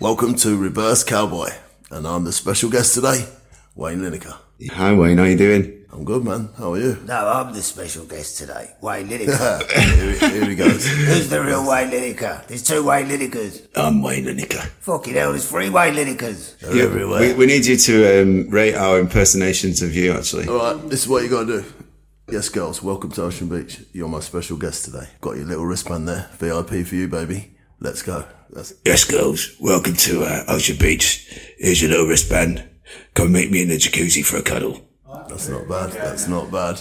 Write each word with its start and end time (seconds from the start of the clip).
Welcome 0.00 0.34
to 0.36 0.56
Reverse 0.56 1.04
Cowboy, 1.04 1.50
and 1.90 2.06
I'm 2.06 2.24
the 2.24 2.32
special 2.32 2.70
guest 2.70 2.94
today, 2.94 3.26
Wayne 3.74 3.98
Lineker. 4.00 4.34
Hi 4.72 4.94
Wayne, 4.94 5.18
how 5.18 5.24
you 5.24 5.36
doing? 5.36 5.84
I'm 5.92 6.04
good, 6.04 6.24
man. 6.24 6.48
How 6.56 6.72
are 6.74 6.78
you? 6.78 6.96
No, 7.04 7.28
I'm 7.28 7.52
the 7.52 7.62
special 7.62 8.04
guest 8.06 8.38
today, 8.38 8.70
Wayne 8.80 9.08
Lineker. 9.10 9.70
here, 9.70 10.30
here 10.30 10.44
he 10.46 10.54
goes. 10.54 10.86
Who's 10.86 11.28
the 11.28 11.42
real 11.42 11.68
Wayne 11.68 11.90
Lineker? 11.90 12.46
There's 12.46 12.62
two 12.62 12.82
Wayne 12.84 13.08
Linekers. 13.08 13.66
I'm 13.74 14.00
Wayne 14.02 14.24
Lineker. 14.24 14.62
Fucking 14.80 15.14
hell, 15.14 15.30
there's 15.32 15.48
three 15.48 15.68
Wayne 15.68 15.94
Linekers. 15.94 16.58
They're 16.60 16.86
everywhere. 16.86 17.20
We, 17.20 17.32
we 17.34 17.46
need 17.46 17.66
you 17.66 17.76
to 17.76 18.22
um, 18.22 18.48
rate 18.50 18.74
our 18.74 18.98
impersonations 19.00 19.82
of 19.82 19.94
you, 19.94 20.12
actually. 20.12 20.48
All 20.48 20.56
right, 20.76 20.88
this 20.88 21.02
is 21.02 21.08
what 21.08 21.22
you 21.24 21.28
got 21.28 21.44
to 21.46 21.60
do. 21.62 21.72
Yes, 22.30 22.48
girls, 22.48 22.82
welcome 22.82 23.10
to 23.12 23.22
Ocean 23.24 23.48
Beach. 23.48 23.80
You're 23.92 24.08
my 24.08 24.20
special 24.20 24.56
guest 24.56 24.84
today. 24.86 25.08
Got 25.20 25.36
your 25.36 25.46
little 25.46 25.66
wristband 25.66 26.08
there. 26.08 26.30
VIP 26.38 26.86
for 26.86 26.94
you, 26.94 27.08
baby. 27.08 27.56
Let's 27.80 28.02
go. 28.02 28.24
That's, 28.52 28.74
Yes, 28.84 29.04
girls, 29.04 29.56
welcome 29.60 29.94
to 29.94 30.22
uh, 30.24 30.44
Ocean 30.48 30.76
Beach. 30.76 31.26
Here's 31.58 31.80
your 31.80 31.90
little 31.92 32.06
wristband. 32.06 32.68
Come 33.14 33.32
meet 33.32 33.50
me 33.50 33.62
in 33.62 33.68
the 33.68 33.76
jacuzzi 33.76 34.24
for 34.24 34.38
a 34.38 34.42
cuddle. 34.42 34.80
that's 35.28 35.48
not 35.48 35.68
bad. 35.68 35.92
That's 35.92 36.26
not 36.28 36.50
bad. 36.50 36.80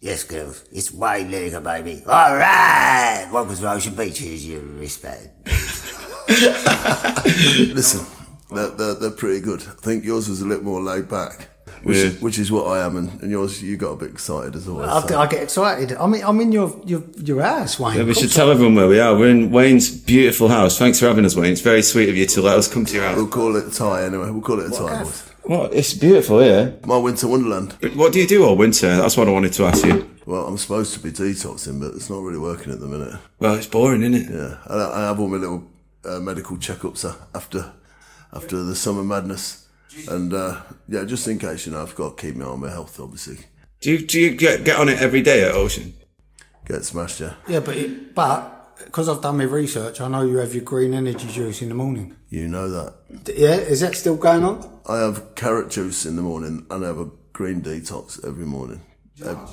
Yes, 0.00 0.24
girls, 0.24 0.64
it's 0.72 0.92
Wayne 0.92 1.30
Lineker, 1.30 1.62
baby. 1.62 2.02
All 2.06 2.36
right. 2.36 3.28
Welcome 3.32 3.56
to 3.56 3.72
Ocean 3.72 3.94
Beach. 3.94 4.18
Here's 4.18 4.46
your 4.46 4.60
wristband. 4.60 5.30
Listen, 7.74 8.06
they're, 8.54 8.70
they're, 8.70 8.94
they're 8.94 9.10
pretty 9.10 9.40
good. 9.40 9.62
I 9.62 9.72
think 9.82 10.04
yours 10.04 10.28
was 10.28 10.40
a 10.40 10.46
little 10.46 10.64
more 10.64 10.80
laid 10.82 11.08
back, 11.08 11.48
which, 11.86 11.96
Yeah. 11.96 12.04
is, 12.04 12.20
which 12.20 12.38
is 12.38 12.50
what 12.50 12.66
I 12.66 12.84
am, 12.84 12.96
and, 12.96 13.22
and 13.22 13.30
yours, 13.30 13.62
you 13.62 13.76
got 13.76 13.92
a 13.92 13.96
bit 13.96 14.10
excited 14.10 14.56
as 14.56 14.66
always. 14.68 14.88
I, 14.88 15.06
so- 15.06 15.18
I 15.20 15.26
get 15.26 15.42
excited. 15.42 15.96
I 15.96 16.06
mean, 16.06 16.22
I'm 16.24 16.40
in 16.40 16.52
your 16.52 16.68
your 16.84 17.02
your 17.22 17.42
house, 17.42 17.78
Wayne. 17.78 17.96
Yeah, 17.96 18.04
we 18.04 18.14
should 18.14 18.32
tell 18.32 18.50
everyone 18.50 18.74
where 18.74 18.88
we 18.88 18.98
are. 19.00 19.16
We're 19.16 19.30
in 19.30 19.50
Wayne's 19.50 19.88
beautiful 19.90 20.48
house. 20.48 20.78
Thanks 20.78 20.98
for 21.00 21.06
having 21.06 21.24
us, 21.24 21.36
Wayne. 21.36 21.52
It's 21.52 21.60
very 21.60 21.82
sweet 21.82 22.08
of 22.08 22.16
you 22.16 22.26
to 22.26 22.42
let 22.42 22.58
us 22.58 22.66
come 22.72 22.84
to 22.84 22.94
your 22.94 23.04
house. 23.04 23.16
We'll 23.16 23.28
call 23.28 23.56
it 23.56 23.66
a 23.66 23.70
tie 23.70 24.04
anyway. 24.04 24.30
We'll 24.30 24.42
call 24.42 24.60
it 24.60 24.72
a 24.72 24.76
tie, 24.76 25.02
boys. 25.04 25.22
What? 25.44 25.72
It's 25.72 25.94
beautiful 25.94 26.40
here. 26.40 26.76
My 26.84 26.96
winter 26.98 27.28
wonderland. 27.28 27.76
What 27.94 28.12
do 28.12 28.18
you 28.18 28.26
do 28.26 28.44
all 28.44 28.56
winter? 28.56 28.96
That's 28.96 29.16
what 29.16 29.28
I 29.28 29.30
wanted 29.30 29.52
to 29.54 29.64
ask 29.66 29.84
you. 29.86 30.10
Well, 30.26 30.44
I'm 30.48 30.58
supposed 30.58 30.92
to 30.94 30.98
be 31.00 31.10
detoxing, 31.12 31.78
but 31.80 31.94
it's 31.94 32.10
not 32.10 32.20
really 32.20 32.40
working 32.40 32.72
at 32.72 32.80
the 32.80 32.86
minute. 32.88 33.14
Well, 33.38 33.54
it's 33.54 33.68
boring, 33.68 34.02
isn't 34.02 34.14
it? 34.22 34.28
Yeah, 34.34 34.56
I, 34.66 34.74
I 34.76 35.00
have 35.06 35.20
all 35.20 35.28
my 35.28 35.36
little 35.36 35.62
uh, 36.04 36.18
medical 36.18 36.56
checkups 36.56 37.04
uh, 37.08 37.14
after 37.32 37.72
after 38.32 38.64
the 38.64 38.74
summer 38.74 39.04
madness, 39.04 39.65
and 40.08 40.32
uh, 40.32 40.60
yeah, 40.88 41.04
just 41.04 41.26
in 41.28 41.38
case 41.38 41.66
you 41.66 41.72
know, 41.72 41.82
I've 41.82 41.94
got 41.94 42.16
to 42.16 42.22
keep 42.26 42.36
my 42.36 42.44
eye 42.44 42.48
on 42.48 42.60
my 42.60 42.70
health. 42.70 42.98
Obviously, 43.00 43.38
Do 43.80 43.92
you, 43.92 44.06
do 44.06 44.20
you 44.20 44.30
get, 44.34 44.64
get 44.64 44.78
on 44.78 44.88
it 44.88 45.00
every 45.00 45.22
day 45.22 45.42
at 45.44 45.52
Ocean? 45.54 45.94
get 46.66 46.84
smashed. 46.84 47.20
Yeah, 47.20 47.34
Yeah, 47.48 47.60
but 47.60 47.76
it, 47.76 48.14
but 48.14 48.52
because 48.84 49.08
I've 49.08 49.22
done 49.22 49.38
my 49.38 49.44
research, 49.44 50.00
I 50.00 50.08
know 50.08 50.22
you 50.22 50.38
have 50.38 50.52
your 50.54 50.64
green 50.64 50.94
energy 50.94 51.28
juice 51.28 51.62
in 51.62 51.68
the 51.68 51.74
morning. 51.74 52.16
you 52.28 52.48
know 52.48 52.68
that. 52.68 53.24
D- 53.24 53.34
Yeah, 53.38 53.54
is 53.54 53.80
that 53.80 53.94
still 53.94 54.16
going 54.16 54.44
on? 54.44 54.80
I 54.88 54.98
have 54.98 55.34
carrot 55.36 55.70
juice 55.70 56.04
in 56.06 56.16
the 56.16 56.22
morning, 56.22 56.66
and 56.70 56.84
I 56.84 56.88
have 56.88 56.98
a 56.98 57.10
green 57.32 57.60
detox 57.62 58.24
every 58.26 58.46
morning, 58.46 58.82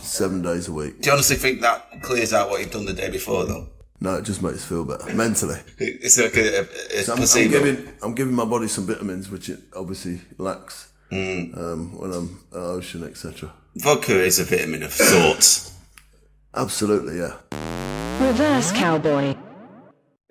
seven 0.01 0.41
days 0.41 0.67
a 0.67 0.73
week. 0.73 1.01
Do 1.01 1.07
you 1.09 1.13
honestly 1.13 1.35
think 1.37 1.61
that 1.61 2.01
clears 2.01 2.33
out 2.33 2.49
what 2.49 2.59
you've 2.61 2.71
done 2.71 2.85
the 2.85 2.93
day 2.93 3.09
before, 3.09 3.45
though? 3.45 3.67
No, 4.03 4.15
it 4.15 4.25
just 4.25 4.41
makes 4.41 4.55
me 4.55 4.59
feel 4.59 4.83
better 4.83 5.15
mentally. 5.15 5.59
It's 5.79 6.19
like 6.19 6.35
a, 6.35 6.59
a, 6.59 6.61
a 6.99 7.03
So 7.03 7.13
I'm, 7.13 7.21
I'm 7.21 7.51
giving 7.51 7.93
I'm 8.03 8.13
giving 8.13 8.33
my 8.33 8.43
body 8.43 8.67
some 8.67 8.85
vitamins, 8.85 9.31
which 9.31 9.47
it 9.47 9.59
obviously 9.73 10.19
lacks 10.37 10.91
um, 11.09 11.97
when 11.97 12.11
I'm 12.11 12.43
at 12.51 12.57
ocean, 12.57 13.05
etc. 13.05 13.53
Vodka 13.77 14.21
is 14.21 14.39
a 14.39 14.43
vitamin 14.43 14.83
of 14.83 14.91
sorts. 14.91 15.73
Absolutely, 16.53 17.17
yeah. 17.17 17.37
Reverse 18.19 18.73
Cowboy. 18.73 19.35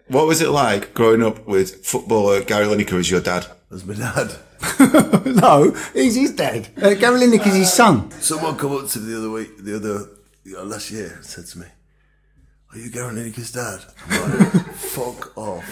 What 0.09 0.27
was 0.27 0.43
it 0.43 0.50
like 0.50 0.93
growing 0.93 1.22
up 1.22 1.47
with 1.47 1.87
footballer 1.87 2.43
Gary 2.43 2.66
Lineker 2.66 2.99
as 3.00 3.10
your 3.10 3.22
dad? 3.22 3.47
As 3.72 3.87
my 3.87 3.94
dad. 3.94 4.37
no, 5.25 5.75
he's 5.94 6.15
his 6.15 6.33
dad. 6.33 6.69
Uh, 6.77 6.93
Gary 6.93 7.21
Lineker 7.21 7.47
is 7.47 7.54
his 7.54 7.72
son. 7.72 8.10
Someone 8.21 8.54
come 8.59 8.77
up 8.77 8.87
to 8.91 8.99
me 8.99 9.12
the 9.12 9.19
other 9.19 9.31
week, 9.31 9.56
the 9.56 9.77
other 9.77 10.10
you 10.44 10.53
know, 10.53 10.65
last 10.65 10.91
year, 10.91 11.19
said 11.22 11.47
to 11.47 11.60
me, 11.60 11.66
"Are 12.72 12.78
you 12.78 12.91
Gary 12.91 13.15
Lineker's 13.15 13.53
dad?" 13.53 13.81
I'm 14.09 14.38
like, 14.41 14.53
Fuck 14.75 15.37
off. 15.38 15.65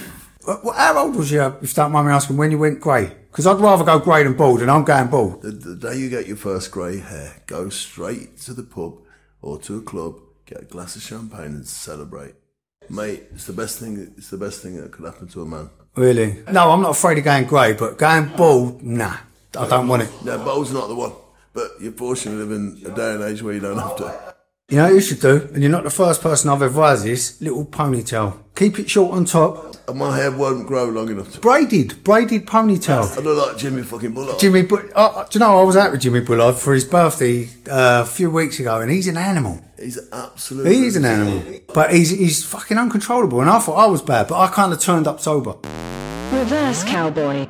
Well, 0.47 0.73
how 0.73 0.99
old 0.99 1.17
was 1.17 1.31
you, 1.31 1.43
if 1.63 1.75
that 1.75 1.91
me 1.91 1.97
asking, 1.99 2.37
when 2.37 2.51
you 2.51 2.59
went 2.59 2.81
grey? 2.81 3.13
Because 3.31 3.47
I'd 3.47 3.61
rather 3.61 3.85
go 3.85 3.99
grey 3.99 4.25
than 4.25 4.35
bald, 4.35 4.63
and 4.63 4.71
I'm 4.71 4.85
going 4.85 5.09
bald. 5.09 5.43
The, 5.43 5.51
the 5.51 5.77
day 5.77 5.97
you 5.97 6.09
get 6.09 6.27
your 6.27 6.37
first 6.37 6.71
grey 6.71 6.99
hair, 6.99 7.43
go 7.47 7.69
straight 7.69 8.39
to 8.43 8.55
the 8.55 8.63
pub 8.63 8.95
or 9.43 9.59
to 9.61 9.79
a 9.79 9.83
club, 9.83 10.19
get 10.47 10.63
a 10.63 10.65
glass 10.65 10.97
of 10.97 11.03
champagne, 11.03 11.47
and 11.47 11.67
celebrate. 11.67 12.35
Mate, 12.89 13.25
it's 13.33 13.45
the 13.45 13.53
best 13.53 13.79
thing. 13.79 14.13
It's 14.17 14.31
the 14.31 14.39
best 14.39 14.63
thing 14.63 14.81
that 14.81 14.91
could 14.91 15.05
happen 15.05 15.29
to 15.29 15.43
a 15.43 15.47
man. 15.47 15.71
Really? 15.95 16.43
No, 16.51 16.71
I'm 16.71 16.81
not 16.81 16.93
afraid 16.93 17.19
of 17.19 17.25
going 17.25 17.45
grey, 17.45 17.75
but 17.75 17.99
going 17.99 18.35
bald, 18.37 18.83
nah. 18.83 19.17
I 19.57 19.69
don't 19.69 19.89
want 19.89 20.03
it. 20.03 20.11
No, 20.25 20.39
bald's 20.39 20.73
not 20.73 20.89
the 20.89 20.95
one. 20.95 21.13
But 21.53 21.73
you're 21.81 21.93
fortunate 21.93 22.37
to 22.37 22.45
live 22.45 22.53
in 22.53 22.81
a 22.87 22.95
day 22.95 23.15
and 23.15 23.23
age 23.25 23.43
where 23.43 23.53
you 23.55 23.61
don't 23.61 23.79
have 23.79 23.97
to. 23.97 24.35
You 24.71 24.77
know 24.77 24.85
what 24.85 24.95
you 24.95 25.01
should 25.01 25.19
do? 25.19 25.51
And 25.53 25.65
you're 25.65 25.73
not 25.73 25.83
the 25.83 25.91
first 25.91 26.23
person 26.23 26.49
I've 26.49 26.63
advised 26.63 27.05
this. 27.05 27.41
Little 27.41 27.67
ponytail. 27.67 28.39
Keep 28.55 28.79
it 28.79 28.89
short 28.89 29.17
on 29.17 29.25
top. 29.25 29.75
And 29.89 29.99
my 29.99 30.17
hair 30.17 30.31
won't 30.31 30.65
grow 30.69 30.85
long 30.85 31.11
enough 31.11 31.33
to. 31.33 31.41
Braided. 31.41 32.05
Braided 32.05 32.47
ponytail. 32.47 33.19
I 33.19 33.21
look 33.21 33.49
like 33.49 33.59
Jimmy 33.59 33.83
fucking 33.83 34.13
Bullard. 34.13 34.39
Jimmy, 34.39 34.63
but 34.63 34.85
uh, 34.95 35.25
do 35.25 35.39
you 35.39 35.41
know 35.41 35.59
I 35.61 35.65
was 35.65 35.77
out 35.77 35.91
with 35.91 36.03
Jimmy 36.03 36.21
Bullard 36.21 36.55
for 36.55 36.73
his 36.73 36.85
birthday 36.85 37.49
uh, 37.69 38.03
a 38.03 38.07
few 38.07 38.31
weeks 38.31 38.61
ago, 38.61 38.81
and 38.81 38.93
he's 38.93 39.09
an 39.09 39.17
animal. 39.17 39.61
He's 39.77 39.99
absolutely. 40.13 40.77
He's 40.77 40.95
an 40.95 41.05
animal, 41.05 41.43
but 41.75 41.93
he's 41.93 42.11
he's 42.11 42.45
fucking 42.45 42.79
uncontrollable. 42.79 43.41
And 43.41 43.51
I 43.51 43.59
thought 43.59 43.75
I 43.75 43.87
was 43.87 44.03
bad, 44.03 44.29
but 44.29 44.39
I 44.39 44.47
kind 44.47 44.73
of 44.73 44.79
turned 44.79 45.09
up 45.09 45.19
sober. 45.19 45.57
Reverse 46.33 46.85
Cowboy. 46.85 47.49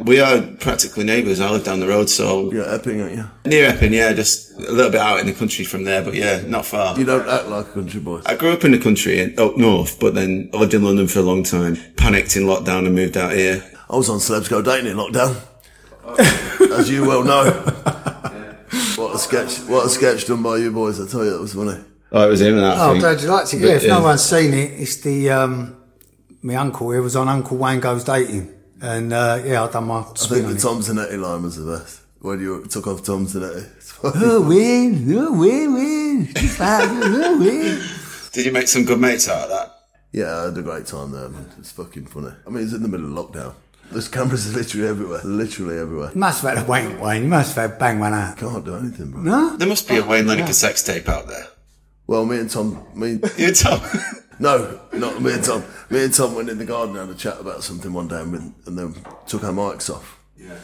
We 0.00 0.20
are 0.20 0.40
practically 0.58 1.04
neighbours. 1.04 1.38
I 1.38 1.50
live 1.50 1.64
down 1.64 1.78
the 1.80 1.86
road, 1.86 2.08
so 2.08 2.50
You're 2.50 2.64
at 2.64 2.80
Epping, 2.80 3.02
aren't 3.02 3.14
you? 3.14 3.24
near 3.44 3.66
Epping, 3.68 3.92
yeah, 3.92 4.14
just 4.14 4.50
a 4.58 4.72
little 4.72 4.90
bit 4.90 4.98
out 5.00 5.20
in 5.20 5.26
the 5.26 5.34
country 5.34 5.66
from 5.66 5.84
there, 5.84 6.02
but 6.02 6.14
yeah, 6.14 6.40
not 6.46 6.64
far. 6.64 6.98
You 6.98 7.04
don't 7.04 7.28
act 7.28 7.48
like 7.48 7.66
a 7.68 7.72
country 7.72 8.00
boy. 8.00 8.22
I 8.24 8.34
grew 8.36 8.52
up 8.54 8.64
in 8.64 8.70
the 8.72 8.78
country 8.78 9.20
in, 9.20 9.38
up 9.38 9.58
north, 9.58 10.00
but 10.00 10.14
then 10.14 10.48
I 10.54 10.56
lived 10.56 10.72
in 10.72 10.82
London 10.82 11.08
for 11.08 11.18
a 11.18 11.22
long 11.22 11.42
time. 11.42 11.76
Panicked 11.98 12.36
in 12.36 12.44
lockdown 12.44 12.86
and 12.86 12.94
moved 12.94 13.18
out 13.18 13.32
here. 13.34 13.62
I 13.90 13.96
was 13.96 14.08
on 14.08 14.16
Celebs 14.18 14.48
Go 14.48 14.62
Dating 14.62 14.90
in 14.90 14.96
lockdown, 14.96 15.36
as 16.72 16.90
you 16.90 17.06
well 17.06 17.22
know. 17.22 17.78
What 18.96 19.14
a 19.16 19.18
sketch! 19.18 19.58
What 19.68 19.84
a 19.86 19.88
sketch 19.90 20.26
done 20.26 20.42
by 20.42 20.56
you 20.56 20.70
boys! 20.72 20.98
I 21.00 21.06
tell 21.10 21.22
you, 21.24 21.30
that 21.32 21.40
was 21.40 21.52
funny. 21.54 21.78
Oh, 22.12 22.26
it 22.26 22.30
was 22.30 22.40
him 22.40 22.54
and 22.54 22.62
that 22.62 22.78
Oh, 22.78 22.92
thing. 22.92 23.00
glad 23.00 23.20
you 23.20 23.28
liked 23.28 23.52
it. 23.52 23.60
Yeah, 23.60 23.68
if 23.72 23.82
Yeah. 23.82 23.98
no 23.98 24.02
one's 24.02 24.22
seen 24.22 24.54
it, 24.54 24.80
it's 24.80 24.96
the 24.96 25.30
um, 25.30 25.76
my 26.42 26.54
uncle 26.56 26.90
It 26.92 27.00
was 27.00 27.14
on 27.16 27.28
Uncle 27.28 27.56
Wayne 27.58 27.80
Goes 27.80 28.04
Dating, 28.04 28.54
and 28.82 29.12
uh, 29.12 29.40
yeah, 29.44 29.62
I've 29.64 29.72
done 29.72 29.84
my 29.86 30.00
I 30.00 30.12
spin 30.14 30.38
think 30.38 30.48
the 30.48 30.54
it. 30.56 30.60
Tom 30.60 30.80
Zanetti 30.80 31.18
line 31.20 31.42
was 31.42 31.56
the 31.56 31.78
best 31.78 32.00
when 32.20 32.40
you 32.40 32.64
took 32.66 32.86
off 32.86 33.02
Tom 33.02 33.26
Zanetti. 33.26 33.64
It's 33.76 33.92
funny. 33.92 34.14
Oh, 34.24 34.40
win, 34.46 35.06
oh, 35.16 35.32
win, 35.32 35.74
win. 35.74 36.28
Oh, 36.60 37.38
win. 37.38 37.82
Did 38.32 38.46
you 38.46 38.52
make 38.52 38.68
some 38.68 38.84
good 38.84 39.00
mates 39.00 39.28
out 39.28 39.44
of 39.44 39.48
that? 39.50 39.68
Yeah, 40.12 40.36
I 40.36 40.44
had 40.46 40.58
a 40.58 40.62
great 40.62 40.86
time 40.86 41.12
there, 41.12 41.28
man. 41.28 41.48
It's 41.58 41.72
fucking 41.72 42.06
funny. 42.06 42.32
I 42.46 42.50
mean, 42.50 42.64
it's 42.64 42.72
in 42.74 42.82
the 42.82 42.88
middle 42.88 43.16
of 43.18 43.30
lockdown. 43.32 43.54
There's 43.90 44.08
cameras 44.08 44.54
literally 44.56 44.88
everywhere. 44.88 45.20
Literally 45.24 45.78
everywhere. 45.78 46.10
You 46.12 46.20
must 46.20 46.42
have 46.42 46.56
had 46.56 46.64
a 46.64 46.68
wank, 46.68 47.00
Wayne. 47.00 47.22
You 47.22 47.28
must 47.28 47.54
have 47.56 47.70
had 47.70 47.78
bang 47.78 47.98
one 47.98 48.12
out. 48.14 48.36
Can't 48.36 48.64
do 48.64 48.74
anything, 48.76 49.10
bro. 49.10 49.22
No? 49.22 49.56
There 49.56 49.68
must 49.68 49.88
be 49.88 49.96
a 49.98 50.04
Wayne 50.04 50.24
Lineker 50.24 50.54
sex 50.54 50.82
tape 50.82 51.08
out 51.08 51.28
there. 51.28 51.46
Well, 52.06 52.26
me 52.26 52.38
and 52.38 52.50
Tom, 52.50 52.84
me, 52.94 53.12
You 53.38 53.46
and 53.48 53.56
Tom. 53.56 53.80
no, 54.38 54.80
not 54.92 55.20
me 55.22 55.32
and 55.32 55.44
Tom. 55.44 55.62
Me 55.90 56.04
and 56.04 56.14
Tom 56.14 56.34
went 56.34 56.48
in 56.48 56.58
the 56.58 56.64
garden 56.64 56.96
and 56.96 57.08
had 57.08 57.16
a 57.16 57.18
chat 57.18 57.40
about 57.40 57.62
something 57.62 57.92
one 57.92 58.08
day, 58.08 58.20
and, 58.20 58.32
we- 58.32 58.38
and 58.66 58.78
then 58.78 58.94
took 59.26 59.44
our 59.44 59.52
mics 59.52 59.88
off. 59.94 60.18
Yeah. 60.36 60.54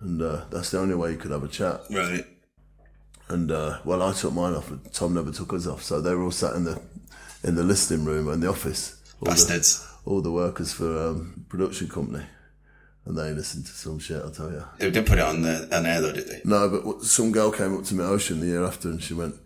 And 0.00 0.20
uh, 0.20 0.44
that's 0.50 0.70
the 0.70 0.78
only 0.80 0.94
way 0.94 1.12
you 1.12 1.16
could 1.16 1.30
have 1.30 1.44
a 1.44 1.48
chat. 1.48 1.80
Right. 1.90 2.26
And 3.28 3.50
uh, 3.50 3.78
well, 3.84 4.02
I 4.02 4.12
took 4.12 4.32
mine 4.32 4.54
off, 4.54 4.68
but 4.68 4.92
Tom 4.92 5.14
never 5.14 5.30
took 5.32 5.52
his 5.52 5.66
off. 5.66 5.82
So 5.82 6.00
they 6.00 6.14
were 6.14 6.24
all 6.24 6.30
sat 6.30 6.54
in 6.54 6.64
the 6.64 6.80
in 7.44 7.54
the 7.54 7.62
listing 7.62 8.04
room 8.04 8.28
in 8.28 8.40
the 8.40 8.48
office. 8.48 9.00
All 9.20 9.26
Bastards. 9.26 9.80
The, 10.04 10.10
all 10.10 10.20
the 10.20 10.32
workers 10.32 10.72
for 10.72 10.98
um, 11.08 11.46
production 11.48 11.88
company, 11.88 12.24
and 13.06 13.16
they 13.16 13.32
listened 13.32 13.64
to 13.66 13.72
some 13.72 13.98
shit. 14.00 14.20
I'll 14.20 14.30
tell 14.32 14.50
you. 14.50 14.64
They 14.78 14.90
didn't 14.90 15.06
put 15.08 15.18
it 15.18 15.24
on 15.24 15.42
the 15.42 15.68
on 15.74 15.86
air 15.86 16.00
though, 16.00 16.12
did 16.12 16.26
they? 16.28 16.40
No, 16.44 16.68
but 16.68 17.02
some 17.04 17.30
girl 17.32 17.52
came 17.52 17.76
up 17.78 17.84
to 17.84 17.94
me 17.94 18.02
at 18.04 18.10
Ocean 18.10 18.40
the 18.40 18.46
year 18.46 18.64
after, 18.64 18.88
and 18.88 19.00
she 19.02 19.14
went, 19.14 19.36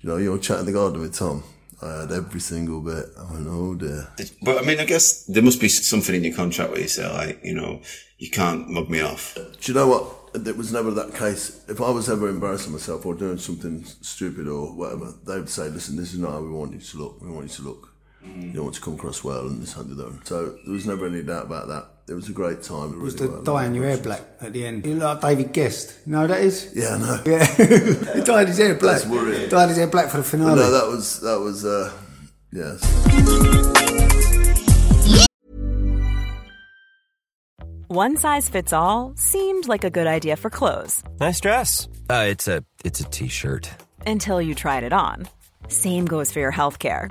"You 0.00 0.08
know, 0.08 0.16
you're 0.16 0.38
chatting 0.38 0.60
in 0.60 0.66
the 0.66 0.72
garden 0.72 1.00
with 1.02 1.14
Tom." 1.14 1.44
I 1.82 2.00
had 2.00 2.12
every 2.12 2.40
single 2.40 2.80
bit. 2.80 3.06
I 3.18 3.22
"Oh 3.46 3.74
dear." 3.74 4.08
But 4.42 4.62
I 4.62 4.66
mean, 4.66 4.80
I 4.80 4.84
guess 4.84 5.24
there 5.24 5.42
must 5.42 5.60
be 5.60 5.68
something 5.68 6.14
in 6.14 6.24
your 6.24 6.34
contract 6.34 6.70
where 6.70 6.80
you 6.80 6.88
say, 6.88 7.06
like, 7.12 7.44
you 7.44 7.54
know, 7.54 7.82
you 8.18 8.30
can't 8.30 8.68
mug 8.68 8.88
me 8.88 9.00
off. 9.00 9.34
Do 9.34 9.72
you 9.72 9.74
know 9.74 9.88
what? 9.88 10.46
It 10.46 10.56
was 10.56 10.72
never 10.72 10.90
that 10.92 11.14
case. 11.14 11.64
If 11.68 11.80
I 11.80 11.90
was 11.90 12.08
ever 12.08 12.28
embarrassing 12.28 12.72
myself 12.72 13.06
or 13.06 13.14
doing 13.14 13.38
something 13.38 13.84
stupid 13.84 14.48
or 14.48 14.74
whatever, 14.74 15.14
they 15.26 15.38
would 15.38 15.48
say, 15.48 15.68
"Listen, 15.68 15.96
this 15.96 16.12
is 16.12 16.18
not 16.18 16.32
how 16.32 16.40
we 16.40 16.50
want 16.50 16.72
you 16.72 16.80
to 16.80 16.98
look. 16.98 17.20
We 17.22 17.30
want 17.30 17.50
you 17.50 17.56
to 17.56 17.62
look. 17.62 17.92
Mm. 18.24 18.42
You 18.42 18.52
don't 18.52 18.64
want 18.64 18.74
to 18.76 18.80
come 18.80 18.94
across 18.94 19.22
well 19.22 19.46
and 19.46 19.62
this 19.62 19.76
and 19.76 19.92
other." 19.92 20.12
So 20.24 20.56
there 20.64 20.74
was 20.74 20.86
never 20.86 21.06
any 21.06 21.22
doubt 21.22 21.46
about 21.46 21.68
that. 21.68 21.88
It 22.08 22.14
was 22.14 22.28
a 22.28 22.32
great 22.32 22.62
time. 22.62 22.92
It 22.92 22.98
was 23.00 23.20
really 23.20 23.36
the 23.38 23.42
dyeing 23.42 23.74
your 23.74 23.84
hair 23.84 23.98
black 23.98 24.20
at 24.40 24.52
the 24.52 24.64
end. 24.64 24.86
You 24.86 24.94
look 24.94 25.22
like 25.24 25.36
David 25.38 25.52
Gest. 25.52 25.98
You 26.06 26.12
know 26.12 26.20
who 26.22 26.26
that 26.28 26.40
is? 26.40 26.72
Yeah, 26.74 26.94
I 26.94 26.98
know. 26.98 27.20
Yeah. 27.26 27.44
he 28.14 28.20
dyed 28.22 28.46
his 28.46 28.58
hair 28.58 28.74
black. 28.76 28.98
That's 28.98 29.06
worrying. 29.10 29.48
Dyed 29.48 29.68
his 29.70 29.78
hair 29.78 29.88
black 29.88 30.08
for 30.10 30.18
the 30.18 30.22
But 30.22 30.28
finale. 30.30 30.54
no, 30.56 30.70
that 30.70 30.86
was 30.86 31.20
that 31.20 31.40
was 31.40 31.64
uh, 31.64 31.92
yes. 32.52 33.86
One 37.88 38.16
size 38.16 38.48
fits 38.48 38.72
all 38.72 39.12
seemed 39.16 39.68
like 39.68 39.84
a 39.84 39.90
good 39.90 40.06
idea 40.06 40.36
for 40.36 40.50
clothes 40.50 41.02
Nice 41.20 41.40
dress. 41.40 41.88
Uh, 42.10 42.26
it's 42.28 42.48
a 42.48 42.64
it's 42.84 43.00
a 43.00 43.04
t-shirt. 43.04 43.68
until 44.06 44.40
you 44.40 44.54
tried 44.54 44.84
it 44.84 44.92
on. 44.92 45.28
Same 45.68 46.04
goes 46.06 46.30
for 46.32 46.38
your 46.40 46.52
healthcare. 46.52 47.10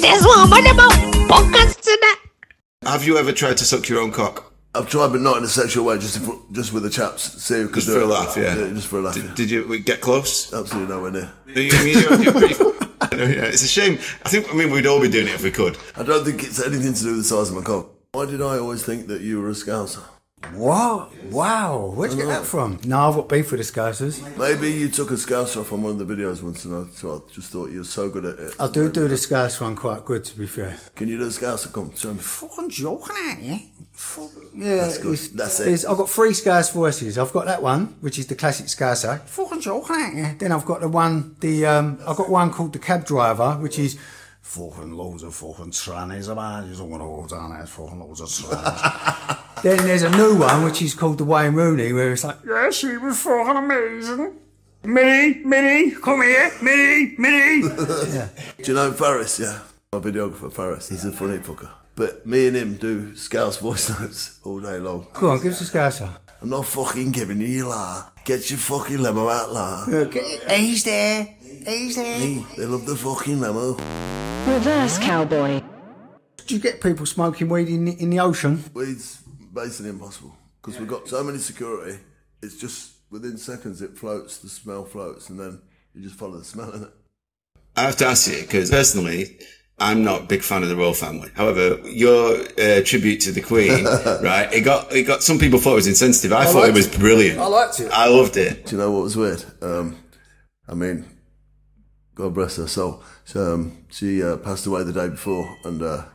that's 0.00 0.24
what 0.24 0.52
I'm 0.52 0.66
about. 0.74 0.92
Podcast 1.28 1.80
tonight. 1.80 2.16
Have 2.84 3.04
you 3.06 3.18
ever 3.18 3.32
tried 3.32 3.56
to 3.58 3.64
suck 3.64 3.88
your 3.88 4.00
own 4.00 4.12
cock? 4.12 4.52
I've 4.74 4.88
tried, 4.90 5.08
but 5.08 5.20
not 5.22 5.38
in 5.38 5.44
a 5.44 5.48
sexual 5.48 5.86
way. 5.86 5.98
Just 5.98 6.18
if, 6.18 6.28
just 6.52 6.72
with 6.72 6.82
the 6.82 6.90
chaps. 6.90 7.42
See, 7.42 7.54
who 7.54 7.66
could 7.68 7.76
Just 7.76 7.86
do 7.86 7.94
for 7.94 8.00
a 8.00 8.04
it. 8.04 8.06
laugh, 8.08 8.36
yeah. 8.36 8.54
just 8.74 8.88
for 8.88 8.98
a 8.98 9.02
laugh. 9.02 9.14
Did, 9.14 9.24
yeah. 9.24 9.34
did 9.34 9.50
you 9.50 9.78
get 9.80 10.00
close? 10.02 10.52
Absolutely 10.52 10.94
nowhere 10.94 11.10
near. 11.12 11.32
You- 11.46 11.62
you- 11.62 11.70
you're- 12.00 12.22
you're 12.24 12.32
pretty- 12.32 12.64
yeah, 13.16 13.44
it's 13.46 13.62
a 13.64 13.68
shame. 13.68 13.94
I 14.24 14.28
think, 14.28 14.52
I 14.52 14.54
mean, 14.54 14.70
we'd 14.70 14.86
all 14.86 15.00
be 15.00 15.08
doing 15.08 15.28
it 15.28 15.34
if 15.34 15.42
we 15.42 15.50
could. 15.50 15.78
I 15.96 16.02
don't 16.02 16.24
think 16.24 16.42
it's 16.42 16.60
anything 16.64 16.92
to 16.92 17.02
do 17.02 17.08
with 17.12 17.18
the 17.18 17.24
size 17.24 17.48
of 17.48 17.56
my 17.56 17.62
cock. 17.62 17.88
Why 18.12 18.26
did 18.26 18.42
I 18.42 18.58
always 18.58 18.84
think 18.84 19.06
that 19.08 19.22
you 19.22 19.40
were 19.40 19.48
a 19.48 19.52
scouser? 19.54 20.02
What? 20.52 21.14
Wow. 21.24 21.92
Where'd 21.94 22.12
you 22.12 22.18
get 22.18 22.26
that 22.28 22.44
from? 22.44 22.78
No, 22.84 23.08
I've 23.08 23.14
got 23.14 23.28
beef 23.28 23.50
with 23.50 23.60
the 23.66 23.80
Scousers. 23.80 24.20
Maybe 24.36 24.70
you 24.70 24.88
took 24.88 25.10
a 25.10 25.14
scouser 25.14 25.62
off 25.62 25.72
on 25.72 25.82
one 25.82 25.98
of 25.98 26.06
the 26.06 26.14
videos 26.14 26.42
once, 26.42 26.64
and 26.66 26.74
I, 26.86 26.90
so 26.92 27.14
I 27.26 27.32
just 27.32 27.50
thought 27.50 27.70
you 27.70 27.78
were 27.78 27.84
so 27.84 28.08
good 28.10 28.24
at 28.26 28.38
it. 28.38 28.54
I 28.60 28.68
do 28.70 28.90
do 28.90 29.08
the 29.08 29.16
Scouse 29.16 29.60
one 29.60 29.74
quite 29.76 30.04
good, 30.04 30.24
to 30.24 30.38
be 30.38 30.46
fair. 30.46 30.76
Can 30.94 31.08
you 31.08 31.16
do 31.18 31.24
a 31.24 31.28
scouser? 31.28 31.72
Come, 31.72 31.94
show 31.96 32.12
me. 32.12 32.20
Fucking 32.20 32.68
joking 32.68 33.16
at 33.30 33.40
you. 33.42 33.58
Yeah, 34.54 34.76
That's 34.76 34.98
good. 34.98 35.14
it's- 35.14 35.28
That's 35.28 35.60
it. 35.60 35.68
it's- 35.68 35.84
I've 35.86 35.96
got 35.96 36.10
three 36.10 36.34
Scouse 36.34 36.70
voices. 36.70 37.16
I've 37.18 37.32
got 37.32 37.46
that 37.46 37.62
one, 37.62 37.96
which 38.00 38.18
is 38.18 38.26
the 38.26 38.34
classic 38.34 38.66
Scouser. 38.66 39.20
Fucking 39.26 39.62
joking 39.62 39.96
at 39.96 40.14
you. 40.14 40.36
Then 40.38 40.52
I've 40.52 40.66
got 40.66 40.80
the 40.82 40.88
one, 40.88 41.36
the 41.40 41.64
um, 41.66 41.98
I've 42.06 42.16
got 42.16 42.28
one 42.28 42.50
called 42.52 42.72
the 42.74 42.78
Cab 42.78 43.04
Driver, 43.06 43.52
which 43.54 43.78
is 43.78 43.98
fucking 44.46 44.92
loads 44.92 45.22
of 45.24 45.34
fucking 45.34 45.72
trannies 45.72 46.30
about. 46.30 46.66
You 46.66 46.74
don't 46.74 46.88
want 46.88 47.02
to 47.02 47.06
hold 47.06 47.32
on, 47.32 47.50
there's 47.56 47.70
fucking 47.70 47.98
loads 48.00 48.20
of 48.20 48.28
trannies. 48.28 49.62
then 49.62 49.76
there's 49.78 50.02
a 50.02 50.10
new 50.10 50.36
one, 50.36 50.64
which 50.64 50.80
is 50.82 50.94
called 50.94 51.18
the 51.18 51.24
Wayne 51.24 51.54
Rooney, 51.54 51.92
where 51.92 52.12
it's 52.12 52.24
like, 52.24 52.36
yeah, 52.46 52.70
she 52.70 52.96
was 52.96 53.20
fucking 53.20 53.56
amazing. 53.56 54.38
Minnie, 54.84 55.42
Minnie, 55.44 55.90
come 55.90 56.22
here, 56.22 56.52
Minnie, 56.62 57.16
Minnie. 57.18 57.62
yeah. 58.14 58.28
Do 58.58 58.64
you 58.70 58.74
know 58.74 58.92
Faris? 58.92 59.40
Yeah, 59.40 59.58
my 59.92 59.98
videographer 59.98 60.52
Faris. 60.52 60.88
He's 60.88 61.04
a 61.04 61.10
funny 61.12 61.38
fucker. 61.38 61.68
But 61.96 62.24
me 62.26 62.46
and 62.46 62.56
him 62.56 62.74
do 62.76 63.16
Scouse 63.16 63.56
voice 63.58 63.88
notes 64.00 64.38
all 64.44 64.60
day 64.60 64.78
long. 64.78 65.08
Go 65.14 65.30
on, 65.30 65.42
give 65.42 65.52
us 65.52 65.60
a 65.62 65.64
Scouser. 65.76 66.08
I'm 66.40 66.50
not 66.50 66.66
fucking 66.66 67.10
giving 67.12 67.40
you 67.40 67.48
your 67.48 67.68
la. 67.68 68.10
Get 68.24 68.48
your 68.50 68.58
fucking 68.58 68.98
limo 68.98 69.28
out, 69.28 69.52
la. 69.52 69.84
Okay, 69.88 70.38
he's 70.56 70.84
there, 70.84 71.34
he's 71.64 71.96
there. 71.96 72.18
They 72.56 72.66
love 72.66 72.86
the 72.86 72.96
fucking 72.96 73.40
limo. 73.40 73.72
Reverse 74.46 74.98
cowboy. 74.98 75.62
Do 76.46 76.54
you 76.54 76.60
get 76.60 76.80
people 76.80 77.06
smoking 77.06 77.48
weed 77.48 77.68
in, 77.68 77.88
in 77.88 78.10
the 78.10 78.20
ocean? 78.20 78.62
Weed's 78.74 79.22
basically 79.52 79.90
impossible 79.90 80.36
because 80.62 80.78
we've 80.78 80.88
got 80.88 81.08
so 81.08 81.22
many 81.24 81.38
security. 81.38 81.98
It's 82.42 82.56
just 82.56 82.92
within 83.10 83.36
seconds 83.38 83.82
it 83.82 83.96
floats, 83.96 84.38
the 84.38 84.48
smell 84.48 84.84
floats, 84.84 85.28
and 85.28 85.40
then 85.40 85.60
you 85.94 86.02
just 86.02 86.16
follow 86.16 86.38
the 86.38 86.44
smell 86.44 86.70
in 86.72 86.84
it. 86.84 86.90
I 87.76 87.82
have 87.82 87.96
to 87.96 88.06
ask 88.06 88.30
you, 88.30 88.40
because 88.42 88.70
personally, 88.70 89.38
I'm 89.78 90.04
not 90.04 90.22
a 90.22 90.24
big 90.24 90.42
fan 90.42 90.62
of 90.62 90.68
the 90.68 90.76
royal 90.76 90.94
family. 90.94 91.30
However, 91.34 91.78
your 91.88 92.36
uh, 92.58 92.80
tribute 92.84 93.20
to 93.22 93.32
the 93.32 93.42
Queen, 93.42 93.84
right? 94.22 94.48
It 94.52 94.62
got 94.62 94.92
it 94.92 95.02
got 95.02 95.22
some 95.22 95.38
people 95.38 95.58
thought 95.58 95.72
it 95.72 95.76
was 95.76 95.86
insensitive. 95.86 96.32
I, 96.32 96.42
I 96.42 96.44
thought 96.46 96.58
it 96.58 96.72
liked 96.72 96.74
was 96.74 96.86
it. 96.94 96.98
brilliant. 96.98 97.38
I 97.38 97.46
liked 97.46 97.80
it. 97.80 97.90
I 97.92 98.08
loved 98.08 98.36
it. 98.36 98.66
Do 98.66 98.76
you 98.76 98.80
know 98.80 98.92
what 98.92 99.02
was 99.02 99.16
weird? 99.16 99.44
Um, 99.60 99.98
I 100.68 100.74
mean, 100.74 101.04
God 102.16 102.34
bless 102.34 102.56
her 102.56 102.66
soul. 102.66 103.02
So, 103.24 103.54
um, 103.54 103.84
she 103.90 104.22
uh, 104.22 104.38
passed 104.38 104.66
away 104.66 104.82
the 104.82 104.92
day 104.92 105.08
before, 105.08 105.56
and 105.64 105.82
uh, 105.82 106.06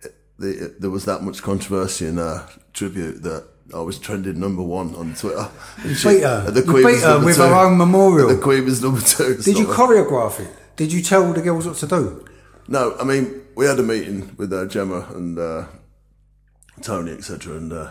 it, 0.00 0.14
the, 0.38 0.64
it, 0.64 0.80
there 0.80 0.90
was 0.90 1.04
that 1.04 1.22
much 1.22 1.42
controversy 1.42 2.06
in 2.06 2.16
her 2.16 2.48
tribute 2.72 3.22
that 3.24 3.44
I 3.74 3.80
was 3.80 3.98
trending 3.98 4.38
number 4.40 4.62
one 4.62 4.94
on 4.94 5.14
Twitter. 5.14 5.48
You 5.84 5.90
beat 5.90 6.22
her. 6.22 6.44
And 6.46 6.56
the 6.56 6.62
Queen 6.62 6.76
beat 6.76 6.84
was 6.84 7.02
her 7.02 7.24
with 7.24 7.36
two. 7.36 7.42
her 7.42 7.54
own 7.54 7.76
memorial. 7.76 8.28
The 8.34 8.40
Queen 8.40 8.64
was 8.64 8.82
number 8.82 9.00
two. 9.00 9.36
Did 9.36 9.58
you 9.58 9.66
choreograph 9.66 10.40
it? 10.40 10.48
Did 10.76 10.92
you 10.92 11.02
tell 11.02 11.32
the 11.32 11.42
girls 11.42 11.66
what 11.66 11.76
to 11.76 11.86
do? 11.86 12.24
No, 12.68 12.96
I 12.98 13.04
mean 13.04 13.42
we 13.56 13.66
had 13.66 13.78
a 13.80 13.82
meeting 13.82 14.34
with 14.36 14.52
uh, 14.52 14.66
Gemma 14.66 15.08
and 15.14 15.38
uh, 15.38 15.66
Tony, 16.82 17.12
etc. 17.12 17.56
And 17.56 17.72
uh, 17.72 17.90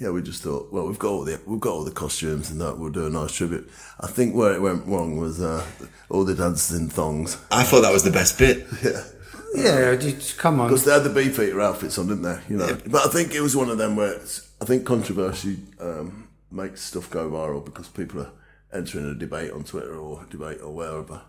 yeah, 0.00 0.08
we 0.08 0.22
just 0.22 0.42
thought, 0.42 0.72
well, 0.72 0.86
we've 0.86 0.98
got 0.98 1.10
all 1.10 1.24
the 1.24 1.38
we've 1.44 1.60
got 1.60 1.72
all 1.72 1.84
the 1.84 1.90
costumes 1.90 2.50
and 2.50 2.58
that. 2.62 2.78
We'll 2.78 2.90
do 2.90 3.06
a 3.06 3.10
nice 3.10 3.32
tribute. 3.32 3.70
I 4.00 4.06
think 4.06 4.34
where 4.34 4.54
it 4.54 4.62
went 4.62 4.86
wrong 4.86 5.18
was 5.18 5.42
uh, 5.42 5.64
all 6.08 6.24
the 6.24 6.34
dancers 6.34 6.78
in 6.78 6.88
thongs. 6.88 7.36
I 7.50 7.64
thought 7.64 7.82
that 7.82 7.92
was 7.92 8.02
the 8.02 8.10
best 8.10 8.38
bit. 8.38 8.66
Yeah. 8.82 9.04
Yeah, 9.52 9.96
just 9.96 10.38
come 10.38 10.60
on. 10.60 10.68
Because 10.68 10.84
they 10.84 10.92
had 10.92 11.02
the 11.02 11.10
beefeater 11.10 11.60
outfits 11.60 11.98
on, 11.98 12.06
didn't 12.06 12.22
they? 12.22 12.38
You 12.48 12.56
know, 12.56 12.78
but 12.86 13.04
I 13.04 13.08
think 13.08 13.34
it 13.34 13.40
was 13.40 13.56
one 13.56 13.68
of 13.68 13.78
them 13.78 13.96
where 13.96 14.12
it's, 14.12 14.48
I 14.60 14.64
think 14.64 14.86
controversy 14.86 15.58
um, 15.80 16.28
makes 16.52 16.82
stuff 16.82 17.10
go 17.10 17.28
viral 17.28 17.64
because 17.64 17.88
people 17.88 18.20
are 18.20 18.30
entering 18.72 19.10
a 19.10 19.14
debate 19.14 19.50
on 19.50 19.64
Twitter 19.64 19.96
or 19.96 20.24
debate 20.30 20.60
or 20.62 20.72
wherever, 20.72 21.22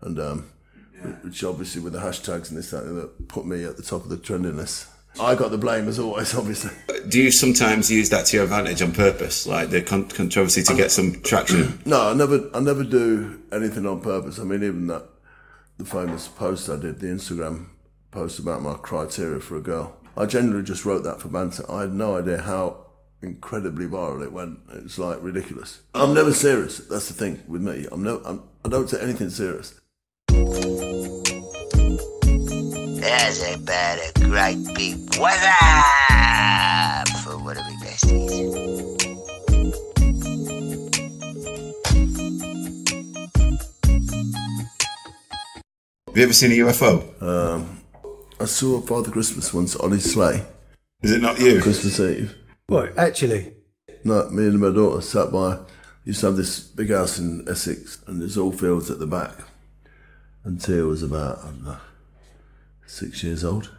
and 0.00 0.18
um, 0.18 0.50
which 1.20 1.44
obviously 1.44 1.82
with 1.82 1.92
the 1.92 1.98
hashtags 1.98 2.48
and 2.48 2.56
this 2.56 2.70
that, 2.70 2.84
that 2.84 3.28
put 3.28 3.44
me 3.44 3.64
at 3.64 3.76
the 3.76 3.82
top 3.82 4.04
of 4.04 4.08
the 4.08 4.16
trending 4.16 4.56
list. 4.56 4.86
I 5.18 5.34
got 5.34 5.50
the 5.50 5.58
blame 5.58 5.88
as 5.88 5.98
always, 5.98 6.34
obviously. 6.34 6.70
Do 7.08 7.22
you 7.22 7.30
sometimes 7.30 7.90
use 7.90 8.10
that 8.10 8.26
to 8.26 8.36
your 8.36 8.44
advantage 8.44 8.82
on 8.82 8.92
purpose, 8.92 9.46
like 9.46 9.70
the 9.70 9.80
con- 9.80 10.08
controversy 10.08 10.62
to 10.64 10.74
get 10.74 10.90
some 10.90 11.20
traction? 11.22 11.80
No, 11.86 12.10
I 12.10 12.14
never, 12.14 12.50
I 12.52 12.60
never 12.60 12.82
do 12.84 13.40
anything 13.52 13.86
on 13.86 14.00
purpose. 14.00 14.38
I 14.38 14.44
mean, 14.44 14.62
even 14.62 14.88
that, 14.88 15.04
the 15.78 15.84
famous 15.84 16.28
post 16.28 16.68
I 16.68 16.76
did, 16.76 16.98
the 17.00 17.06
Instagram 17.06 17.66
post 18.10 18.38
about 18.38 18.60
my 18.62 18.74
criteria 18.74 19.40
for 19.40 19.56
a 19.56 19.60
girl. 19.60 19.96
I 20.16 20.26
generally 20.26 20.64
just 20.64 20.84
wrote 20.84 21.04
that 21.04 21.20
for 21.20 21.28
banter. 21.28 21.70
I 21.70 21.82
had 21.82 21.94
no 21.94 22.16
idea 22.16 22.38
how 22.38 22.86
incredibly 23.22 23.86
viral 23.86 24.22
it 24.22 24.32
went. 24.32 24.58
It 24.74 24.82
was 24.84 24.98
like 24.98 25.22
ridiculous. 25.22 25.82
I'm 25.94 26.14
never 26.14 26.32
serious. 26.32 26.78
That's 26.78 27.08
the 27.08 27.14
thing 27.14 27.42
with 27.46 27.62
me. 27.62 27.86
I'm 27.92 28.02
no, 28.02 28.20
I'm, 28.24 28.42
I 28.64 28.68
don't 28.68 28.88
take 28.88 29.02
anything 29.02 29.30
serious. 29.30 29.78
There's 33.06 33.54
about 33.54 33.98
a 34.00 34.12
great 34.18 34.58
big 34.74 35.14
what's 35.16 35.40
up 35.70 37.08
for 37.22 37.38
one 37.38 37.56
of 37.56 37.62
my 37.62 37.76
besties. 37.80 39.00
Have 46.08 46.16
you 46.16 46.22
ever 46.24 46.32
seen 46.32 46.50
a 46.50 46.54
UFO? 46.64 47.22
Um, 47.22 47.80
I 48.40 48.44
saw 48.46 48.80
Father 48.80 49.12
Christmas 49.12 49.54
once 49.54 49.76
on 49.76 49.92
his 49.92 50.12
sleigh. 50.12 50.44
Is 51.02 51.12
it 51.12 51.22
not 51.22 51.38
you? 51.38 51.62
Christmas 51.62 52.00
Eve. 52.00 52.34
What, 52.66 52.98
actually? 52.98 53.54
No, 54.02 54.28
me 54.30 54.48
and 54.48 54.58
my 54.58 54.70
daughter 54.74 55.00
sat 55.00 55.30
by. 55.30 55.60
Used 56.04 56.18
to 56.22 56.26
have 56.26 56.36
this 56.36 56.58
big 56.58 56.90
house 56.90 57.20
in 57.20 57.46
Essex, 57.48 58.02
and 58.08 58.20
there's 58.20 58.36
all 58.36 58.50
fields 58.50 58.90
at 58.90 58.98
the 58.98 59.06
back. 59.06 59.36
And 60.42 60.60
Tia 60.60 60.82
was 60.82 61.04
about, 61.04 61.38
I 61.38 61.42
don't 61.44 61.64
know, 61.64 61.78
six 62.86 63.22
years 63.22 63.44
old. 63.44 63.70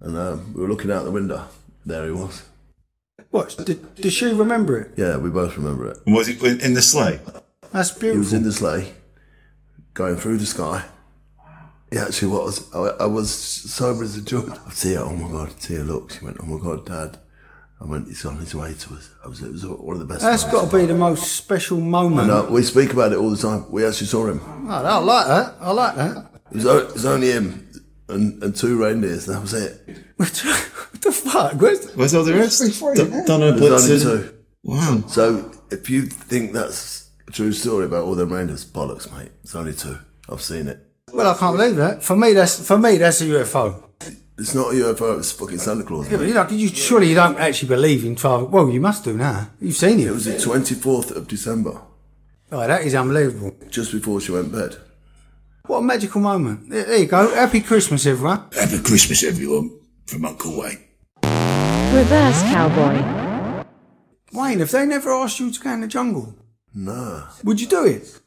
And 0.00 0.16
um, 0.16 0.54
we 0.54 0.62
were 0.62 0.68
looking 0.68 0.90
out 0.90 1.04
the 1.04 1.10
window. 1.10 1.46
There 1.84 2.04
he 2.06 2.12
was. 2.12 2.42
What? 3.30 3.56
Did, 3.64 3.94
does 3.96 4.12
she 4.12 4.26
remember 4.26 4.78
it? 4.80 4.92
Yeah, 4.96 5.16
we 5.16 5.30
both 5.30 5.56
remember 5.56 5.90
it. 5.90 5.98
And 6.06 6.14
was 6.14 6.28
it 6.28 6.42
in 6.42 6.74
the 6.74 6.82
sleigh? 6.82 7.20
That's 7.72 7.90
beautiful. 7.90 8.12
He 8.12 8.18
was 8.18 8.32
in 8.32 8.42
the 8.42 8.52
sleigh, 8.52 8.92
going 9.94 10.16
through 10.16 10.38
the 10.38 10.46
sky. 10.46 10.84
He 11.90 11.98
actually 11.98 12.28
was. 12.32 12.72
I, 12.74 13.04
I 13.04 13.06
was 13.06 13.32
sober 13.32 14.04
as 14.04 14.16
a 14.16 14.22
judge. 14.22 14.52
Tia, 14.76 15.02
oh 15.02 15.14
my 15.14 15.30
God, 15.30 15.58
Tia, 15.60 15.80
look. 15.80 16.12
She 16.12 16.24
went, 16.24 16.38
oh 16.40 16.46
my 16.46 16.62
God, 16.62 16.86
Dad. 16.86 17.18
I 17.80 17.86
went, 17.86 18.08
he's 18.08 18.24
on 18.26 18.36
his 18.36 18.54
way 18.54 18.74
to 18.74 18.94
us. 18.94 19.10
I 19.24 19.28
was, 19.28 19.42
it 19.42 19.50
was 19.50 19.64
one 19.64 19.94
of 19.94 20.00
the 20.00 20.04
best 20.04 20.20
That's 20.20 20.42
times. 20.42 20.52
got 20.52 20.70
to 20.70 20.76
be 20.76 20.84
the 20.84 20.94
most 20.94 21.32
special 21.32 21.80
moment. 21.80 22.28
No, 22.28 22.44
we 22.44 22.62
speak 22.62 22.92
about 22.92 23.12
it 23.12 23.18
all 23.18 23.30
the 23.30 23.38
time. 23.38 23.70
We 23.70 23.86
actually 23.86 24.08
saw 24.08 24.26
him. 24.26 24.40
Oh, 24.44 24.68
I 24.68 24.98
like 24.98 25.26
that. 25.28 25.54
I 25.60 25.70
like 25.72 25.94
that. 25.96 26.30
It 26.50 26.56
was, 26.56 26.64
it 26.66 26.92
was 26.92 27.06
only 27.06 27.30
him 27.30 27.69
and, 28.10 28.42
and 28.42 28.54
two 28.56 28.80
reindeers. 28.82 29.26
That 29.26 29.40
was 29.40 29.54
it. 29.54 29.80
what 30.16 30.28
the 31.00 31.12
fuck? 31.12 31.54
Where's, 31.60 31.92
Where's 31.94 32.14
all 32.14 32.24
the 32.24 32.34
rest? 32.34 32.60
Where's 32.60 32.78
free, 32.78 32.94
Don- 32.94 33.24
Donner 33.26 33.52
There's 33.52 34.06
only 34.06 34.20
Blitzen. 34.20 34.28
two. 34.28 34.34
Wow. 34.62 35.04
So 35.08 35.52
if 35.70 35.88
you 35.88 36.02
think 36.06 36.52
that's 36.52 37.10
a 37.28 37.30
true 37.32 37.52
story 37.52 37.86
about 37.86 38.04
all 38.04 38.14
them 38.14 38.32
reindeers, 38.32 38.64
bollocks, 38.64 39.10
mate. 39.16 39.32
It's 39.42 39.54
only 39.54 39.72
two. 39.72 39.98
I've 40.28 40.42
seen 40.42 40.68
it. 40.68 40.78
Well, 41.12 41.34
I 41.34 41.36
can't 41.38 41.56
believe 41.56 41.76
that. 41.76 42.02
For 42.04 42.16
me, 42.16 42.32
that's 42.34 42.64
for 42.66 42.78
me 42.78 42.96
that's 42.98 43.20
a 43.20 43.24
UFO. 43.24 43.84
It's 44.38 44.54
not 44.54 44.68
a 44.68 44.74
UFO. 44.74 45.18
It's 45.18 45.32
fucking 45.32 45.58
Santa 45.58 45.82
Claus. 45.84 46.10
Yeah, 46.10 46.16
but 46.18 46.26
you 46.28 46.34
know, 46.34 46.48
you, 46.48 46.68
surely 46.68 47.08
you 47.08 47.14
don't 47.14 47.36
actually 47.38 47.68
believe 47.68 48.04
in 48.04 48.14
twelve. 48.16 48.50
Well, 48.52 48.70
you 48.70 48.80
must 48.80 49.04
do 49.04 49.16
now. 49.16 49.50
You've 49.60 49.74
seen 49.76 49.98
it. 50.00 50.06
It 50.06 50.12
was 50.12 50.24
the 50.24 50.32
24th 50.34 51.14
of 51.14 51.26
December, 51.28 51.80
Oh, 52.52 52.66
that 52.66 52.82
is 52.82 52.94
unbelievable. 52.94 53.54
just 53.68 53.92
before 53.92 54.20
she 54.20 54.32
went 54.32 54.50
to 54.52 54.56
bed. 54.58 54.76
What 55.70 55.78
a 55.78 55.82
magical 55.82 56.20
moment. 56.20 56.68
There, 56.68 56.82
there 56.82 56.98
you 56.98 57.06
go. 57.06 57.32
Happy 57.32 57.60
Christmas, 57.60 58.04
everyone. 58.04 58.42
Happy 58.52 58.80
Christmas, 58.82 59.22
everyone, 59.22 59.70
from 60.04 60.24
Uncle 60.24 60.58
Wayne. 60.58 60.80
Reverse 61.22 62.42
cowboy. 62.42 63.64
Wayne, 64.32 64.60
if 64.62 64.72
they 64.72 64.84
never 64.84 65.12
asked 65.12 65.38
you 65.38 65.48
to 65.52 65.60
go 65.60 65.70
in 65.70 65.82
the 65.82 65.86
jungle, 65.86 66.34
No. 66.74 67.22
would 67.44 67.60
you 67.60 67.68
do 67.68 67.86
it? 67.86 68.20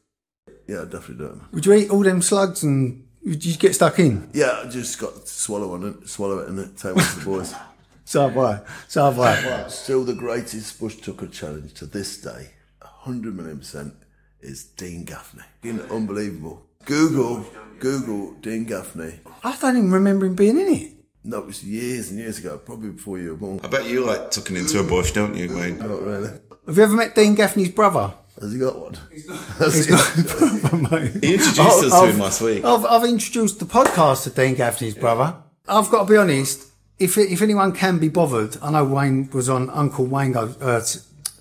Yeah, 0.70 0.84
I'd 0.84 0.92
definitely 0.92 1.18
do 1.18 1.34
it. 1.34 1.54
Would 1.54 1.66
you 1.66 1.74
eat 1.74 1.90
all 1.90 2.02
them 2.02 2.22
slugs 2.22 2.64
and 2.64 3.06
would 3.26 3.44
you 3.44 3.58
get 3.58 3.76
stuck 3.76 4.00
in? 4.00 4.30
Yeah, 4.32 4.62
I 4.64 4.70
just 4.70 4.98
got 4.98 5.14
to 5.14 5.28
swallow 5.28 5.74
on 5.74 5.84
it, 5.86 6.08
swallow 6.08 6.40
it, 6.40 6.48
and 6.48 6.58
it 6.60 6.78
take 6.78 6.96
one 6.96 7.04
to 7.04 7.20
the 7.20 7.26
boys. 7.26 7.54
So 8.06 8.26
have 8.30 8.38
I. 8.38 8.62
So 8.88 9.04
have 9.12 9.20
I. 9.20 9.68
Still, 9.68 10.06
the 10.06 10.14
greatest 10.14 10.80
bush 10.80 10.96
tucker 10.96 11.28
challenge 11.28 11.74
to 11.74 11.86
this 11.88 12.22
day, 12.22 12.52
100 12.82 13.36
million 13.36 13.58
percent, 13.60 13.96
is 14.40 14.64
Dean 14.64 15.04
Gaffney. 15.04 15.44
You 15.62 15.86
unbelievable. 15.92 16.66
Google, 16.86 17.46
Google 17.80 18.34
Dean 18.42 18.66
Gaffney. 18.66 19.20
I 19.44 19.56
don't 19.58 19.78
even 19.78 19.92
remember 19.92 20.26
him 20.26 20.36
being 20.36 20.60
in 20.60 20.68
it. 20.68 20.92
No, 21.24 21.40
it 21.40 21.46
was 21.46 21.64
years 21.64 22.10
and 22.12 22.20
years 22.20 22.40
ago, 22.40 22.58
probably 22.58 22.90
before 22.90 23.18
you 23.18 23.30
were 23.30 23.38
born. 23.38 23.60
I 23.64 23.68
bet 23.68 23.86
you 23.90 24.06
like 24.06 24.30
tucking 24.32 24.58
into 24.58 24.80
a 24.80 24.84
bush, 24.84 25.12
don't 25.14 25.36
you, 25.36 25.56
Wayne? 25.56 25.80
Not 25.80 26.02
really. 26.02 26.30
Have 26.68 26.78
you 26.78 26.84
ever 26.84 26.96
met 26.96 27.16
Dean 27.16 27.36
Gaffney's 27.36 27.70
brother? 27.72 28.14
Has 28.42 28.52
he 28.52 28.60
got 28.60 28.78
one? 28.78 28.98
He's 29.12 29.26
got 29.88 30.18
a 30.18 30.24
brother, 30.24 30.78
mate. 30.78 31.24
He 31.24 31.34
introduced 31.36 31.60
I've- 31.60 31.86
us 31.88 32.02
to 32.02 32.08
him 32.08 32.20
last 32.20 32.42
week. 32.42 32.66
I've, 32.66 32.84
I've 32.86 33.06
introduced 33.06 33.60
the 33.60 33.66
podcast 33.66 34.24
to 34.24 34.32
Dean 34.32 34.56
Gaffney's 34.56 34.96
brother. 34.96 35.36
I've 35.68 35.90
got 35.90 36.08
to 36.08 36.12
be 36.12 36.18
honest. 36.18 36.68
If 37.00 37.18
if 37.18 37.42
anyone 37.42 37.72
can 37.72 37.98
be 38.00 38.08
bothered, 38.10 38.58
I 38.62 38.72
know 38.72 38.86
Wayne 38.86 39.30
was 39.32 39.50
on 39.50 39.70
Uncle 39.72 40.06
Wayne 40.06 40.32
go 40.34 40.54
uh, 40.62 40.82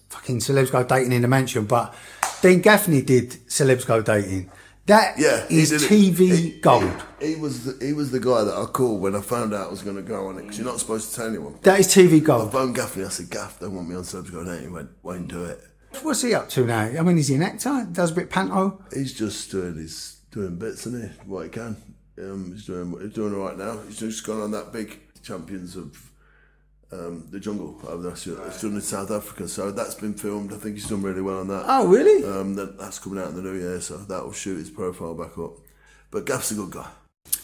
fucking 0.09 0.39
celebs 0.39 0.71
go 0.73 0.83
dating 0.83 1.13
in 1.13 1.23
the 1.23 1.29
mansion, 1.29 1.67
but 1.67 1.95
Dean 2.41 2.61
Gaffney 2.61 3.03
did 3.03 3.31
celebs 3.49 3.87
go 3.87 4.01
dating. 4.01 4.51
That 4.87 5.17
Yeah, 5.19 5.47
he 5.49 5.61
is. 5.61 5.71
TV 5.73 6.17
He- 6.37 6.61
gold. 6.61 6.91
He 7.21 7.37
was 7.37 7.65
the, 7.65 7.85
he 7.87 7.93
was 7.93 8.11
the 8.11 8.19
guy 8.19 8.43
that 8.45 8.55
I 8.55 8.65
called 8.65 9.01
when 9.01 9.15
I 9.15 9.21
found 9.21 9.55
out 9.55 9.69
I 9.69 9.71
was 9.71 9.83
going 9.83 9.95
to 9.97 10.03
go 10.03 10.27
on 10.27 10.39
it 10.39 10.43
because 10.43 10.59
you're 10.59 10.67
not 10.67 10.81
supposed 10.81 11.11
to 11.11 11.17
tell 11.17 11.29
anyone. 11.29 11.57
That 11.63 11.79
is 11.81 11.87
TV 11.89 12.17
I 12.17 12.19
gold. 12.19 12.51
phoned 12.53 12.75
Gaffney. 12.75 13.05
I 13.05 13.09
said, 13.09 13.31
"Gaff, 13.31 13.61
they 13.61 13.69
want 13.69 13.89
me 13.89 13.95
on 13.95 14.03
Celebs 14.03 14.33
Go 14.33 14.43
Dating." 14.45 14.63
He 14.69 14.75
went, 14.75 14.91
"Wayne, 15.03 15.27
do 15.27 15.45
it." 15.45 15.61
What's 16.03 16.23
he 16.23 16.35
up 16.35 16.49
to 16.51 16.65
now? 16.67 16.81
I 16.81 17.03
mean, 17.03 17.19
is 17.19 17.29
he 17.29 17.35
an 17.37 17.43
actor? 17.43 17.87
Does 17.93 18.11
a 18.11 18.15
bit 18.15 18.31
panto? 18.31 18.83
He's 18.93 19.13
just 19.13 19.51
doing 19.53 19.77
his 19.77 20.17
doing 20.33 20.57
bits, 20.57 20.87
isn't 20.87 21.03
he? 21.03 21.09
What 21.29 21.45
he 21.45 21.51
can. 21.51 21.77
Um, 22.19 22.53
he's 22.53 22.65
doing 22.67 22.99
he's 23.01 23.13
doing 23.13 23.35
all 23.35 23.47
right 23.47 23.57
now. 23.59 23.79
He's 23.87 23.99
just 23.99 24.27
gone 24.27 24.41
on 24.41 24.51
that 24.51 24.73
big 24.73 24.99
Champions 25.23 25.77
of 25.77 26.11
um, 26.93 27.27
the 27.31 27.41
Jungle 27.41 27.81
over 27.89 28.03
there. 28.03 28.17
So 28.17 28.41
It's 28.47 28.61
done 28.63 28.75
in 28.75 28.81
South 28.81 29.11
Africa, 29.11 29.49
so 29.49 29.71
that's 29.71 29.95
been 29.95 30.15
filmed. 30.15 30.53
I 30.53 30.57
think 30.57 30.75
he's 30.77 30.89
done 30.89 31.03
really 31.03 31.23
well 31.23 31.41
on 31.41 31.49
that. 31.49 31.65
Oh, 31.67 31.87
really? 31.89 32.25
Um, 32.25 32.55
that, 32.55 32.79
that's 32.79 32.99
coming 32.99 33.19
out 33.23 33.29
in 33.31 33.37
the 33.37 33.43
new 33.43 33.55
year, 33.59 33.81
so 33.81 33.97
that 33.97 34.23
will 34.25 34.33
shoot 34.33 34.57
his 34.59 34.71
profile 34.71 35.15
back 35.15 35.37
up. 35.39 35.53
But 36.11 36.27
Gaff's 36.27 36.51
a 36.51 36.55
good 36.55 36.71
guy. 36.71 36.89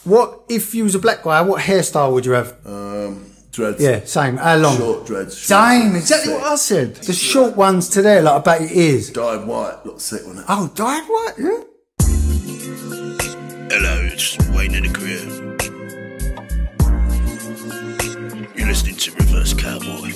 What 0.05 0.43
if 0.49 0.75
you 0.75 0.85
was 0.85 0.95
a 0.95 0.99
black 0.99 1.23
guy? 1.23 1.41
What 1.41 1.63
hairstyle 1.63 2.13
would 2.13 2.27
you 2.27 2.33
have? 2.33 2.55
Um, 2.67 3.31
dreads. 3.53 3.81
Yeah, 3.83 4.05
same. 4.05 4.37
How 4.37 4.57
long? 4.57 4.77
Short 4.77 5.07
dreads. 5.07 5.37
short 5.39 5.61
Same, 5.61 5.91
dreads, 5.91 6.05
exactly 6.05 6.33
thick. 6.33 6.43
what 6.43 6.53
I 6.53 6.57
said. 6.57 6.95
The 6.97 7.13
short 7.13 7.57
ones 7.57 7.89
today, 7.89 8.15
there, 8.15 8.23
like 8.23 8.41
about 8.43 8.61
your 8.61 8.71
ears. 8.73 9.11
Dyed 9.11 9.47
white, 9.47 9.85
look 9.87 10.01
sick 10.01 10.23
on 10.27 10.39
it. 10.39 10.45
Oh, 10.49 10.71
dyed 10.75 11.05
white, 11.09 11.35
yeah. 11.39 11.65
Hello, 13.71 14.01
it's 14.13 14.37
Wayne 14.51 14.75
in 14.75 14.85
the 14.85 14.93
career. 14.93 15.48
You're 18.57 18.67
listening 18.69 18.97
to 18.97 19.13
Reverse 19.13 19.55
Cowboy. 19.55 20.09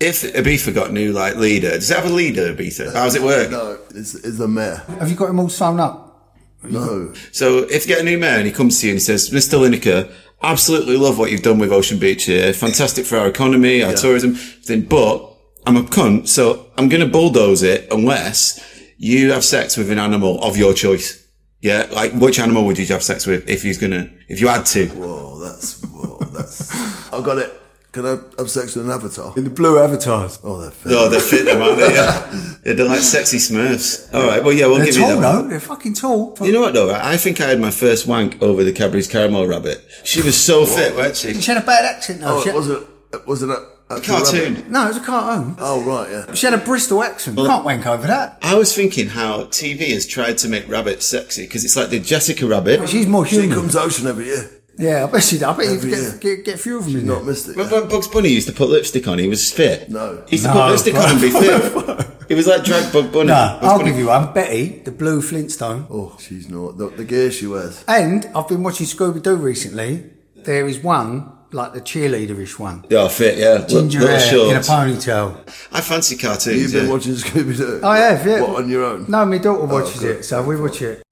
If 0.00 0.22
Ibiza 0.22 0.74
got 0.74 0.92
new 0.92 1.12
like 1.12 1.36
leader, 1.36 1.70
does 1.70 1.90
it 1.90 1.96
have 1.96 2.06
a 2.10 2.12
leader, 2.14 2.54
Ibiza? 2.54 2.92
How 2.92 3.04
does 3.04 3.14
it 3.14 3.22
work? 3.22 3.50
No, 3.50 3.78
it's, 3.90 4.14
it's 4.14 4.38
the 4.38 4.46
mayor. 4.48 4.82
Have 5.00 5.10
you 5.10 5.16
got 5.16 5.30
him 5.30 5.40
all 5.40 5.48
sewn 5.48 5.80
up? 5.80 6.34
No. 6.62 7.12
So 7.32 7.58
if 7.58 7.86
you 7.86 7.94
get 7.94 8.00
a 8.00 8.04
new 8.04 8.18
mayor 8.18 8.38
and 8.38 8.46
he 8.46 8.52
comes 8.52 8.80
to 8.80 8.86
you 8.86 8.92
and 8.92 8.96
he 8.98 9.00
says, 9.04 9.30
Mr. 9.30 9.58
Lineker, 9.58 10.12
absolutely 10.42 10.96
love 10.96 11.18
what 11.18 11.30
you've 11.30 11.42
done 11.42 11.58
with 11.58 11.72
Ocean 11.72 11.98
Beach 11.98 12.24
here. 12.24 12.52
Fantastic 12.52 13.06
for 13.06 13.16
our 13.18 13.28
economy, 13.28 13.82
our 13.82 13.90
Yeah. 13.90 13.96
tourism 13.96 14.34
thing, 14.34 14.82
but 14.82 15.24
I'm 15.66 15.76
a 15.76 15.82
cunt, 15.82 16.28
so 16.28 16.70
I'm 16.76 16.88
going 16.88 17.00
to 17.04 17.08
bulldoze 17.10 17.62
it 17.62 17.88
unless 17.90 18.60
you 18.98 19.32
have 19.32 19.44
sex 19.44 19.76
with 19.76 19.90
an 19.90 19.98
animal 19.98 20.40
of 20.42 20.56
your 20.56 20.74
choice. 20.74 21.24
Yeah, 21.60 21.86
like 21.92 22.12
which 22.12 22.38
animal 22.38 22.64
would 22.66 22.78
you 22.78 22.86
have 22.86 23.02
sex 23.02 23.26
with 23.26 23.48
if 23.48 23.62
he's 23.62 23.78
gonna, 23.78 24.10
if 24.28 24.40
you 24.40 24.48
had 24.48 24.64
to? 24.66 24.86
Whoa, 24.88 25.38
that's 25.40 25.82
whoa, 25.84 26.18
that's. 26.32 26.72
I 27.12 27.20
got 27.22 27.38
it. 27.38 27.52
Can 27.90 28.04
I 28.04 28.18
have 28.38 28.50
sex 28.50 28.76
with 28.76 28.84
an 28.84 28.92
avatar? 28.92 29.32
In 29.36 29.44
the 29.44 29.50
blue 29.50 29.78
avatars. 29.78 30.38
Oh, 30.44 30.60
they're 30.60 30.70
fit. 30.70 30.92
Oh, 30.92 31.08
they're 31.08 31.20
fit, 31.20 31.46
them, 31.46 31.60
aren't 31.62 31.78
they? 31.78 31.94
Yeah. 31.94 32.58
yeah, 32.64 32.72
they're 32.74 32.84
like 32.86 33.00
sexy 33.00 33.38
Smurfs. 33.38 34.12
All 34.14 34.26
right, 34.28 34.44
well, 34.44 34.52
yeah, 34.52 34.66
we'll 34.66 34.76
They're 34.76 34.84
give 34.86 34.96
tall 34.96 35.08
you 35.08 35.14
that. 35.16 35.20
though. 35.32 35.40
one. 35.40 35.48
They're 35.48 35.58
fucking 35.58 35.94
tall. 35.94 36.36
You 36.42 36.52
know 36.52 36.60
what 36.60 36.74
though? 36.74 36.94
I 36.94 37.16
think 37.16 37.40
I 37.40 37.48
had 37.48 37.58
my 37.60 37.70
first 37.70 38.06
wank 38.06 38.40
over 38.42 38.62
the 38.62 38.72
Cadbury's 38.72 39.08
caramel 39.08 39.46
rabbit. 39.46 39.82
She 40.04 40.20
was 40.22 40.36
so 40.40 40.64
fit, 40.66 40.94
wasn't 40.94 41.16
she? 41.16 41.40
She 41.40 41.50
had 41.50 41.62
a 41.62 41.66
bad 41.66 41.86
accent 41.86 42.20
though. 42.20 42.36
Oh, 42.38 42.42
She 42.42 42.50
it 42.50 42.52
had- 42.52 42.54
wasn't. 42.56 42.86
It 43.14 43.26
wasn't 43.26 43.52
a, 43.52 43.66
a 43.90 44.00
Cartoon. 44.00 44.70
No, 44.70 44.84
it 44.84 44.88
was 44.88 44.96
a 44.98 45.00
cartoon. 45.00 45.56
Oh 45.58 45.82
right, 45.82 46.10
yeah. 46.10 46.34
She 46.34 46.46
had 46.46 46.54
a 46.54 46.58
Bristol 46.64 47.02
accent. 47.02 47.36
Can't 47.36 47.64
wank 47.64 47.86
over 47.86 48.06
that. 48.06 48.38
I 48.42 48.54
was 48.54 48.74
thinking 48.74 49.08
how 49.08 49.44
TV 49.44 49.92
has 49.94 50.06
tried 50.06 50.38
to 50.38 50.48
make 50.48 50.68
rabbits 50.68 51.06
sexy 51.06 51.44
because 51.44 51.64
it's 51.64 51.76
like 51.76 51.90
the 51.90 51.98
Jessica 52.00 52.46
Rabbit. 52.46 52.88
She's 52.88 53.06
more 53.06 53.24
human. 53.24 53.48
She 53.50 53.54
comes 53.54 53.74
ocean 53.76 54.06
every 54.06 54.26
year. 54.26 54.50
Yeah, 54.80 55.06
I 55.06 55.10
bet 55.10 55.24
she. 55.24 55.42
I 55.42 55.56
bet 55.56 55.66
you 55.82 55.90
get, 55.90 56.20
get, 56.20 56.44
get 56.44 56.54
a 56.54 56.58
few 56.58 56.78
of 56.78 56.84
them 56.84 56.96
in 56.96 57.06
Not 57.06 57.14
there. 57.16 57.24
missed 57.24 57.48
it. 57.48 57.56
Remember 57.56 57.80
when 57.80 57.88
Bugs 57.88 58.06
Bunny 58.08 58.28
used 58.28 58.46
to 58.46 58.52
put 58.54 58.68
lipstick 58.68 59.08
on? 59.08 59.18
He 59.18 59.26
was 59.26 59.50
fit. 59.50 59.88
No. 59.90 60.22
He 60.28 60.36
used 60.36 60.44
to 60.44 60.54
No, 60.54 60.60
put 60.60 60.70
lipstick 60.70 60.94
on 60.94 61.10
and 61.10 61.20
be 61.20 61.30
fit. 61.32 62.06
It 62.28 62.34
was 62.36 62.46
like 62.46 62.62
drag 62.62 62.92
Bug 62.92 63.10
Bunny. 63.12 63.26
No, 63.28 63.34
Bugs 63.60 63.64
I'll 63.64 63.78
Bunny. 63.78 63.90
give 63.90 63.98
you 63.98 64.06
one. 64.06 64.32
Betty, 64.32 64.68
the 64.84 64.92
blue 64.92 65.20
Flintstone. 65.20 65.86
Oh, 65.90 66.16
she's 66.20 66.48
not. 66.48 66.76
The, 66.78 66.90
the 66.90 67.04
gear 67.04 67.30
she 67.32 67.46
wears. 67.48 67.82
And 67.88 68.26
I've 68.36 68.46
been 68.46 68.62
watching 68.62 68.86
Scooby 68.86 69.20
Doo 69.20 69.34
recently. 69.34 70.10
There 70.36 70.68
is 70.68 70.78
one, 70.78 71.32
like 71.52 71.72
the 71.72 71.80
cheerleaderish 71.80 72.58
one. 72.58 72.84
Yeah, 72.90 73.08
fit, 73.08 73.38
yeah. 73.38 73.66
Ginger 73.66 74.00
Little 74.00 74.18
hair 74.18 74.50
in 74.50 74.56
a 74.56 74.60
ponytail. 74.60 75.36
I 75.72 75.80
fancy 75.80 76.16
cartoons. 76.16 76.60
You've 76.60 76.72
been 76.72 76.86
yeah. 76.86 76.92
watching 76.92 77.14
Scooby 77.14 77.56
Doo. 77.56 77.80
I 77.82 77.98
have, 77.98 78.26
yeah. 78.26 78.40
What 78.42 78.62
on 78.62 78.68
your 78.68 78.84
own? 78.84 79.06
No, 79.08 79.24
my 79.24 79.38
daughter 79.38 79.62
oh, 79.62 79.66
watches 79.66 80.00
good. 80.00 80.16
it, 80.18 80.24
so 80.24 80.42
we 80.42 80.60
watch 80.60 80.82
it. 80.82 81.02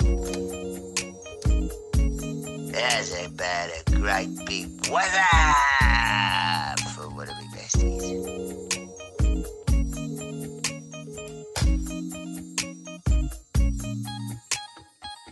There's 2.72 3.26
about 3.26 3.70
a 3.70 3.82
great 3.92 4.28
big 4.46 4.68
weather 4.90 5.24
for 6.94 7.08
one 7.08 7.28
of 7.28 7.34
my 7.34 7.46
besties. 7.54 8.26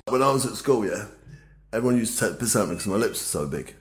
When 0.09 0.23
I 0.23 0.31
was 0.31 0.47
at 0.47 0.55
school, 0.55 0.87
yeah, 0.87 1.07
everyone 1.73 1.99
used 1.99 2.19
to 2.19 2.25
take 2.25 2.35
the 2.35 2.39
piss 2.39 2.57
out 2.57 2.63
of 2.63 2.69
me 2.69 2.75
because 2.77 2.87
my 2.87 2.97
lips 2.97 3.21
are 3.21 3.25
so 3.25 3.47
big. 3.47 3.75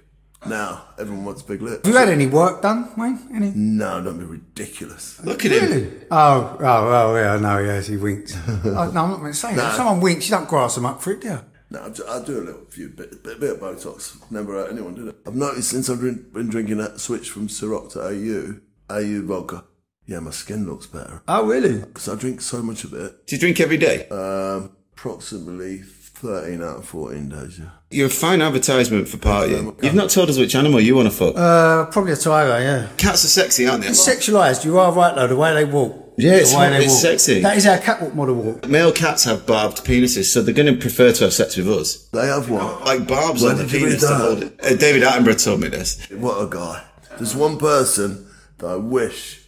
Now 0.45 0.85
everyone 0.99 1.25
wants 1.25 1.41
big 1.41 1.61
lips. 1.61 1.85
Have 1.85 1.93
you 1.93 1.97
had 1.99 2.09
any 2.09 2.27
work 2.27 2.61
done, 2.61 2.91
Wayne? 2.97 3.19
Any? 3.33 3.51
No, 3.55 4.03
don't 4.03 4.19
be 4.19 4.25
ridiculous. 4.25 5.23
Look 5.23 5.45
at 5.45 5.51
him. 5.51 5.69
Really? 5.69 5.91
Oh, 6.11 6.57
oh, 6.59 6.65
oh, 7.11 7.15
yeah, 7.15 7.37
no, 7.39 7.59
yes, 7.59 7.87
he 7.87 7.97
winks. 7.97 8.35
oh, 8.47 8.61
no, 8.65 8.77
I'm 8.79 8.93
not 8.93 9.19
going 9.19 9.31
to 9.31 9.37
say 9.37 9.55
that. 9.55 9.57
No. 9.61 9.69
If 9.69 9.75
someone 9.75 10.01
winks, 10.01 10.29
you 10.29 10.35
don't 10.35 10.47
grass 10.49 10.75
them 10.75 10.85
up 10.85 11.01
for 11.01 11.11
it, 11.11 11.21
do 11.21 11.29
you? 11.29 11.39
No, 11.69 11.83
I 11.85 11.89
do, 11.89 12.05
I 12.07 12.23
do 12.23 12.37
a 12.39 12.43
little 12.43 12.65
few 12.69 12.89
bit, 12.89 13.23
bit, 13.23 13.39
bit 13.39 13.51
of 13.51 13.59
Botox. 13.59 14.17
Never 14.31 14.53
hurt 14.53 14.71
anyone, 14.71 14.95
did 14.95 15.07
it? 15.07 15.15
I've 15.25 15.35
noticed 15.35 15.69
since 15.69 15.89
I've 15.89 15.99
drink, 15.99 16.33
been 16.33 16.49
drinking 16.49 16.77
that 16.77 16.99
switch 16.99 17.29
from 17.29 17.47
Ciroc 17.47 17.91
to 17.93 18.01
AU, 18.01 18.59
AU 18.93 19.21
vodka. 19.25 19.63
Yeah, 20.05 20.19
my 20.19 20.31
skin 20.31 20.67
looks 20.67 20.85
better 20.87 21.21
Oh, 21.29 21.45
really? 21.47 21.79
because 21.79 22.09
I 22.09 22.15
drink 22.15 22.41
so 22.41 22.61
much 22.61 22.83
of 22.83 22.93
it. 22.93 23.25
Do 23.25 23.35
you 23.37 23.39
drink 23.39 23.61
every 23.61 23.77
day? 23.77 24.07
Um, 24.09 24.75
approximately 24.91 25.77
thirteen 26.23 26.63
out 26.63 26.77
of 26.77 26.85
fourteen 26.85 27.29
days. 27.29 27.59
Yeah. 27.59 27.65
You're 27.91 28.07
a 28.07 28.09
fine 28.09 28.41
advertisement 28.41 29.07
for 29.07 29.17
partying. 29.17 29.81
You've 29.83 29.93
not 29.93 30.09
told 30.09 30.29
us 30.29 30.37
which 30.39 30.55
animal 30.55 30.79
you 30.81 30.95
want 30.95 31.07
to 31.09 31.13
fuck. 31.15 31.35
Uh, 31.35 31.85
probably 31.91 32.13
a 32.13 32.15
tiger, 32.15 32.59
yeah. 32.63 32.87
Cats 32.97 33.23
are 33.25 33.27
sexy, 33.27 33.67
aren't 33.67 33.83
they? 33.83 33.89
It's 33.89 34.07
sexualised. 34.07 34.65
You 34.65 34.79
are 34.79 34.91
right, 34.91 35.13
though, 35.13 35.27
the 35.27 35.35
way 35.35 35.53
they 35.53 35.65
walk. 35.65 35.99
Yeah, 36.17 36.33
it's 36.35 36.53
the 36.53 36.59
way 36.59 36.69
they 36.71 36.77
it's 36.85 36.93
walk. 36.93 37.01
sexy. 37.01 37.41
That 37.41 37.57
is 37.57 37.65
how 37.65 37.77
catwalk 37.77 38.15
model 38.15 38.35
walk. 38.35 38.67
Male 38.67 38.91
cats 38.91 39.23
have 39.25 39.45
barbed 39.45 39.83
penises, 39.85 40.25
so 40.25 40.41
they're 40.41 40.53
going 40.55 40.73
to 40.73 40.79
prefer 40.79 41.11
to 41.11 41.25
have 41.25 41.33
sex 41.33 41.55
with 41.57 41.69
us. 41.69 42.07
They 42.09 42.25
have 42.27 42.49
one. 42.49 42.83
Like 42.83 43.07
barbs 43.07 43.43
Where 43.43 43.51
on 43.51 43.57
the 43.57 43.63
did 43.65 43.73
you 43.73 43.79
read 43.79 43.85
penis 43.89 44.01
to 44.01 44.07
that? 44.07 44.21
hold 44.21 44.43
it. 44.43 44.59
Uh, 44.63 44.75
David 44.75 45.03
Attenborough 45.03 45.43
told 45.43 45.59
me 45.61 45.67
this. 45.67 46.07
What 46.11 46.41
a 46.41 46.47
guy. 46.49 46.83
There's 47.17 47.35
one 47.35 47.57
person 47.59 48.27
that 48.57 48.67
I 48.67 48.75
wish 48.75 49.41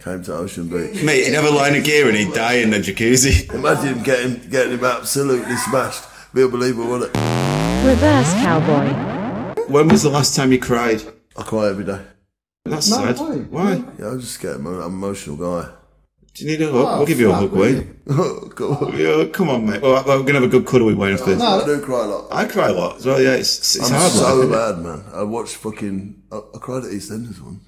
came 0.00 0.22
to 0.24 0.34
Ocean 0.34 0.68
Beach. 0.68 1.02
Mate, 1.04 1.26
he'd 1.26 1.34
have 1.34 1.44
a 1.44 1.50
line 1.50 1.74
of 1.76 1.84
gear 1.84 2.08
and 2.08 2.16
he'd 2.16 2.34
die 2.34 2.54
in 2.54 2.70
the 2.70 2.78
jacuzzi. 2.78 3.52
Imagine 3.54 4.02
getting 4.02 4.50
getting 4.50 4.78
him 4.78 4.84
absolutely 4.84 5.56
smashed. 5.56 6.02
Be 6.34 6.42
unbelievable, 6.42 6.90
wouldn't 6.90 7.14
it? 7.14 7.86
Reverse 7.86 8.34
cowboy. 8.42 8.88
When 9.68 9.86
was 9.86 10.02
the 10.02 10.10
last 10.10 10.34
time 10.34 10.50
you 10.50 10.58
cried? 10.58 11.00
I 11.36 11.44
cry 11.44 11.68
every 11.68 11.84
day. 11.84 12.00
That's 12.64 12.90
No, 12.90 12.96
sad. 12.96 13.18
why? 13.18 13.36
Why? 13.36 13.84
Yeah, 14.00 14.08
I'm 14.08 14.20
just 14.20 14.32
scared. 14.32 14.56
I'm 14.56 14.66
an 14.66 14.82
emotional 14.82 15.36
guy. 15.36 15.70
Do 16.34 16.44
you 16.44 16.50
need 16.50 16.62
a 16.62 16.72
hug? 16.72 16.74
Oh, 16.74 16.96
we'll 16.98 17.06
give 17.06 17.20
you 17.20 17.30
a 17.30 17.32
oh, 17.32 17.36
hug, 17.36 17.52
really? 17.52 17.74
Wayne. 17.74 18.00
oh, 18.08 18.40
God. 18.52 18.98
Yeah, 18.98 19.26
come 19.26 19.48
on, 19.48 19.64
mate. 19.64 19.80
Well, 19.80 20.02
we're 20.04 20.16
going 20.22 20.26
to 20.26 20.34
have 20.34 20.42
a 20.42 20.48
good 20.48 20.66
cuddle 20.66 20.88
with 20.88 20.96
Wayne 20.96 21.12
after 21.12 21.26
this. 21.26 21.38
No, 21.38 21.60
I 21.60 21.64
do 21.64 21.80
cry 21.80 22.04
a 22.04 22.08
lot. 22.08 22.26
I 22.32 22.46
cry 22.46 22.68
a 22.68 22.72
lot 22.72 22.96
as 22.96 23.06
well, 23.06 23.20
yeah. 23.22 23.34
It's, 23.34 23.76
it's 23.76 23.88
I'm 23.88 23.96
hard. 23.96 24.10
so 24.10 24.34
like, 24.34 24.50
bad, 24.50 24.82
man. 24.82 25.04
I 25.14 25.22
watched 25.22 25.54
fucking. 25.54 26.20
I, 26.32 26.38
I 26.38 26.58
cried 26.58 26.82
at 26.82 26.90
EastEnders 26.90 27.40
once. 27.40 27.62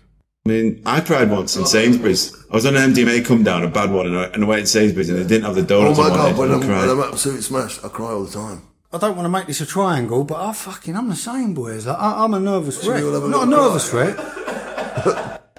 I 0.47 0.49
mean, 0.49 0.81
I 0.87 1.01
cried 1.01 1.29
once 1.29 1.57
in 1.57 1.67
Sainsbury's. 1.67 2.33
I 2.53 2.55
was 2.55 2.67
on 2.67 2.77
an 2.77 2.93
MDMA 2.95 3.25
come 3.25 3.43
down, 3.43 3.65
a 3.65 3.69
bad 3.69 3.91
one, 3.91 4.07
and 4.07 4.17
I, 4.17 4.25
and 4.27 4.45
I 4.45 4.47
went 4.47 4.61
in 4.61 4.67
Sainsbury's 4.67 5.09
and 5.11 5.19
they 5.19 5.27
didn't 5.27 5.43
have 5.45 5.57
the 5.57 5.63
donuts. 5.63 5.99
Oh 5.99 6.03
my 6.05 6.09
I 6.09 6.11
wanted, 6.17 6.31
god! 6.31 6.39
When 6.39 6.53
I'm, 6.53 6.61
cried. 6.63 6.81
when 6.87 6.91
I'm 6.91 7.01
absolutely 7.01 7.43
smashed, 7.43 7.85
I 7.85 7.89
cry 7.89 8.13
all 8.13 8.23
the 8.23 8.33
time. 8.33 8.63
I 8.93 8.99
don't 8.99 9.17
want 9.17 9.25
to 9.25 9.29
make 9.29 9.49
this 9.49 9.61
a 9.61 9.67
triangle, 9.67 10.23
but 10.23 10.37
I 10.37 10.53
fucking, 10.53 10.95
I'm 10.97 11.09
the 11.09 11.17
same, 11.17 11.53
boys. 11.53 11.85
Like, 11.89 11.99
I, 11.99 12.23
I'm 12.23 12.33
a 12.33 12.39
nervous 12.39 12.87
wreck. 12.87 13.03
we 13.03 13.09
a 13.09 13.21
Not 13.29 13.49
a 13.49 13.51
nervous 13.51 13.93
wreck. 13.93 14.17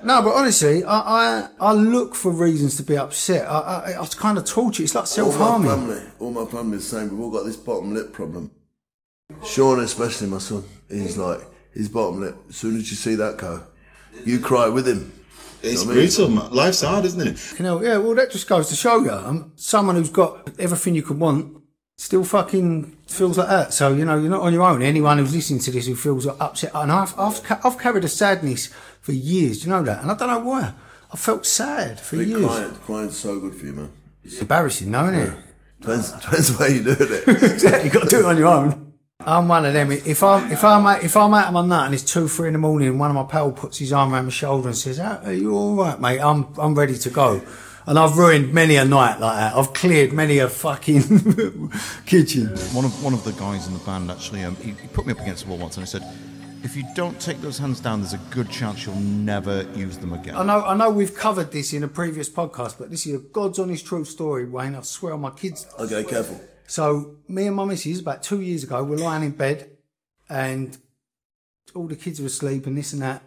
no, 0.06 0.22
but 0.22 0.34
honestly, 0.34 0.86
I, 0.86 1.00
I, 1.00 1.50
I 1.60 1.74
look 1.74 2.16
for 2.16 2.32
reasons 2.32 2.78
to 2.78 2.84
be 2.84 2.98
upset. 2.98 3.46
I, 3.46 3.92
I, 3.98 4.02
I 4.02 4.06
kind 4.06 4.38
of 4.38 4.46
torture. 4.46 4.84
It's 4.84 4.96
like 4.96 5.08
self 5.08 5.36
harming. 5.36 5.70
All 5.70 5.76
my 5.76 5.84
harming. 5.84 5.98
family, 5.98 6.12
all 6.20 6.32
my 6.32 6.46
family 6.46 6.78
is 6.78 6.90
the 6.90 7.00
same. 7.02 7.10
We've 7.10 7.20
all 7.20 7.32
got 7.32 7.44
this 7.44 7.58
bottom 7.58 7.94
lip 7.94 8.14
problem. 8.14 8.52
Sean, 9.46 9.82
especially 9.82 10.28
my 10.28 10.38
son, 10.38 10.64
he's 10.90 11.18
like 11.18 11.42
his 11.74 11.90
bottom 11.90 12.22
lip. 12.22 12.38
As 12.48 12.56
soon 12.56 12.78
as 12.78 12.90
you 12.90 12.96
see 12.96 13.16
that 13.16 13.36
go, 13.36 13.68
you 14.26 14.40
cry 14.40 14.68
with 14.70 14.88
him. 14.88 15.14
It's 15.64 15.64
You 15.64 15.72
know 15.72 15.86
what 15.86 15.86
I 15.86 15.88
mean? 15.88 15.94
brutal, 16.08 16.30
man. 16.30 16.52
Life's 16.52 16.82
hard, 16.82 17.06
isn't 17.06 17.28
it? 17.28 17.60
You 17.60 17.64
know, 17.66 17.82
yeah, 17.82 17.98
well, 17.98 18.14
that 18.16 18.30
just 18.32 18.48
goes 18.48 18.70
to 18.70 18.76
show 18.76 19.00
you, 19.04 19.12
um, 19.12 19.52
someone 19.56 19.96
who's 19.96 20.10
got 20.10 20.52
everything 20.60 20.94
you 20.96 21.02
could 21.04 21.20
want 21.20 21.62
still 21.96 22.24
fucking 22.24 22.96
feels 23.08 23.38
like 23.40 23.48
that. 23.50 23.74
So, 23.74 23.94
you 23.94 24.06
know, 24.06 24.18
you're 24.20 24.30
not 24.30 24.42
on 24.42 24.54
your 24.54 24.62
own. 24.62 24.84
Anyone 24.84 25.18
who's 25.18 25.34
listening 25.34 25.60
to 25.62 25.72
this 25.72 25.88
who 25.88 25.96
feels 25.96 26.26
like 26.28 26.40
upset, 26.40 26.72
and 26.76 26.92
I've, 26.92 27.18
I've, 27.20 27.42
I've 27.66 27.80
carried 27.80 28.04
a 28.04 28.08
sadness 28.08 28.68
for 29.02 29.14
years, 29.14 29.62
do 29.62 29.70
you 29.70 29.76
know 29.76 29.82
that? 29.84 30.04
And 30.04 30.12
I 30.12 30.16
don't 30.16 30.28
know 30.30 30.40
why. 30.40 30.74
I 31.12 31.18
felt 31.18 31.46
sad 31.46 32.00
for 32.00 32.18
I 32.18 32.20
think 32.20 32.30
years. 32.30 32.46
crying, 32.46 32.76
crying's 32.76 33.18
so 33.18 33.40
good 33.40 33.56
for 33.56 33.66
you, 33.66 33.74
man. 33.74 33.92
It's 34.24 34.40
embarrassing, 34.40 34.92
though, 34.92 35.06
isn't 35.10 35.16
it? 35.34 35.44
Depends, 35.82 36.12
depends 36.22 36.58
where 36.60 36.70
you 36.72 36.84
do 36.84 36.92
it. 37.00 37.28
exactly, 37.28 37.86
you 37.86 37.90
got 37.90 38.04
to 38.04 38.10
do 38.10 38.20
it 38.20 38.26
on 38.26 38.38
your 38.38 38.48
own. 38.48 38.87
I'm 39.28 39.50
one 39.50 39.66
of 39.66 39.74
them. 39.74 39.92
If 39.92 40.24
I'm 40.24 40.50
if 40.50 40.64
I'm 40.64 40.86
out, 40.88 41.04
if 41.04 41.18
I'm 41.18 41.34
out 41.34 41.48
of 41.48 41.54
my 41.54 41.66
nut 41.66 41.88
and 41.88 41.94
it's 41.94 42.04
two 42.04 42.30
three 42.30 42.48
in 42.48 42.54
the 42.54 42.60
morning, 42.60 42.88
and 42.88 43.00
one 43.00 43.10
of 43.10 43.16
my 43.16 43.26
pal 43.26 43.52
puts 43.52 43.78
his 43.78 43.92
arm 43.92 44.14
around 44.14 44.24
my 44.26 44.32
shoulder 44.32 44.70
and 44.70 44.78
says, 44.78 45.02
"Ah, 45.02 45.20
"Are 45.26 45.34
you 45.34 45.54
all 45.54 45.76
right, 45.76 46.00
mate? 46.00 46.20
I'm 46.20 46.48
I'm 46.58 46.74
ready 46.74 46.98
to 46.98 47.10
go." 47.10 47.42
And 47.86 48.00
I've 48.00 48.18
ruined 48.18 48.54
many 48.54 48.78
a 48.78 48.86
night 48.86 49.20
like 49.20 49.38
that. 49.38 49.56
I've 49.56 49.74
cleared 49.74 50.14
many 50.14 50.40
a 50.40 50.48
fucking 50.48 51.02
kitchen. 52.06 52.48
One 52.74 52.86
of 52.86 53.04
one 53.04 53.14
of 53.14 53.26
the 53.26 53.34
guys 53.34 53.68
in 53.68 53.74
the 53.74 53.80
band 53.80 54.10
actually, 54.10 54.44
um, 54.44 54.56
he, 54.58 54.72
he 54.72 54.88
put 54.94 55.06
me 55.06 55.12
up 55.12 55.20
against 55.20 55.44
the 55.44 55.50
wall 55.50 55.60
once 55.60 55.76
and 55.76 55.86
he 55.86 55.90
said, 55.90 56.04
"If 56.64 56.78
you 56.78 56.86
don't 56.96 57.20
take 57.20 57.42
those 57.42 57.58
hands 57.58 57.82
down, 57.82 58.00
there's 58.00 58.14
a 58.14 58.22
good 58.30 58.50
chance 58.50 58.86
you'll 58.86 58.96
never 58.96 59.64
use 59.76 59.98
them 59.98 60.14
again." 60.14 60.38
I 60.38 60.44
know 60.44 60.64
I 60.64 60.74
know 60.74 60.90
we've 60.90 61.14
covered 61.14 61.52
this 61.52 61.74
in 61.74 61.84
a 61.84 61.90
previous 61.90 62.30
podcast, 62.30 62.78
but 62.80 62.92
this 62.92 63.06
is 63.06 63.16
a 63.16 63.20
God's 63.20 63.60
honest 63.60 63.86
true 63.86 64.06
story, 64.06 64.46
Wayne. 64.46 64.74
I 64.74 64.82
swear 64.84 65.16
on 65.16 65.20
my 65.20 65.32
kids. 65.32 65.68
Okay, 65.78 66.06
careful. 66.06 66.40
So 66.68 67.16
me 67.28 67.48
and 67.48 67.56
my 67.56 67.66
missus 67.66 68.00
about 68.02 68.22
two 68.22 68.42
years 68.42 68.64
ago, 68.64 68.84
we're 68.84 68.98
lying 68.98 69.24
in 69.24 69.32
bed, 69.32 69.72
and 70.30 70.78
all 71.74 71.88
the 71.88 71.96
kids 71.96 72.20
are 72.20 72.26
asleep 72.26 72.68
and 72.68 72.78
this 72.78 72.94
and 72.94 73.02
that. 73.02 73.24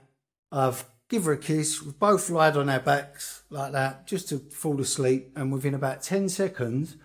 I've 0.52 0.84
give 1.08 1.24
her 1.24 1.32
a 1.32 1.38
kiss. 1.38 1.82
We've 1.82 1.98
both 1.98 2.30
lied 2.30 2.56
on 2.56 2.68
our 2.68 2.78
backs 2.80 3.42
like 3.50 3.72
that, 3.72 4.06
just 4.06 4.28
to 4.28 4.38
fall 4.38 4.80
asleep. 4.80 5.32
And 5.34 5.52
within 5.52 5.74
about 5.74 6.02
ten 6.02 6.28
seconds, 6.28 6.96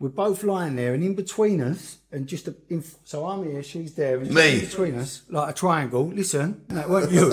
we're 0.00 0.08
both 0.10 0.42
lying 0.42 0.76
there, 0.76 0.94
and 0.94 1.02
in 1.02 1.14
between 1.14 1.60
us, 1.60 1.98
and 2.12 2.26
just 2.26 2.48
a, 2.48 2.54
in, 2.68 2.84
so 3.04 3.26
I'm 3.26 3.44
here, 3.44 3.62
she's 3.62 3.94
there, 3.94 4.18
and 4.18 4.32
Me. 4.32 4.54
in 4.54 4.60
between 4.60 4.96
us, 4.96 5.22
like 5.28 5.50
a 5.50 5.52
triangle. 5.52 6.08
Listen, 6.08 6.62
that 6.68 6.88
weren't 6.88 7.12
you. 7.12 7.32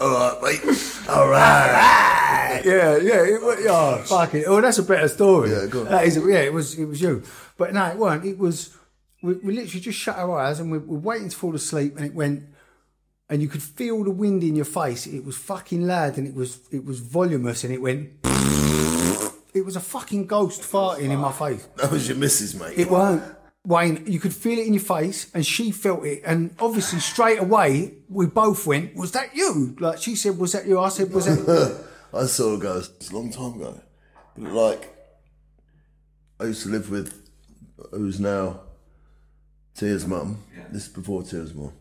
All 0.00 0.12
right, 0.12 0.38
mate. 0.42 1.08
All 1.08 1.28
right. 1.28 2.22
Yeah, 2.64 2.96
yeah, 2.96 3.24
it 3.24 3.42
was, 3.42 3.58
oh, 3.68 4.02
fuck 4.06 4.34
it. 4.34 4.44
Oh, 4.46 4.60
that's 4.60 4.78
a 4.78 4.82
better 4.82 5.08
story. 5.08 5.50
Yeah, 5.50 5.66
go 5.66 5.80
on. 5.80 5.86
That 5.86 6.04
is, 6.04 6.16
yeah, 6.16 6.40
it 6.40 6.52
was, 6.52 6.78
it 6.78 6.84
was 6.84 7.00
you. 7.00 7.22
But 7.56 7.74
no, 7.74 7.84
it 7.86 7.96
weren't. 7.96 8.24
It 8.24 8.38
was, 8.38 8.76
we, 9.22 9.34
we 9.34 9.54
literally 9.54 9.80
just 9.80 9.98
shut 9.98 10.16
our 10.16 10.38
eyes 10.38 10.60
and 10.60 10.70
we 10.70 10.78
were 10.78 10.98
waiting 10.98 11.28
to 11.28 11.36
fall 11.36 11.54
asleep 11.54 11.96
and 11.96 12.04
it 12.06 12.14
went, 12.14 12.44
and 13.28 13.42
you 13.42 13.48
could 13.48 13.62
feel 13.62 14.04
the 14.04 14.10
wind 14.10 14.42
in 14.42 14.56
your 14.56 14.64
face. 14.64 15.06
It 15.06 15.24
was 15.24 15.36
fucking 15.36 15.86
loud 15.86 16.18
and 16.18 16.26
it 16.26 16.34
was, 16.34 16.60
it 16.70 16.84
was 16.84 17.00
voluminous 17.00 17.64
and 17.64 17.72
it 17.72 17.80
went, 17.80 18.10
it 19.56 19.64
was 19.64 19.76
a 19.76 19.80
fucking 19.80 20.26
ghost 20.26 20.60
farting 20.62 21.10
in 21.10 21.18
my 21.18 21.32
face. 21.32 21.66
That 21.76 21.90
was 21.90 22.08
your 22.08 22.16
missus, 22.16 22.54
mate. 22.54 22.78
It 22.78 22.90
weren't. 22.90 23.22
Wayne, 23.66 24.04
you 24.06 24.20
could 24.20 24.34
feel 24.34 24.58
it 24.60 24.66
in 24.66 24.74
your 24.74 24.82
face, 24.82 25.28
and 25.34 25.44
she 25.44 25.72
felt 25.72 26.04
it, 26.04 26.22
and 26.24 26.54
obviously 26.60 27.00
straight 27.00 27.40
away 27.40 27.94
we 28.08 28.26
both 28.26 28.64
went, 28.64 28.94
"Was 28.94 29.10
that 29.12 29.34
you?" 29.34 29.74
Like 29.80 29.98
she 29.98 30.14
said, 30.14 30.38
"Was 30.38 30.52
that 30.52 30.66
you?" 30.68 30.78
I 30.78 30.88
said, 30.88 31.12
"Was 31.12 31.24
that?" 31.24 31.84
you?" 32.12 32.18
I 32.18 32.26
saw 32.26 32.54
a 32.54 32.58
ghost. 32.58 32.92
It's 32.96 33.10
a 33.10 33.14
long 33.14 33.30
time 33.32 33.60
ago. 33.60 33.80
But 34.36 34.52
like, 34.52 34.94
I 36.40 36.44
used 36.44 36.62
to 36.64 36.68
live 36.68 36.90
with 36.90 37.28
who's 37.90 38.20
now 38.20 38.60
Tia's 39.74 40.06
mum. 40.06 40.42
This 40.70 40.86
is 40.86 40.92
before 40.92 41.22
Tia's 41.22 41.54
mum. 41.54 41.72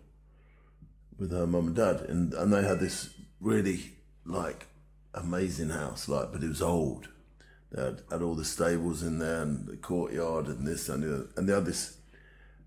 with 1.17 1.31
her 1.31 1.47
mum 1.47 1.67
and 1.67 1.75
dad, 1.75 2.01
and 2.09 2.33
and 2.33 2.51
they 2.51 2.63
had 2.63 2.79
this 2.79 3.09
really 3.39 3.93
like 4.25 4.67
amazing 5.13 5.69
house, 5.69 6.09
like 6.09 6.31
but 6.31 6.43
it 6.43 6.49
was 6.49 6.61
old. 6.61 7.07
They 7.71 7.83
had, 7.83 8.01
had 8.11 8.21
all 8.21 8.35
the 8.35 8.45
stables 8.45 9.01
in 9.03 9.19
there 9.19 9.41
and 9.41 9.65
the 9.65 9.77
courtyard 9.77 10.47
and 10.47 10.67
this 10.67 10.87
and 10.89 11.03
the 11.03 11.13
other. 11.13 11.27
and 11.35 11.49
they 11.49 11.53
had 11.53 11.65
this 11.65 11.97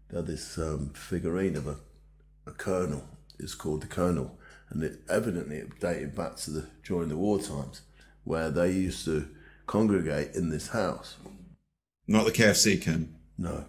they 0.08 0.16
had 0.16 0.26
this 0.26 0.58
um, 0.58 0.90
figurine 0.94 1.56
of 1.56 1.66
a, 1.66 1.76
a 2.46 2.52
colonel. 2.52 3.04
It's 3.38 3.54
called 3.54 3.82
the 3.82 3.86
colonel, 3.86 4.38
and 4.70 4.82
it 4.82 5.00
evidently 5.08 5.56
it 5.56 5.80
dated 5.80 6.14
back 6.14 6.36
to 6.36 6.50
the 6.50 6.66
during 6.84 7.08
the 7.08 7.16
war 7.16 7.38
times, 7.38 7.82
where 8.24 8.50
they 8.50 8.70
used 8.70 9.04
to 9.06 9.28
congregate 9.66 10.34
in 10.34 10.50
this 10.50 10.68
house. 10.68 11.16
Not 12.06 12.24
the 12.24 12.32
KFC 12.32 12.80
Ken. 12.80 13.14
No, 13.36 13.64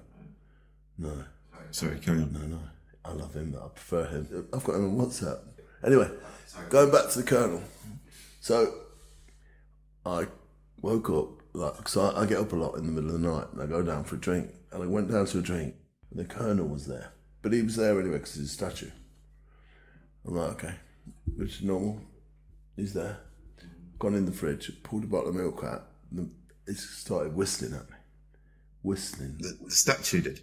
no. 0.98 1.26
Sorry, 1.72 2.00
carry 2.00 2.20
on. 2.20 2.34
No, 2.34 2.40
no. 2.40 2.60
I 3.06 3.14
love 3.14 3.36
him. 3.36 3.52
But 3.52 3.64
I 3.64 3.68
prefer 3.68 4.06
him. 4.06 4.48
I've 4.54 4.64
got 4.64 4.76
him 4.76 5.00
on 5.00 5.06
WhatsApp. 5.06 5.40
Anyway, 5.86 6.10
going 6.70 6.92
back 6.92 7.10
to 7.12 7.20
the 7.20 7.26
Colonel. 7.26 7.62
So, 8.42 8.74
I 10.06 10.28
woke 10.82 11.10
up, 11.10 11.42
like, 11.54 11.88
so 11.88 12.02
I, 12.02 12.22
I 12.22 12.26
get 12.26 12.40
up 12.40 12.54
a 12.54 12.56
lot 12.56 12.76
in 12.76 12.86
the 12.86 12.92
middle 12.92 13.16
of 13.16 13.22
the 13.22 13.28
night 13.28 13.48
and 13.52 13.62
I 13.62 13.66
go 13.66 13.84
down 13.84 14.04
for 14.04 14.16
a 14.16 14.20
drink. 14.20 14.50
And 14.72 14.84
I 14.84 14.88
went 14.88 15.12
down 15.12 15.26
to 15.28 15.40
a 15.40 15.42
drink 15.42 15.76
and 16.12 16.20
the 16.20 16.26
Colonel 16.26 16.68
was 16.68 16.88
there. 16.88 17.14
But 17.42 17.54
he 17.54 17.62
was 17.62 17.76
there 17.76 18.00
anyway 18.00 18.18
because 18.18 18.36
he's 18.36 18.46
a 18.46 18.54
statue. 18.54 18.92
I'm 20.26 20.36
like, 20.36 20.52
okay, 20.52 20.76
which 21.36 21.58
is 21.58 21.62
normal. 21.64 22.02
He's 22.76 22.94
there. 22.94 23.18
Gone 24.00 24.16
in 24.16 24.26
the 24.26 24.32
fridge, 24.32 24.72
pulled 24.84 25.04
a 25.04 25.08
bottle 25.08 25.30
of 25.30 25.36
milk 25.36 25.64
out, 25.64 25.88
and 26.12 26.32
he 26.66 26.74
started 26.74 27.36
whistling 27.36 27.74
at 27.74 27.90
me. 27.90 27.96
Whistling. 28.82 29.36
The, 29.40 29.58
the 29.66 29.72
statue 29.72 30.22
did. 30.22 30.42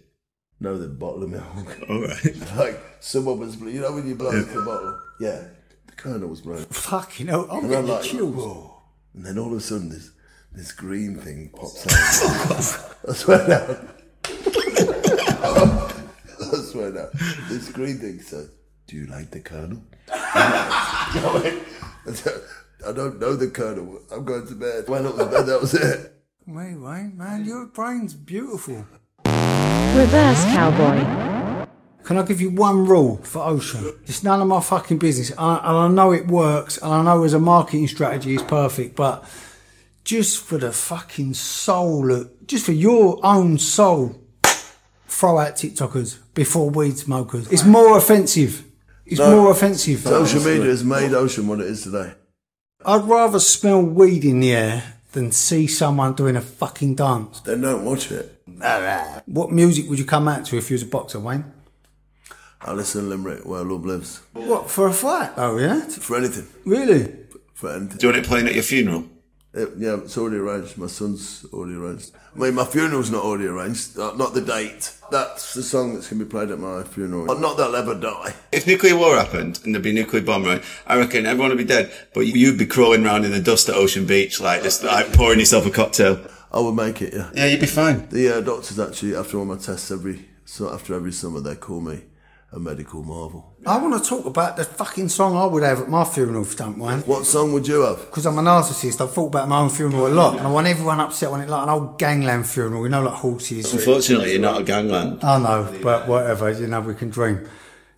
No, 0.59 0.77
the 0.77 0.87
bottle 0.87 1.23
of 1.23 1.29
milk. 1.31 1.77
All 1.89 2.01
right. 2.01 2.55
like 2.55 2.79
someone 2.99 3.39
was, 3.39 3.55
you 3.57 3.81
know, 3.81 3.93
when 3.93 4.07
you 4.07 4.15
blow 4.15 4.31
the 4.31 4.61
bottle. 4.61 4.99
Yeah, 5.19 5.43
the 5.87 5.93
Colonel 5.95 6.29
was 6.29 6.41
blowing. 6.41 6.65
Fucking 6.65 7.27
hell, 7.27 7.47
I'm 7.51 7.61
And 7.61 7.69
getting 7.69 7.87
like, 7.87 8.03
chills. 8.03 8.35
whoa. 8.35 8.73
And 9.15 9.25
then 9.25 9.39
all 9.39 9.47
of 9.51 9.57
a 9.57 9.61
sudden, 9.61 9.89
this 9.89 10.11
this 10.51 10.71
green 10.71 11.15
thing 11.15 11.49
pops 11.55 11.85
out. 11.87 12.95
I 13.09 13.13
swear 13.13 13.47
now. 13.47 13.77
I 15.43 16.57
swear 16.71 16.91
now. 16.91 17.07
This 17.49 17.71
green 17.71 17.97
thing 17.97 18.21
says, 18.21 18.49
"Do 18.87 18.95
you 18.95 19.05
like 19.07 19.31
the 19.31 19.39
Colonel?" 19.39 19.81
I 22.87 22.93
don't 22.93 23.19
know 23.19 23.35
the 23.35 23.49
Colonel. 23.49 24.01
I'm 24.11 24.23
going 24.23 24.47
to 24.47 24.55
bed. 24.55 24.87
Went 24.87 25.05
up 25.05 25.17
to 25.17 25.25
bed. 25.25 25.45
That 25.45 25.61
was 25.61 25.73
it. 25.73 26.13
Wait, 26.45 26.75
wait, 26.75 27.13
man, 27.13 27.43
your 27.43 27.65
brain's 27.65 28.13
beautiful. 28.13 28.85
Reverse 29.25 30.45
Cowboy. 30.45 31.67
Can 32.03 32.17
I 32.17 32.21
give 32.23 32.39
you 32.39 32.51
one 32.51 32.85
rule 32.85 33.17
for 33.17 33.43
Ocean? 33.43 33.91
It's 34.05 34.23
none 34.23 34.39
of 34.41 34.47
my 34.47 34.61
fucking 34.61 34.97
business. 34.97 35.33
I, 35.37 35.57
and 35.57 35.77
I 35.77 35.87
know 35.89 36.13
it 36.13 36.27
works, 36.27 36.77
and 36.77 36.93
I 36.93 37.03
know 37.03 37.25
as 37.25 37.33
a 37.33 37.39
marketing 37.39 37.87
strategy 37.87 38.35
it's 38.35 38.43
perfect, 38.43 38.95
but 38.95 39.25
just 40.05 40.41
for 40.41 40.57
the 40.57 40.71
fucking 40.71 41.33
soul, 41.33 42.09
of, 42.13 42.47
just 42.47 42.65
for 42.65 42.71
your 42.71 43.19
own 43.23 43.57
soul, 43.57 44.15
throw 45.07 45.39
out 45.39 45.55
TikTokers 45.55 46.19
before 46.33 46.69
weed 46.69 46.97
smokers. 46.97 47.51
It's 47.51 47.65
more 47.65 47.97
offensive. 47.97 48.63
It's 49.09 49.19
No, 49.19 49.41
more 49.41 49.51
offensive. 49.51 50.01
Social 50.01 50.43
media 50.43 50.65
has 50.65 50.83
made 50.83 51.13
Ocean 51.13 51.47
what 51.47 51.61
it 51.61 51.67
is 51.67 51.83
today. 51.83 52.13
I'd 52.85 53.05
rather 53.05 53.39
smell 53.39 53.81
weed 53.81 54.25
in 54.25 54.41
the 54.41 54.53
air 54.53 54.95
than 55.13 55.31
see 55.31 55.65
someone 55.65 56.13
doing 56.13 56.35
a 56.35 56.41
fucking 56.41 56.95
dance. 56.95 57.39
Then 57.39 57.61
don't 57.61 57.85
watch 57.85 58.11
it. 58.11 58.41
What 59.25 59.51
music 59.51 59.89
would 59.89 59.97
you 59.99 60.05
come 60.05 60.27
out 60.27 60.45
to 60.47 60.57
if 60.57 60.69
you 60.69 60.75
was 60.75 60.83
a 60.83 60.87
boxer, 60.87 61.19
Wayne? 61.19 61.45
I 62.61 62.73
listen 62.73 63.03
to 63.03 63.07
Limerick, 63.09 63.45
where 63.45 63.63
love 63.63 63.85
lives. 63.85 64.21
What, 64.33 64.69
for 64.69 64.87
a 64.87 64.93
fight? 64.93 65.31
Oh, 65.37 65.57
yeah? 65.57 65.81
For 65.81 66.17
anything. 66.17 66.47
Really? 66.65 67.15
For 67.53 67.71
anything. 67.71 67.97
Do 67.97 68.07
you 68.07 68.13
want 68.13 68.25
it 68.25 68.27
playing 68.27 68.47
at 68.47 68.55
your 68.55 68.63
funeral? 68.63 69.05
It, 69.57 69.71
yeah, 69.77 69.97
it's 69.97 70.15
already 70.19 70.37
arranged. 70.37 70.77
My 70.77 70.85
son's 70.85 71.43
already 71.51 71.75
arranged. 71.75 72.11
I 72.35 72.39
mean, 72.39 72.53
my 72.53 72.63
funeral's 72.63 73.09
not 73.09 73.23
already 73.23 73.47
arranged. 73.47 73.97
Uh, 73.97 74.13
not 74.13 74.35
the 74.35 74.41
date. 74.41 74.93
That's 75.09 75.55
the 75.55 75.63
song 75.63 75.95
that's 75.95 76.09
going 76.09 76.19
to 76.19 76.25
be 76.25 76.29
played 76.29 76.51
at 76.51 76.59
my 76.59 76.83
funeral. 76.83 77.25
But 77.25 77.39
not 77.39 77.57
that 77.57 77.69
I'll 77.69 77.75
ever 77.75 77.95
die. 77.95 78.35
If 78.51 78.67
nuclear 78.67 78.95
war 78.95 79.15
happened 79.15 79.59
and 79.63 79.73
there'd 79.73 79.83
be 79.83 79.89
a 79.89 79.93
nuclear 79.93 80.21
bomb, 80.21 80.43
right? 80.43 80.63
I 80.85 80.99
reckon 80.99 81.25
everyone 81.25 81.49
would 81.49 81.57
be 81.57 81.63
dead, 81.63 81.91
but 82.13 82.21
you'd 82.21 82.59
be 82.59 82.67
crawling 82.67 83.03
around 83.03 83.25
in 83.25 83.31
the 83.31 83.39
dust 83.39 83.67
at 83.67 83.75
Ocean 83.75 84.05
Beach, 84.05 84.39
like 84.39 84.61
just 84.61 84.83
like 84.83 85.11
pouring 85.13 85.39
yourself 85.39 85.65
a 85.65 85.71
cocktail. 85.71 86.19
I 86.51 86.59
would 86.59 86.75
make 86.75 87.01
it, 87.01 87.15
yeah. 87.15 87.31
Yeah, 87.33 87.45
you'd 87.47 87.61
be 87.61 87.65
fine. 87.65 88.07
The 88.09 88.37
uh, 88.37 88.41
doctors 88.41 88.79
actually, 88.79 89.15
after 89.15 89.39
all 89.39 89.45
my 89.45 89.57
tests 89.57 89.89
every, 89.89 90.27
so 90.45 90.71
after 90.71 90.93
every 90.93 91.11
summer, 91.13 91.39
they 91.39 91.55
call 91.55 91.81
me 91.81 92.03
a 92.51 92.59
medical 92.59 93.03
marvel. 93.03 93.55
I 93.65 93.77
want 93.77 94.01
to 94.01 94.09
talk 94.09 94.25
about 94.25 94.55
the 94.55 94.63
fucking 94.63 95.09
song 95.09 95.35
I 95.35 95.45
would 95.45 95.63
have 95.63 95.81
at 95.81 95.89
my 95.89 96.03
funeral, 96.05 96.43
if 96.43 96.51
you 96.51 96.57
don't 96.57 96.77
mind. 96.77 97.05
What 97.05 97.25
song 97.25 97.51
would 97.53 97.67
you 97.67 97.81
have? 97.81 97.99
Because 98.05 98.25
I'm 98.25 98.37
a 98.37 98.41
narcissist, 98.41 99.01
I've 99.01 99.11
thought 99.13 99.27
about 99.27 99.49
my 99.49 99.59
own 99.59 99.69
funeral 99.69 100.07
a 100.07 100.09
lot, 100.09 100.37
and 100.37 100.47
I 100.47 100.51
want 100.51 100.65
everyone 100.67 100.99
upset 101.01 101.29
when 101.29 101.41
it 101.41 101.49
like 101.49 101.63
an 101.63 101.69
old 101.69 101.99
gangland 101.99 102.47
funeral, 102.47 102.83
you 102.83 102.89
know, 102.89 103.03
like 103.03 103.15
horses. 103.15 103.73
Unfortunately, 103.73 104.31
you're 104.31 104.41
not 104.41 104.61
a 104.61 104.63
gangland. 104.63 105.23
I 105.23 105.39
know, 105.39 105.79
but 105.83 106.07
whatever, 106.07 106.49
you 106.51 106.67
know, 106.67 106.79
we 106.81 106.93
can 106.95 107.09
dream. 107.09 107.47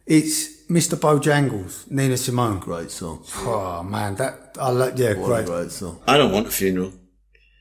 It's 0.07 0.63
Mr. 0.67 0.95
Bojangles, 0.97 1.89
Nina 1.91 2.17
Simone. 2.17 2.59
Great 2.59 2.89
song. 2.89 3.23
Oh 3.37 3.83
man, 3.83 4.15
that 4.15 4.57
I 4.59 4.71
like. 4.71 4.97
Yeah, 4.97 5.13
What 5.13 5.27
great. 5.27 5.43
a 5.43 5.45
great 5.45 5.71
song. 5.71 5.99
I 6.07 6.17
don't 6.17 6.31
want 6.31 6.47
a 6.47 6.51
funeral. 6.51 6.91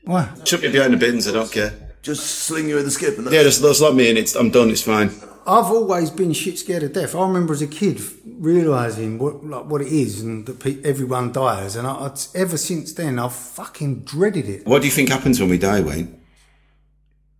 Why? 0.05 0.27
Chuck 0.43 0.61
me 0.63 0.71
behind 0.71 0.93
the 0.93 0.97
bins, 0.97 1.27
I 1.27 1.33
don't 1.33 1.51
care. 1.51 1.73
Just 2.01 2.25
sling 2.25 2.67
you 2.69 2.77
in 2.79 2.85
the 2.85 2.91
skip 2.91 3.17
and 3.19 3.29
Yeah, 3.31 3.43
just, 3.43 3.61
just 3.61 3.81
let 3.81 3.93
me 3.93 4.09
in, 4.09 4.17
it's, 4.17 4.33
I'm 4.33 4.49
done, 4.49 4.71
it's 4.71 4.81
fine. 4.81 5.11
I've 5.49 5.71
always 5.71 6.11
been 6.11 6.31
shit 6.33 6.59
scared 6.59 6.83
of 6.83 6.93
death. 6.93 7.15
I 7.15 7.21
remember 7.21 7.53
as 7.53 7.63
a 7.63 7.67
kid 7.67 7.99
realizing 8.23 9.17
what 9.17 9.43
like 9.43 9.65
what 9.65 9.81
it 9.81 9.87
is 9.87 10.21
and 10.21 10.45
that 10.45 10.59
pe- 10.59 10.79
everyone 10.83 11.31
dies, 11.31 11.75
and 11.75 11.87
I, 11.87 11.91
I, 11.91 12.15
ever 12.35 12.55
since 12.55 12.93
then 12.93 13.17
I've 13.17 13.33
fucking 13.33 14.01
dreaded 14.01 14.47
it. 14.47 14.67
What 14.67 14.83
do 14.83 14.87
you 14.87 14.91
think 14.91 15.09
happens 15.09 15.39
when 15.39 15.49
we 15.49 15.57
die, 15.57 15.81
Wayne? 15.81 16.21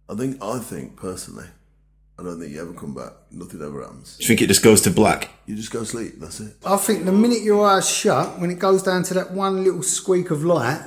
I 0.10 0.16
think, 0.16 0.42
I 0.42 0.58
think 0.58 0.96
personally, 0.96 1.46
I 2.18 2.24
don't 2.24 2.40
think 2.40 2.52
you 2.52 2.60
ever 2.60 2.74
come 2.74 2.96
back. 2.96 3.14
Nothing 3.30 3.62
ever 3.62 3.84
happens. 3.84 4.18
Do 4.18 4.24
you 4.24 4.28
think 4.28 4.42
it 4.42 4.48
just 4.48 4.64
goes 4.64 4.82
to 4.82 4.90
black? 4.90 5.30
You 5.46 5.56
just 5.56 5.72
go 5.72 5.82
to 5.82 5.86
sleep. 5.86 6.14
That's 6.20 6.40
it. 6.40 6.56
I 6.66 6.78
think 6.78 7.06
the 7.06 7.12
minute 7.12 7.44
your 7.44 7.64
eyes 7.64 7.88
shut, 7.88 8.40
when 8.40 8.50
it 8.50 8.58
goes 8.58 8.82
down 8.82 9.04
to 9.04 9.14
that 9.14 9.34
one 9.34 9.64
little 9.64 9.84
squeak 9.84 10.32
of 10.32 10.44
light, 10.44 10.84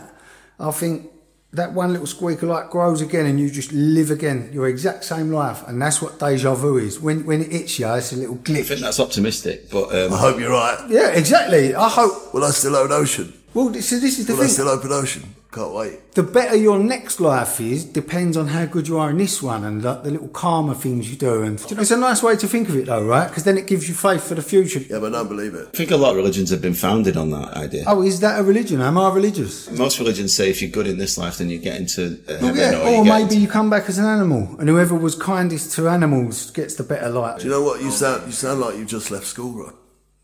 I 0.59 0.73
think 0.73 1.12
that 1.55 1.73
one 1.75 1.93
little 1.93 2.07
squeak 2.07 2.43
of 2.43 2.49
light 2.49 2.71
grows 2.71 3.03
again 3.03 3.27
and 3.27 3.39
you 3.39 3.51
just 3.51 3.73
live 3.73 4.11
again 4.11 4.49
your 4.53 4.67
exact 4.69 5.05
same 5.05 5.31
life. 5.31 5.63
And 5.69 5.81
that's 5.83 6.01
what 6.01 6.19
deja 6.19 6.55
vu 6.55 6.79
is. 6.79 6.99
When 7.01 7.25
when 7.27 7.43
it 7.43 7.53
hits 7.53 7.79
you, 7.79 7.87
it's 7.95 8.13
a 8.13 8.17
little 8.17 8.39
I 8.41 8.53
think 8.53 8.67
glitch. 8.67 8.81
that's 8.81 9.01
optimistic, 9.01 9.71
but 9.71 9.95
um, 9.95 10.13
I 10.15 10.19
hope 10.19 10.39
you're 10.41 10.51
right. 10.51 10.79
Yeah, 10.89 11.09
exactly. 11.11 11.75
I 11.75 11.89
hope. 11.89 12.33
Will 12.35 12.45
I 12.45 12.51
still 12.51 12.77
own 12.77 12.91
Ocean? 12.93 13.33
Well, 13.55 13.69
this, 13.69 13.91
so 13.91 13.97
this 14.01 14.19
is 14.19 14.27
the 14.27 14.33
Will 14.35 14.41
I 14.43 14.45
thing. 14.47 14.53
still 14.55 14.69
open 14.69 14.93
Ocean? 14.93 15.23
Can't 15.53 15.75
wait. 15.75 16.15
the 16.15 16.23
better 16.23 16.57
your 16.57 16.79
next 16.79 17.21
life 17.21 17.61
is 17.61 17.85
depends 17.85 18.39
on 18.39 18.47
how 18.49 18.65
good 18.65 18.89
you 18.89 18.99
are 18.99 19.11
in 19.11 19.19
this 19.19 19.43
one 19.43 19.65
and 19.65 19.85
like, 19.85 20.03
the 20.03 20.11
little 20.11 20.29
karma 20.29 20.75
things 20.75 21.11
you 21.11 21.17
do. 21.17 21.43
And 21.43 21.61
it's 21.71 21.91
a 21.91 21.97
nice 21.99 22.23
way 22.23 22.37
to 22.37 22.49
think 22.49 22.71
of 22.71 22.77
it, 22.77 22.87
though, 22.87 23.05
right? 23.05 23.29
Because 23.29 23.45
then 23.45 23.59
it 23.59 23.67
gives 23.67 23.87
you 23.87 23.95
faith 23.95 24.27
for 24.27 24.35
the 24.35 24.41
future. 24.43 24.79
Yeah, 24.81 24.99
but 24.99 25.15
I 25.15 25.19
don't 25.19 25.29
believe 25.29 25.55
it. 25.55 25.69
I 25.69 25.77
think 25.77 25.91
a 25.91 25.97
lot 25.99 26.13
of 26.13 26.17
religions 26.17 26.49
have 26.51 26.63
been 26.63 26.73
founded 26.73 27.19
on 27.19 27.29
that 27.31 27.55
idea. 27.55 27.85
Oh, 27.87 28.01
is 28.03 28.21
that 28.21 28.41
a 28.41 28.43
religion? 28.43 28.81
Am 28.81 28.97
I 28.97 29.13
religious? 29.13 29.71
Most 29.71 29.99
religions 29.99 30.33
say 30.33 30.49
if 30.49 30.63
you're 30.63 30.71
good 30.71 30.87
in 30.87 30.97
this 30.97 31.19
life, 31.19 31.37
then 31.37 31.51
you 31.51 31.59
get 31.59 31.79
into 31.79 32.19
uh, 32.29 32.39
Well, 32.41 32.57
yeah, 32.57 32.79
or, 32.81 33.01
or 33.01 33.05
get 33.05 33.13
maybe 33.13 33.23
into- 33.25 33.39
you 33.41 33.49
come 33.49 33.69
back 33.69 33.91
as 33.91 33.99
an 33.99 34.07
animal, 34.07 34.57
and 34.59 34.69
whoever 34.71 34.95
was 34.95 35.15
kindest 35.15 35.75
to 35.77 35.87
animals 35.89 36.51
gets 36.53 36.77
the 36.77 36.83
better 36.83 37.11
life. 37.11 37.41
Do 37.41 37.45
you 37.45 37.51
know 37.51 37.63
what? 37.63 37.83
You 37.83 37.91
sound 37.91 38.25
you 38.27 38.33
sound 38.33 38.61
like 38.61 38.77
you've 38.79 38.89
just 38.89 39.11
left 39.11 39.27
school, 39.27 39.53
right? 39.53 39.75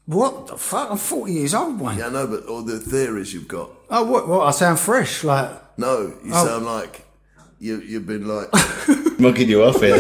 What 0.09 0.47
the 0.47 0.57
fuck? 0.57 0.91
I'm 0.91 0.97
40 0.97 1.33
years 1.33 1.53
old, 1.55 1.79
Wayne. 1.79 1.99
Yeah, 1.99 2.07
I 2.07 2.11
know, 2.11 2.27
but 2.27 2.47
all 2.47 2.63
the 2.63 2.79
theories 2.79 3.35
you've 3.35 3.47
got. 3.47 3.69
Oh, 3.91 4.05
what? 4.05 4.27
What? 4.27 4.47
I 4.47 4.53
sound 4.53 4.81
fresh, 4.81 5.23
like. 5.23 5.51
No, 5.79 6.15
you 6.25 6.31
Oh. 6.33 6.47
sound 6.47 6.65
like 6.65 7.05
you 7.61 7.77
you've 7.81 8.07
been 8.07 8.27
like. 8.27 8.49
mugging 9.21 9.51
you 9.51 9.63
off 9.63 9.81
here. 9.83 9.99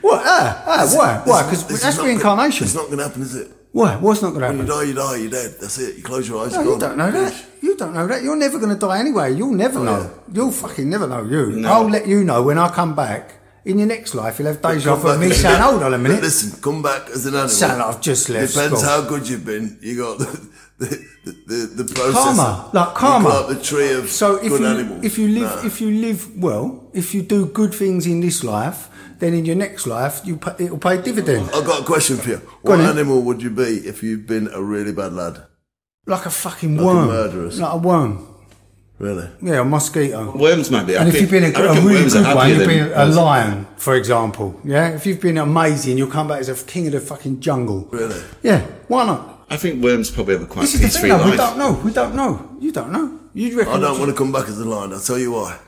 What? 0.00 0.22
Ah, 0.24 0.64
ah, 0.66 0.90
why? 0.96 1.22
Why? 1.24 1.42
Because 1.44 1.64
This 1.68 1.76
is 1.78 1.82
that's 1.84 1.96
not 1.98 2.06
reincarnation. 2.06 2.66
Gonna, 2.66 2.66
it's 2.66 2.74
not 2.74 2.86
going 2.86 2.98
to 2.98 3.04
happen, 3.04 3.22
is 3.22 3.36
it? 3.36 3.48
Why? 3.70 3.94
What's 3.96 4.20
not 4.22 4.30
going 4.30 4.40
to 4.40 4.46
happen? 4.46 4.58
When 4.58 4.66
you 4.66 4.72
die, 4.72 4.82
you 4.84 4.94
die. 4.94 5.16
You're 5.16 5.30
dead. 5.30 5.54
That's 5.60 5.78
it. 5.78 5.96
You 5.98 6.02
close 6.02 6.28
your 6.28 6.44
eyes. 6.44 6.52
No, 6.54 6.62
you're 6.62 6.70
gone. 6.78 6.80
don't 6.80 6.98
know 6.98 7.10
that. 7.12 7.44
You 7.60 7.76
don't 7.76 7.94
know 7.94 8.06
that. 8.08 8.22
You're 8.24 8.36
never 8.36 8.58
going 8.58 8.72
to 8.74 8.78
die 8.80 8.98
anyway. 8.98 9.32
You'll 9.34 9.52
never 9.52 9.78
know. 9.78 10.10
You'll 10.32 10.50
fucking 10.50 10.88
never 10.90 11.06
know 11.06 11.22
you. 11.24 11.52
No. 11.52 11.68
I'll 11.72 11.88
let 11.90 12.08
you 12.08 12.24
know 12.24 12.42
when 12.42 12.58
I 12.58 12.68
come 12.70 12.96
back. 12.96 13.34
In 13.68 13.78
your 13.78 13.86
next 13.86 14.14
life, 14.14 14.38
you'll 14.38 14.48
have 14.48 14.62
deja 14.62 14.90
Come 14.90 15.00
vu. 15.00 15.08
back 15.08 15.20
Me 15.20 15.30
saying, 15.30 15.60
hold 15.60 15.82
on 15.82 15.92
a 15.94 15.98
minute. 15.98 16.22
Listen, 16.22 16.58
come 16.62 16.80
back 16.82 17.10
as 17.10 17.26
an 17.26 17.34
animal. 17.34 17.48
Sound 17.50 17.78
like 17.80 17.88
I've 17.94 18.00
just 18.00 18.28
left 18.30 18.54
Depends 18.54 18.80
school. 18.80 18.90
how 18.90 19.08
good 19.08 19.28
you've 19.28 19.44
been. 19.44 19.78
You 19.82 19.96
got 19.98 20.18
the 20.18 20.48
the 20.78 21.06
the, 21.46 21.82
the, 21.82 21.94
process. 21.94 22.36
Karma, 22.38 22.70
like 22.72 22.94
karma. 22.94 23.28
got 23.28 23.48
the 23.50 23.60
tree 23.62 23.92
of 23.92 24.08
So 24.08 24.36
if 24.36 24.48
good 24.52 24.60
you 24.60 24.66
animals. 24.66 25.04
if 25.04 25.18
you 25.18 25.28
live 25.28 25.50
Nah. 25.56 25.66
if 25.66 25.80
you 25.82 25.90
live 25.90 26.20
well, 26.42 26.90
if 26.94 27.14
you 27.14 27.20
do 27.22 27.46
good 27.46 27.74
things 27.74 28.06
in 28.06 28.20
this 28.20 28.42
life, 28.42 28.88
then 29.18 29.34
in 29.34 29.44
your 29.44 29.56
next 29.56 29.86
life 29.86 30.22
you 30.24 30.36
pay, 30.38 30.54
it'll 30.64 30.78
pay 30.78 30.96
dividend. 31.02 31.50
I've 31.54 31.66
got 31.66 31.82
a 31.82 31.84
question 31.84 32.16
for 32.16 32.30
you. 32.30 32.40
What 32.62 32.80
animal 32.80 33.20
would 33.22 33.42
you 33.42 33.50
be 33.50 33.82
if 33.90 34.02
you've 34.02 34.26
been 34.26 34.48
a 34.54 34.62
really 34.62 34.92
bad 34.92 35.12
lad? 35.12 35.42
Like 36.06 36.24
a 36.24 36.30
fucking 36.30 36.76
Like 36.76 36.82
a 36.82 36.86
worm. 36.86 37.06
murderess. 37.08 37.58
Like 37.58 37.74
a 37.74 37.76
worm. 37.76 38.26
Really? 38.98 39.28
Yeah, 39.40 39.60
a 39.60 39.64
mosquito. 39.64 40.36
Worms 40.36 40.70
might 40.70 40.86
be 40.86 40.96
And 40.96 41.08
if 41.08 41.20
you've 41.20 41.30
been 41.30 41.44
a, 41.44 41.46
I 41.56 41.60
a 41.60 41.68
reckon 41.68 41.84
really 41.84 42.04
good 42.10 42.14
one, 42.14 42.24
happier 42.24 42.48
you've 42.48 42.58
than 42.58 42.68
been 42.68 42.88
a 42.92 42.94
us. 42.94 43.16
lion, 43.16 43.66
for 43.76 43.94
example. 43.94 44.60
Yeah, 44.64 44.88
if 44.88 45.06
you've 45.06 45.20
been 45.20 45.38
amazing, 45.38 45.98
you'll 45.98 46.10
come 46.10 46.26
back 46.28 46.40
as 46.40 46.48
a 46.48 46.64
king 46.66 46.86
of 46.86 46.92
the 46.92 47.00
fucking 47.00 47.38
jungle. 47.40 47.88
Really? 47.92 48.20
Yeah, 48.42 48.62
why 48.88 49.06
not? 49.06 49.44
I 49.50 49.56
think 49.56 49.82
worms 49.82 50.10
probably 50.10 50.34
have 50.34 50.42
a 50.42 50.46
quite 50.46 50.62
This 50.62 50.74
is 50.74 50.80
the 50.80 50.86
peaceful 50.86 51.08
thing, 51.08 51.18
though. 51.18 51.30
We 51.30 51.36
don't 51.36 51.58
know. 51.58 51.72
We 51.84 51.92
don't 51.92 52.14
know. 52.16 52.56
You 52.60 52.72
don't 52.72 52.90
know. 52.92 53.18
You 53.34 53.56
reckon? 53.58 53.72
I 53.74 53.80
don't 53.80 53.98
want 54.00 54.10
to 54.10 54.16
come 54.16 54.32
back 54.32 54.48
as 54.48 54.58
a 54.58 54.64
lion. 54.64 54.92
I'll 54.92 55.00
tell 55.00 55.18
you 55.18 55.30
why. 55.32 55.58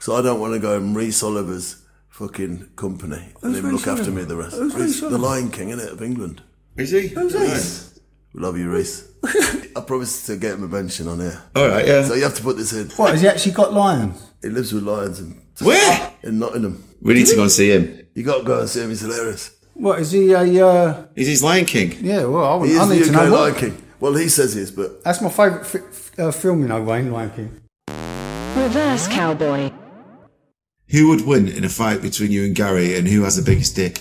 So 0.00 0.16
I 0.16 0.20
don't 0.22 0.40
want 0.40 0.54
to 0.54 0.58
go 0.60 0.76
in 0.76 0.94
Reese 0.94 1.22
Oliver's 1.22 1.82
fucking 2.08 2.70
company 2.76 3.16
and 3.42 3.54
Who's 3.54 3.58
him 3.58 3.70
look 3.70 3.82
Rhys 3.86 3.88
after 3.88 4.02
Oliver? 4.02 4.16
me 4.18 4.24
the 4.24 4.36
rest. 4.36 4.56
Who's 4.56 4.74
Reece, 4.74 5.00
Rhys 5.00 5.10
the 5.12 5.18
Lion 5.18 5.50
King, 5.50 5.68
isn't 5.70 5.86
it, 5.86 5.92
of 5.92 6.02
England. 6.02 6.42
Is 6.76 6.90
he? 6.90 7.06
Who's 7.08 7.34
Right. 7.34 8.00
We 8.34 8.40
love 8.40 8.58
you, 8.58 8.68
Reese. 8.68 9.08
I 9.76 9.80
promised 9.80 10.26
to 10.26 10.36
get 10.36 10.54
him 10.54 10.62
a 10.64 10.68
mention 10.68 11.08
on 11.08 11.20
here. 11.20 11.42
All 11.56 11.68
right, 11.68 11.86
yeah. 11.86 12.04
So 12.04 12.14
you 12.14 12.22
have 12.24 12.34
to 12.36 12.42
put 12.42 12.56
this 12.56 12.72
in. 12.72 12.88
What 12.90 13.10
has 13.12 13.20
he 13.22 13.28
actually 13.28 13.52
got 13.52 13.72
lions? 13.72 14.30
He 14.42 14.48
lives 14.48 14.72
with 14.72 14.84
lions 14.84 15.20
in 15.20 15.40
Where? 15.60 16.12
in 16.22 16.38
Nottingham. 16.38 16.84
We 17.00 17.14
need 17.14 17.26
to 17.26 17.36
go 17.36 17.42
and 17.42 17.50
see 17.50 17.70
him. 17.70 18.06
You 18.14 18.22
got 18.24 18.38
to 18.38 18.44
go 18.44 18.60
and 18.60 18.68
see 18.68 18.82
him. 18.82 18.88
He's 18.90 19.00
hilarious. 19.00 19.50
What 19.74 19.98
is 20.00 20.12
he 20.12 20.32
a? 20.32 20.66
Uh, 20.66 21.06
He's 21.16 21.26
his 21.28 21.42
Lion 21.42 21.64
King. 21.64 21.96
yeah, 22.00 22.24
well, 22.24 22.44
I, 22.44 22.54
would- 22.56 22.68
He 22.68 22.78
I 22.78 22.88
need 22.88 23.00
the 23.00 23.04
to 23.06 23.10
UK 23.10 23.14
know. 23.16 23.34
Lion 23.40 23.52
What, 23.54 23.60
King. 23.60 23.82
Well, 24.00 24.14
he 24.14 24.28
says 24.28 24.54
he 24.54 24.60
is, 24.60 24.70
but 24.70 25.02
that's 25.02 25.20
my 25.20 25.30
favourite 25.30 25.66
fi- 25.66 25.78
f- 25.80 26.18
uh, 26.18 26.30
film, 26.30 26.60
you 26.62 26.68
know, 26.68 26.80
Wayne 26.82 27.10
Lion 27.10 27.30
King. 27.30 27.60
Reverse 28.56 29.08
cowboy. 29.08 29.72
Who 30.90 31.08
would 31.08 31.26
win 31.26 31.48
in 31.48 31.64
a 31.64 31.68
fight 31.68 32.02
between 32.02 32.30
you 32.30 32.44
and 32.44 32.54
Gary, 32.54 32.96
and 32.96 33.08
who 33.08 33.22
has 33.22 33.36
the 33.36 33.42
biggest 33.42 33.74
dick? 33.74 34.00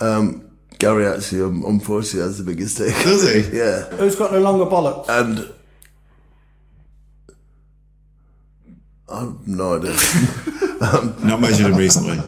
um, 0.00 0.43
Gary 0.84 1.06
actually, 1.06 1.40
um, 1.40 1.64
unfortunately, 1.64 2.20
has 2.20 2.36
the 2.36 2.44
biggest 2.44 2.76
dick. 2.76 2.92
Does 3.04 3.32
he? 3.32 3.40
yeah. 3.56 3.84
Who's 3.96 4.16
got 4.16 4.32
the 4.32 4.40
longer 4.40 4.66
bollocks? 4.66 5.08
And 5.08 5.50
I've 9.08 9.48
no 9.48 9.78
idea. 9.78 9.92
um, 10.82 11.16
Not 11.26 11.40
measured 11.40 11.72
him 11.72 11.76
recently. 11.76 12.18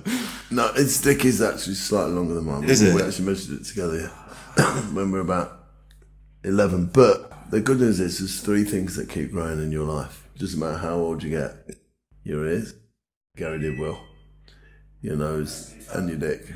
no, 0.51 0.73
his 0.73 1.03
dick 1.03 1.27
is 1.27 1.43
actually 1.43 1.75
slightly 1.75 2.15
longer 2.15 2.33
than 2.33 2.47
mine. 2.47 2.65
Is 2.65 2.81
it? 2.81 2.95
We 2.95 3.03
actually 3.03 3.27
measured 3.27 3.61
it 3.61 3.65
together 3.67 4.11
yeah. 4.57 4.65
when 4.95 5.13
we 5.13 5.19
were 5.19 5.21
about 5.21 5.67
11. 6.45 6.87
But 6.95 7.51
the 7.51 7.61
good 7.61 7.79
news 7.79 8.01
is 8.01 8.21
there's 8.21 8.41
three 8.41 8.65
things 8.65 8.97
that 8.97 9.11
keep 9.11 9.33
growing 9.33 9.63
in 9.63 9.71
your 9.71 9.85
life. 9.85 10.27
Doesn't 10.39 10.59
matter 10.59 10.79
how 10.79 10.95
old 10.95 11.23
you 11.23 11.29
get. 11.29 11.77
Your 12.25 12.47
ears. 12.47 12.73
Gary 13.37 13.59
did 13.59 13.79
well. 13.79 14.03
Your 15.03 15.17
nose 15.17 15.75
and 15.93 16.09
your 16.09 16.19
dick. 16.19 16.47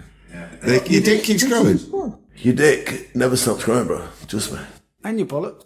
Like, 0.63 0.91
your 0.91 1.03
dick 1.03 1.25
keeps 1.25 1.45
growing. 1.47 1.79
Your 2.37 2.55
dick 2.55 3.15
never 3.15 3.37
stops 3.37 3.65
growing, 3.65 3.87
bro. 3.87 4.07
Just 4.27 4.53
me. 4.53 4.59
And 5.05 5.19
your 5.19 5.29
bollocks. 5.29 5.65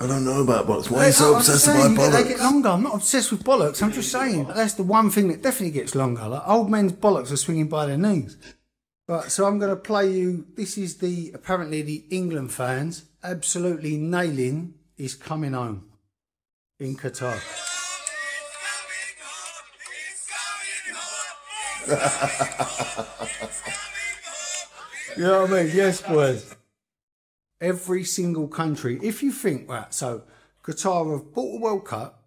I 0.00 0.06
don't 0.06 0.24
know 0.24 0.42
about 0.42 0.66
bollocks. 0.66 0.90
Why 0.90 1.04
are 1.04 1.06
you 1.06 1.12
so 1.12 1.34
I'm 1.34 1.42
just 1.42 1.66
obsessed 1.66 1.82
saying, 1.82 1.96
bollocks? 1.96 2.12
They 2.12 2.28
get 2.30 2.40
longer. 2.40 2.68
I'm 2.70 2.82
not 2.82 2.94
obsessed 2.96 3.30
with 3.30 3.44
bollocks. 3.44 3.82
I'm 3.82 3.92
just 3.92 4.10
saying 4.10 4.46
that's 4.54 4.74
the 4.74 4.82
one 4.82 5.10
thing 5.10 5.28
that 5.28 5.42
definitely 5.42 5.70
gets 5.70 5.94
longer. 5.94 6.26
Like 6.28 6.48
old 6.48 6.70
men's 6.70 6.92
bollocks 6.92 7.30
are 7.30 7.36
swinging 7.36 7.68
by 7.68 7.86
their 7.86 7.98
knees. 7.98 8.36
Right, 9.06 9.30
so 9.30 9.46
I'm 9.46 9.58
going 9.58 9.70
to 9.70 9.76
play 9.76 10.10
you. 10.10 10.46
This 10.56 10.78
is 10.78 10.98
the 10.98 11.30
apparently 11.34 11.82
the 11.82 12.04
England 12.10 12.52
fans 12.52 13.04
absolutely 13.22 13.96
nailing 13.96 14.74
is 14.96 15.14
coming 15.14 15.52
home 15.52 15.88
in 16.80 16.96
Qatar. 16.96 17.38
you 25.16 25.24
know 25.24 25.42
what 25.42 25.52
I 25.52 25.64
mean? 25.64 25.72
Yes, 25.74 26.02
boys. 26.02 26.56
Every 27.60 28.04
single 28.04 28.48
country. 28.48 28.98
If 29.02 29.22
you 29.22 29.32
think 29.32 29.68
right, 29.68 29.92
so 29.92 30.22
Qatar 30.62 31.12
have 31.12 31.32
bought 31.32 31.56
a 31.56 31.60
World 31.60 31.84
Cup, 31.84 32.24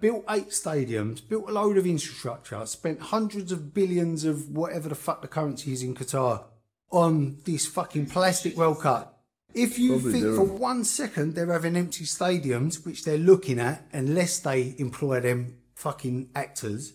built 0.00 0.24
eight 0.28 0.50
stadiums, 0.50 1.26
built 1.26 1.48
a 1.48 1.52
load 1.52 1.76
of 1.76 1.86
infrastructure, 1.86 2.64
spent 2.66 3.00
hundreds 3.00 3.52
of 3.52 3.72
billions 3.74 4.24
of 4.24 4.50
whatever 4.50 4.88
the 4.88 4.94
fuck 4.94 5.22
the 5.22 5.28
currency 5.28 5.72
is 5.72 5.82
in 5.82 5.94
Qatar 5.94 6.44
on 6.90 7.38
this 7.44 7.66
fucking 7.66 8.06
plastic 8.06 8.56
World 8.56 8.80
Cup. 8.80 9.24
If 9.54 9.78
you 9.78 9.92
Probably 9.92 10.12
think 10.12 10.36
for 10.36 10.44
one 10.44 10.84
second 10.84 11.34
they're 11.34 11.50
having 11.50 11.76
empty 11.76 12.04
stadiums, 12.04 12.84
which 12.84 13.04
they're 13.04 13.16
looking 13.16 13.58
at, 13.58 13.86
unless 13.92 14.38
they 14.38 14.74
employ 14.78 15.20
them 15.20 15.56
fucking 15.74 16.30
actors, 16.34 16.92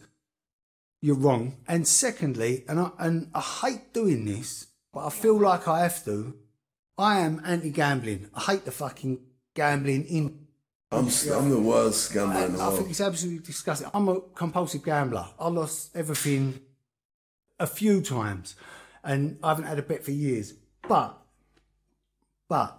you're 1.02 1.16
wrong. 1.16 1.58
And 1.68 1.88
secondly, 1.88 2.64
and 2.68 2.80
I, 2.80 2.92
and 3.00 3.32
I 3.34 3.42
hate 3.42 3.94
doing 3.94 4.26
this, 4.26 4.68
but 4.94 5.06
I 5.06 5.10
feel 5.10 5.40
like 5.40 5.68
I 5.68 5.82
have 5.82 6.04
to. 6.06 6.36
I 6.98 7.20
am 7.20 7.42
anti-gambling. 7.46 8.30
I 8.34 8.42
hate 8.42 8.66
the 8.66 8.72
fucking 8.72 9.20
gambling 9.56 10.06
in 10.06 10.48
I'm, 10.92 11.08
I'm 11.34 11.50
the 11.50 11.60
worst 11.60 12.14
gambler 12.14 12.46
in 12.46 12.54
the 12.54 12.62
I 12.62 12.66
think 12.68 12.80
world. 12.80 12.90
it's 12.90 13.00
absolutely 13.02 13.46
disgusting. 13.46 13.90
I'm 13.94 14.10
a 14.10 14.20
compulsive 14.36 14.84
gambler. 14.84 15.26
I 15.40 15.48
lost 15.48 15.96
everything 15.96 16.60
a 17.60 17.66
few 17.66 18.02
times, 18.02 18.56
and 19.02 19.38
I 19.42 19.50
haven't 19.50 19.66
had 19.68 19.80
a 19.80 19.84
bet 19.84 20.04
for 20.04 20.12
years. 20.12 20.54
But, 20.86 21.18
but 22.50 22.78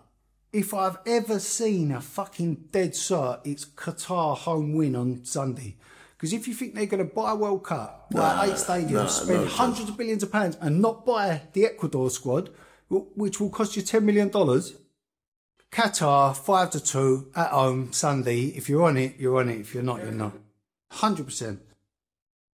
if 0.53 0.75
I've 0.75 0.98
ever 1.07 1.38
seen 1.38 1.90
a 1.90 2.03
fucking 2.03 2.68
dead 2.70 2.92
cert, 2.92 3.40
it's 3.46 3.64
Qatar 3.64 4.37
home 4.37 4.75
win 4.75 4.94
on 4.94 5.25
Sunday. 5.25 5.77
Because 6.23 6.35
if 6.35 6.47
you 6.47 6.55
think 6.55 6.77
they're 6.77 6.87
going 6.87 7.05
to 7.05 7.13
buy 7.13 7.33
a 7.33 7.35
World 7.35 7.65
Cup, 7.65 8.07
buy 8.13 8.47
eight 8.47 8.53
stadiums, 8.53 8.93
nah, 8.93 9.07
spend 9.09 9.41
no 9.41 9.47
hundreds 9.47 9.89
of 9.89 9.97
billions 9.97 10.23
of 10.23 10.31
pounds, 10.31 10.57
and 10.61 10.81
not 10.81 11.05
buy 11.05 11.41
the 11.53 11.65
Ecuador 11.65 12.11
squad, 12.11 12.51
which 12.89 13.41
will 13.41 13.51
cost 13.51 13.75
you 13.75 13.83
ten 13.83 14.07
million 14.07 14.29
dollars. 14.29 14.75
Qatar 15.73 16.37
five 16.37 16.71
to 16.71 16.81
two 16.81 17.33
at 17.35 17.51
home 17.51 17.93
Sunday. 17.93 18.43
If 18.55 18.69
you're 18.69 18.85
on 18.85 18.99
it, 18.99 19.17
you're 19.19 19.41
on 19.41 19.49
it. 19.49 19.59
If 19.59 19.75
you're 19.75 19.83
not, 19.83 20.01
you're 20.05 20.13
not. 20.13 20.35
Hundred 20.93 21.27
percent. 21.27 21.61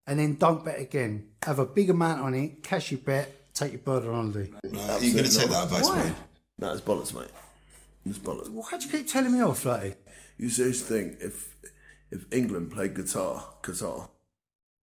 And 0.07 0.19
then 0.19 0.37
don't 0.37 0.65
bet 0.65 0.79
again. 0.79 1.27
Have 1.43 1.59
a 1.59 1.65
big 1.67 1.91
amount 1.91 2.21
on 2.21 2.33
it. 2.33 2.63
Cash 2.63 2.91
your 2.91 3.01
bet. 3.01 3.53
Take 3.53 3.73
your 3.73 3.81
bird 3.81 4.03
on 4.07 4.31
holiday. 4.31 4.51
Right, 4.63 5.01
you're 5.03 5.13
going 5.13 5.29
to 5.29 5.37
take 5.37 5.49
that 5.51 5.65
advice, 5.65 5.87
Why? 5.87 6.05
mate? 6.05 6.13
No, 6.57 6.71
it's 6.71 6.81
bollocks, 6.81 7.13
mate. 7.13 7.29
It's 8.03 8.17
bollocks. 8.17 8.49
Well, 8.49 8.63
how'd 8.71 8.81
you 8.81 8.89
keep 8.89 9.07
telling 9.07 9.31
me 9.31 9.41
off, 9.41 9.59
Flatty? 9.59 9.93
You 10.39 10.49
seriously 10.49 11.01
think 11.01 11.17
if 11.21 11.55
if 12.11 12.25
England 12.31 12.71
played 12.71 12.93
Qatar, 12.95 13.43
Qatar, 13.61 14.09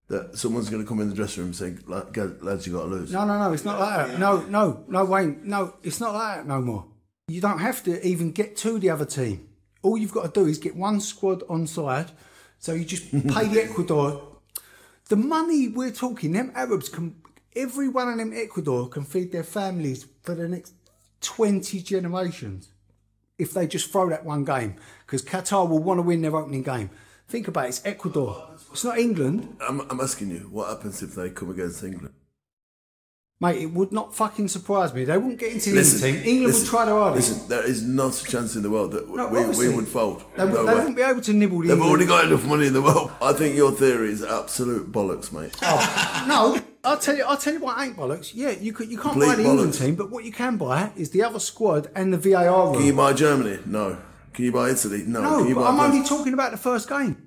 that 0.09 0.39
someone's 0.39 0.71
going 0.71 0.83
to 0.83 0.89
come 0.89 1.01
in 1.01 1.09
the 1.09 1.15
dressing 1.15 1.43
room 1.43 1.49
and 1.49 1.57
say, 1.57 1.75
"Lad- 1.87 2.43
"Lads, 2.43 2.67
you 2.67 2.73
got 2.73 2.83
to 2.83 2.89
lose"? 2.89 3.13
No, 3.13 3.25
no, 3.25 3.39
no. 3.39 3.53
It's 3.53 3.65
not 3.65 3.81
like 3.81 4.07
that. 4.09 4.19
No, 4.19 4.43
no, 4.43 4.85
no, 4.89 5.05
Wayne. 5.05 5.41
No, 5.45 5.75
it's 5.83 6.01
not 6.01 6.15
like 6.15 6.37
that 6.39 6.47
no 6.47 6.61
more. 6.61 6.87
You 7.29 7.41
don't 7.41 7.59
have 7.59 7.83
to 7.85 8.07
even 8.07 8.31
get 8.31 8.57
to 8.59 8.79
the 8.79 8.91
other 8.91 9.05
team. 9.05 9.49
All 9.83 9.99
you've 9.99 10.13
got 10.13 10.33
to 10.33 10.41
do 10.41 10.47
is 10.47 10.59
get 10.59 10.77
one 10.77 11.01
squad 11.01 11.43
on 11.49 11.67
side. 11.67 12.13
So 12.59 12.73
you 12.73 12.85
just 12.85 13.11
pay 13.29 13.49
the 13.49 13.65
Ecuador. 13.65 14.23
The 15.09 15.17
money 15.17 15.69
we're 15.69 15.91
talking, 15.91 16.33
them 16.33 16.53
Arabs 16.55 16.89
can. 16.89 17.17
Every 17.55 17.89
one 17.89 18.09
of 18.09 18.19
them 18.19 18.33
Ecuador 18.35 18.89
can 18.89 19.05
feed 19.05 19.33
their 19.33 19.43
families 19.43 20.07
for 20.23 20.35
the 20.35 20.47
next 20.49 20.75
twenty 21.21 21.81
generations 21.81 22.69
if 23.39 23.53
they 23.53 23.67
just 23.67 23.91
throw 23.91 24.09
that 24.11 24.25
one 24.25 24.45
game. 24.45 24.77
Because 25.05 25.23
Qatar 25.23 25.69
will 25.69 25.83
want 25.83 25.99
to 25.99 26.03
win 26.03 26.23
their 26.23 26.37
opening 26.37 26.63
game. 26.63 26.91
Think 27.29 27.49
about 27.49 27.65
it. 27.67 27.69
It's 27.69 27.83
Ecuador. 27.85 28.49
It's 28.73 28.85
not 28.85 28.99
England. 28.99 29.57
I'm, 29.67 29.81
I'm 29.91 30.01
asking 30.01 30.31
you, 30.31 30.49
what 30.51 30.69
happens 30.69 31.03
if 31.03 31.15
they 31.15 31.31
come 31.31 31.51
against 31.51 31.83
England? 31.83 32.15
Mate, 33.39 33.61
it 33.61 33.67
would 33.67 33.93
not 33.93 34.15
fucking 34.15 34.49
surprise 34.49 34.95
me. 34.95 35.05
They 35.05 35.19
wouldn't 35.19 35.39
get 35.39 35.53
into 35.53 35.71
the 35.73 35.79
England 35.81 36.01
team. 36.01 36.15
England 36.17 36.43
listen, 36.47 36.63
would 36.63 36.71
try 36.71 36.85
their 36.87 36.95
hardest. 36.95 37.33
Listen, 37.33 37.49
there 37.49 37.67
is 37.67 37.83
not 37.83 38.19
a 38.23 38.25
chance 38.25 38.57
in 38.57 38.63
the 38.63 38.71
world 38.71 38.93
that 38.93 39.11
No, 39.15 39.29
we, 39.29 39.45
we 39.59 39.75
would 39.75 39.87
fold. 39.87 40.25
They, 40.37 40.47
No 40.47 40.65
they 40.65 40.73
wouldn't 40.73 40.97
be 40.97 41.03
able 41.03 41.21
to 41.21 41.33
nibble 41.35 41.59
the 41.59 41.69
They've 41.69 41.73
England- 41.77 41.91
already 41.91 42.07
got 42.07 42.25
enough 42.25 42.47
money 42.47 42.67
in 42.69 42.73
the 42.73 42.81
world. 42.81 43.13
I 43.21 43.35
think 43.35 43.55
your 43.55 43.73
theory 43.73 44.11
is 44.11 44.23
absolute 44.23 44.91
bollocks, 44.91 45.33
mate. 45.33 45.55
Oh, 45.61 46.25
no, 46.27 46.63
I'll 46.83 46.97
tell 46.99 47.15
you. 47.15 47.25
I'll 47.25 47.37
tell 47.37 47.53
you 47.53 47.61
what 47.61 47.79
ain't 47.79 47.97
bollocks. 47.97 48.31
Yeah, 48.33 48.53
you 48.53 48.73
could. 48.73 48.89
You 48.91 48.99
can't 48.99 49.21
buy 49.21 49.35
the 49.35 49.45
England 49.45 49.75
team, 49.75 49.97
but 49.97 50.11
what 50.11 50.25
you 50.25 50.33
can 50.33 50.57
buy 50.57 50.93
is 50.97 51.11
the 51.11 51.23
other 51.23 51.41
squad 51.41 51.91
and 51.95 52.15
the 52.15 52.19
VAR 52.19 52.73
Can 52.73 52.85
you 52.87 52.95
buy 52.95 53.13
Germany? 53.13 53.59
No. 53.67 53.99
Can 54.37 54.45
you 54.45 54.53
buy 54.53 54.69
Italy? 54.71 55.03
No. 55.07 55.23
No, 55.23 55.39
Can 55.39 55.49
you 55.49 55.55
but 55.55 55.63
buy 55.63 55.69
I'm 55.71 55.77
France? 55.77 55.95
only 55.95 56.07
talking 56.09 56.35
about 56.35 56.51
the 56.53 56.59
first 56.59 56.89
game. 56.89 57.27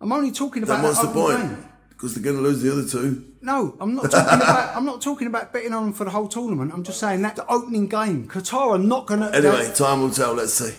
I'm 0.00 0.12
only 0.12 0.30
talking 0.30 0.62
about 0.62 0.74
Then 0.76 0.82
what's 0.84 1.00
that 1.00 1.12
the 1.14 1.18
opening 1.18 1.38
point? 1.48 1.58
game. 1.60 1.68
Because 1.88 2.14
they're 2.14 2.22
going 2.22 2.36
to 2.36 2.42
lose 2.42 2.60
the 2.60 2.70
other 2.72 2.86
two. 2.86 3.24
No, 3.40 3.76
I'm 3.80 3.94
not 3.94 4.10
talking 4.10 4.34
about. 4.40 4.76
I'm 4.76 4.84
not 4.84 5.00
talking 5.00 5.26
about 5.28 5.52
betting 5.52 5.72
on 5.72 5.84
them 5.84 5.92
for 5.94 6.04
the 6.04 6.10
whole 6.10 6.28
tournament. 6.28 6.72
I'm 6.74 6.82
just 6.84 7.00
saying 7.00 7.22
that 7.22 7.36
the 7.36 7.46
opening 7.50 7.88
game, 7.88 8.28
Qatar 8.28 8.72
are 8.74 8.78
not 8.78 9.06
going 9.06 9.20
to. 9.20 9.34
Anyway, 9.34 9.72
time 9.74 10.02
will 10.02 10.10
tell. 10.10 10.34
Let's 10.34 10.52
see. 10.52 10.74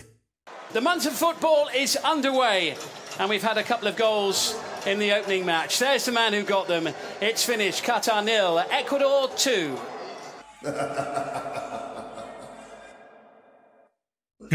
The 0.72 0.80
month 0.80 1.06
of 1.06 1.12
football 1.14 1.68
is 1.74 1.96
underway, 1.96 2.76
and 3.18 3.28
we've 3.28 3.42
had 3.42 3.58
a 3.58 3.62
couple 3.64 3.88
of 3.88 3.96
goals 3.96 4.54
in 4.86 4.98
the 5.00 5.12
opening 5.12 5.44
match. 5.46 5.78
There's 5.80 6.04
the 6.04 6.12
man 6.12 6.32
who 6.34 6.42
got 6.44 6.68
them. 6.68 6.88
It's 7.20 7.44
finished. 7.44 7.82
Qatar 7.84 8.24
nil, 8.24 8.58
Ecuador 8.70 9.28
two. 9.36 9.76
Can 10.62 10.72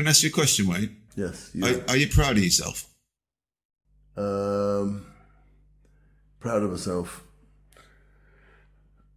I 0.07 0.09
ask 0.11 0.23
you 0.23 0.29
a 0.29 0.31
question, 0.31 0.67
Wayne? 0.67 0.95
Yes. 1.15 1.51
Are, 1.61 1.89
are 1.89 1.97
you 1.97 2.07
proud 2.07 2.37
of 2.37 2.43
yourself? 2.43 2.85
Um, 4.15 5.05
proud 6.39 6.63
of 6.63 6.71
myself. 6.71 7.23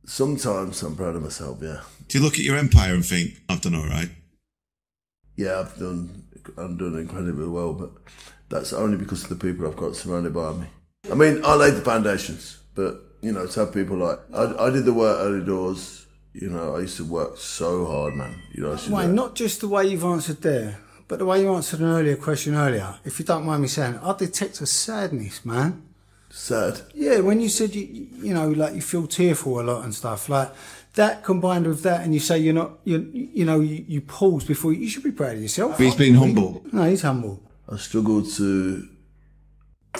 Sometimes 0.05 0.83
I'm 0.83 0.97
proud 0.97 1.17
of 1.17 1.23
myself. 1.23 1.59
Yeah. 1.63 1.83
Do 2.09 2.19
you 2.19 2.25
look 2.25 2.35
at 2.35 2.41
your 2.41 2.57
empire 2.57 2.95
and 2.95 3.05
think, 3.05 3.41
I've 3.49 3.61
done 3.61 3.75
all 3.75 3.87
right? 3.87 4.11
yeah, 5.37 5.61
I've 5.61 5.77
done, 5.79 6.25
I'm 6.57 6.77
doing 6.77 6.99
incredibly 6.99 7.49
well, 7.49 7.73
but 7.73 7.91
that's 8.49 8.73
only 8.73 8.97
because 8.97 9.25
of 9.25 9.29
the 9.31 9.37
people 9.37 9.67
I've 9.67 9.77
got 9.77 9.97
surrounded 9.97 10.35
by 10.35 10.53
me. 10.53 10.67
I 11.11 11.15
mean, 11.15 11.41
I 11.45 11.55
laid 11.55 11.75
the 11.75 11.81
foundations, 11.81 12.59
but 12.75 13.01
you 13.23 13.33
know, 13.33 13.47
to 13.47 13.61
have 13.61 13.73
people 13.73 13.97
like 13.97 14.19
I, 14.35 14.67
I 14.67 14.71
did 14.71 14.85
the 14.85 14.93
work 14.93 15.19
early 15.21 15.45
doors. 15.45 16.07
You 16.35 16.49
know, 16.49 16.77
I 16.77 16.81
used 16.81 16.97
to 16.97 17.05
work 17.05 17.37
so 17.37 17.85
hard, 17.87 18.15
man. 18.15 18.35
You 18.53 18.63
know, 18.63 18.77
why 18.89 19.05
used 19.05 19.15
not 19.15 19.35
just 19.35 19.61
the 19.61 19.69
way 19.69 19.87
you've 19.87 20.05
answered 20.05 20.43
there, 20.43 20.79
but 21.13 21.19
the 21.19 21.27
way 21.27 21.43
you 21.43 21.55
answered 21.55 21.81
an 21.81 21.89
earlier 21.89 22.17
question 22.17 22.55
earlier. 22.55 22.95
If 23.05 23.19
you 23.19 23.27
don't 23.27 23.45
mind 23.45 23.61
me 23.61 23.69
saying, 23.69 23.99
I 24.03 24.17
detect 24.17 24.63
a 24.63 24.67
sadness, 24.67 25.45
man. 25.45 25.83
sad. 26.31 26.81
Yeah, 26.95 27.21
when 27.21 27.39
you 27.39 27.51
said 27.51 27.75
you, 27.75 28.09
you 28.15 28.33
know, 28.33 28.49
like 28.49 28.75
you 28.75 28.81
feel 28.81 29.07
tearful 29.07 29.61
a 29.61 29.63
lot 29.63 29.85
and 29.85 29.95
stuff, 29.95 30.31
like 30.31 30.51
that 30.95 31.23
combined 31.23 31.67
with 31.67 31.83
that, 31.83 32.01
and 32.01 32.15
you 32.15 32.21
say 32.21 32.39
you're 32.39 32.55
not, 32.55 32.79
you, 32.85 33.11
you 33.13 33.45
know, 33.45 33.61
you, 33.61 33.85
you 33.87 34.01
pause 34.01 34.45
before 34.45 34.73
you 34.73 34.89
should 34.89 35.03
be 35.03 35.13
proud 35.13 35.37
of 35.37 35.43
yourself. 35.43 35.77
He's 35.77 35.95
being 35.95 36.15
humble. 36.15 36.65
No, 36.73 36.89
he's 36.89 37.03
humble. 37.03 37.43
I 37.69 37.77
struggle 37.77 38.25
to 38.25 38.89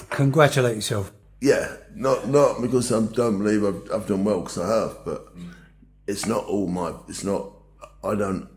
Congratulate 0.09 0.77
yourself. 0.77 1.13
Yeah, 1.43 1.77
not 1.95 2.27
not 2.27 2.63
because 2.63 2.91
I 2.91 3.03
don't 3.03 3.37
believe 3.37 3.67
I've, 3.67 3.93
I've 3.93 4.07
done 4.07 4.25
well 4.25 4.41
because 4.41 4.57
I 4.57 4.67
have, 4.67 5.05
but 5.05 5.29
it's 6.07 6.25
not 6.25 6.47
all 6.47 6.69
my. 6.69 6.95
It's 7.07 7.23
not. 7.23 7.53
I 8.03 8.15
don't. 8.15 8.49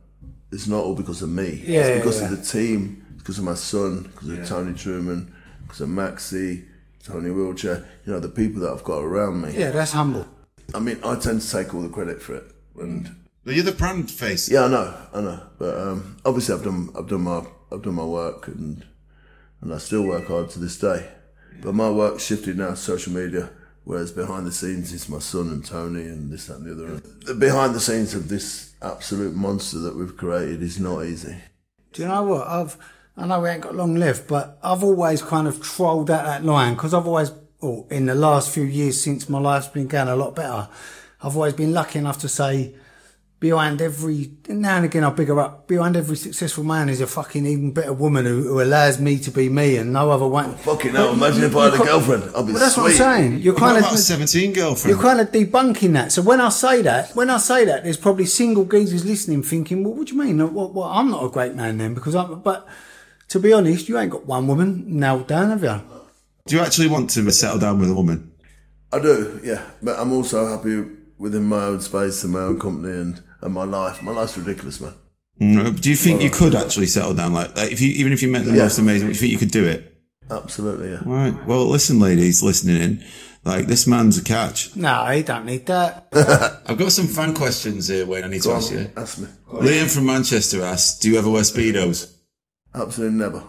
It's 0.56 0.68
not 0.68 0.86
all 0.86 0.96
because 0.96 1.22
of 1.22 1.30
me. 1.30 1.62
Yeah, 1.66 1.82
it's 1.82 1.90
yeah, 1.90 1.96
because 1.98 2.22
yeah. 2.22 2.32
of 2.32 2.38
the 2.38 2.46
team. 2.46 3.06
It's 3.14 3.24
because 3.24 3.38
of 3.40 3.44
my 3.44 3.56
son. 3.56 4.04
Because 4.04 4.30
of 4.30 4.48
Tony 4.48 4.74
Truman. 4.74 5.36
Because 5.64 5.82
of 5.82 5.90
Maxi, 5.90 6.66
Tony 7.04 7.30
Wheelchair. 7.30 7.86
You 8.06 8.14
know 8.14 8.20
the 8.22 8.30
people 8.30 8.62
that 8.62 8.72
I've 8.72 8.84
got 8.86 9.00
around 9.04 9.42
me. 9.42 9.52
Yeah, 9.54 9.72
that's 9.72 9.92
humble. 9.92 10.26
I 10.74 10.80
mean, 10.80 10.98
I 11.04 11.16
tend 11.16 11.42
to 11.42 11.52
take 11.52 11.74
all 11.74 11.82
the 11.82 11.90
credit 11.90 12.22
for 12.22 12.36
it, 12.36 12.46
and 12.80 13.14
You're 13.44 13.64
the 13.64 13.72
brand 13.74 14.10
face. 14.10 14.50
yeah, 14.50 14.64
I 14.64 14.68
know, 14.70 14.98
I 15.14 15.22
know. 15.22 15.42
But 15.60 15.78
um, 15.78 16.18
obviously, 16.26 16.56
I've 16.56 16.64
done, 16.64 16.90
I've 16.98 17.08
done 17.08 17.22
my, 17.22 17.44
I've 17.72 17.84
done 17.84 17.96
my 17.96 18.06
work, 18.06 18.48
and 18.48 18.86
and 19.62 19.74
I 19.74 19.78
still 19.78 20.04
work 20.04 20.28
hard 20.28 20.50
to 20.52 20.60
this 20.60 20.80
day. 20.80 21.08
But 21.62 21.76
my 21.76 21.90
work 21.90 22.20
shifted 22.20 22.58
now 22.58 22.70
to 22.70 22.76
social 22.78 23.12
media, 23.14 23.50
whereas 23.86 24.12
behind 24.12 24.46
the 24.46 24.52
scenes 24.52 24.92
is 24.92 25.08
my 25.08 25.20
son 25.20 25.48
and 25.50 25.64
Tony 25.64 26.02
and 26.02 26.32
this, 26.32 26.48
that, 26.48 26.58
and 26.58 26.66
the 26.66 26.72
other. 26.74 27.00
The 27.26 27.34
behind 27.34 27.74
the 27.74 27.80
scenes 27.80 28.14
of 28.14 28.28
this 28.28 28.74
absolute 28.82 29.36
monster 29.36 29.80
that 29.80 29.96
we've 29.96 30.18
created 30.18 30.62
is 30.62 30.80
not 30.80 31.06
easy. 31.06 31.38
Do 31.94 32.02
you 32.02 32.08
know 32.10 32.24
what? 32.24 32.48
I've, 32.48 32.78
I 33.16 33.26
know 33.26 33.40
we 33.40 33.50
ain't 33.50 33.62
got 33.62 33.76
long 33.76 33.96
left, 33.96 34.28
but 34.28 34.60
I've 34.62 34.84
always 34.84 35.22
kind 35.22 35.48
of 35.48 35.62
trolled 35.62 36.12
at 36.12 36.26
that 36.26 36.44
line 36.44 36.74
because 36.74 36.94
I've 36.94 37.08
always, 37.08 37.32
oh, 37.62 37.88
in 37.90 38.08
the 38.08 38.16
last 38.16 38.50
few 38.50 38.64
years 38.64 39.02
since 39.02 39.30
my 39.30 39.40
life's 39.40 39.70
been 39.70 39.88
going 39.88 40.10
a 40.10 40.16
lot 40.16 40.36
better, 40.36 40.68
I've 41.22 41.36
always 41.36 41.54
been 41.54 41.74
lucky 41.74 42.00
enough 42.00 42.20
to 42.20 42.28
say, 42.28 42.76
behind 43.40 43.82
every, 43.82 44.32
now 44.48 44.78
and 44.78 44.86
again 44.86 45.04
I'll 45.04 45.12
bigger 45.12 45.40
up, 45.40 45.68
behind 45.68 45.96
every 45.96 46.16
successful 46.16 46.64
man 46.64 46.90
is 46.90 47.02
a 47.02 47.08
fucking 47.08 47.46
even 47.46 47.72
better 47.74 47.94
woman 47.94 48.26
who, 48.26 48.44
who 48.44 48.62
allows 48.62 49.00
me 49.00 49.20
to 49.20 49.32
be 49.32 49.50
me 49.50 49.78
and 49.78 49.94
no 49.94 50.10
other 50.10 50.28
one. 50.28 50.56
Fucking 50.58 50.92
hell, 50.94 51.14
imagine 51.14 51.44
if 51.44 51.56
I 51.56 51.66
had 51.66 51.74
a 51.76 51.84
girlfriend. 51.84 52.24
I'd 52.36 52.46
be 52.48 52.54
Well, 52.54 52.62
that's 52.62 52.78
what 52.78 52.92
I'm 52.92 52.98
saying. 52.98 53.40
You're 53.40 53.54
What 53.54 53.60
kind 53.60 53.78
about 53.78 53.92
a 53.92 53.94
of 53.96 54.00
17 54.00 54.54
girlfriend? 54.54 54.96
you're 54.96 55.04
kind 55.04 55.20
of 55.22 55.32
debunking 55.32 55.94
that. 55.94 56.12
So 56.12 56.22
when 56.22 56.42
I 56.42 56.50
say 56.50 56.82
that, 56.84 57.12
when 57.16 57.30
I 57.30 57.38
say 57.38 57.66
that, 57.66 57.84
there's 57.84 57.98
probably 57.98 58.26
single 58.26 58.66
geezers 58.66 59.06
listening, 59.06 59.44
thinking, 59.44 59.84
"Well, 59.84 59.94
what 59.94 60.08
do 60.08 60.16
you 60.16 60.22
mean? 60.24 60.38
Well, 60.54 60.72
well, 60.72 60.90
I'm 60.90 61.12
not 61.12 61.24
a 61.26 61.30
great 61.30 61.56
man 61.56 61.78
then 61.78 61.94
because 61.94 62.16
I'm." 62.16 62.40
But 62.40 62.68
to 63.30 63.40
be 63.40 63.54
honest, 63.54 63.90
you 63.90 63.98
ain't 63.98 64.12
got 64.12 64.26
one 64.26 64.48
woman 64.48 64.86
nailed 64.88 65.28
down, 65.28 65.50
have 65.50 65.64
you? 65.64 65.82
Do 66.48 66.56
you 66.56 66.62
actually 66.62 66.88
want 66.88 67.10
to 67.12 67.30
settle 67.32 67.60
down 67.60 67.80
with 67.80 67.90
a 67.90 67.94
woman? 67.96 68.32
I 68.94 69.00
do, 69.00 69.40
yeah. 69.44 69.64
But 69.82 70.00
I'm 70.00 70.14
also 70.14 70.46
happy 70.48 70.86
within 71.18 71.44
my 71.44 71.64
own 71.66 71.82
space 71.82 72.24
and 72.24 72.34
my 72.34 72.40
own 72.42 72.60
company 72.60 72.94
and, 72.98 73.22
and 73.42 73.54
my 73.54 73.64
life. 73.64 74.02
My 74.02 74.12
life's 74.12 74.38
ridiculous, 74.38 74.80
man. 74.82 74.94
Mm, 75.42 75.80
Do 75.82 75.90
you 75.90 75.96
think 75.96 76.22
you 76.22 76.30
could 76.30 76.56
actually 76.56 76.86
settle 76.88 77.14
down? 77.14 77.34
Like, 77.34 77.56
like 77.58 77.72
if 77.72 77.82
you, 77.82 77.90
even 77.92 78.14
if 78.14 78.22
you 78.22 78.30
met 78.30 78.46
the 78.46 78.52
Yeah. 78.52 78.64
most 78.64 78.78
amazing, 78.80 79.08
do 79.08 79.14
you 79.14 79.20
think 79.20 79.32
you 79.34 79.38
could 79.38 79.52
do 79.52 79.66
it? 79.66 79.92
Absolutely, 80.32 80.92
yeah. 80.92 81.02
Right. 81.06 81.46
Well, 81.46 81.66
listen, 81.68 82.00
ladies 82.00 82.42
listening 82.42 82.82
in, 82.82 83.04
like 83.44 83.68
this 83.68 83.86
man's 83.86 84.18
a 84.18 84.24
catch. 84.24 84.76
No, 84.76 85.06
he 85.08 85.22
don't 85.24 85.46
need 85.46 85.66
that. 85.68 86.08
I've 86.66 86.78
got 86.78 86.92
some 86.92 87.06
fan 87.08 87.36
questions 87.36 87.88
here, 87.90 88.06
Wayne. 88.06 88.24
I 88.24 88.28
need 88.28 88.42
to 88.44 88.48
Go 88.50 88.56
ask 88.56 88.72
on, 88.72 88.80
you. 88.80 88.92
ask 88.98 89.18
me. 89.20 89.28
Liam 89.52 89.94
from 89.94 90.06
Manchester 90.08 90.64
asks, 90.64 90.98
"Do 91.00 91.12
you 91.12 91.20
ever 91.20 91.30
wear 91.30 91.44
speedos? 91.44 92.12
Absolutely 92.74 93.18
never. 93.20 93.44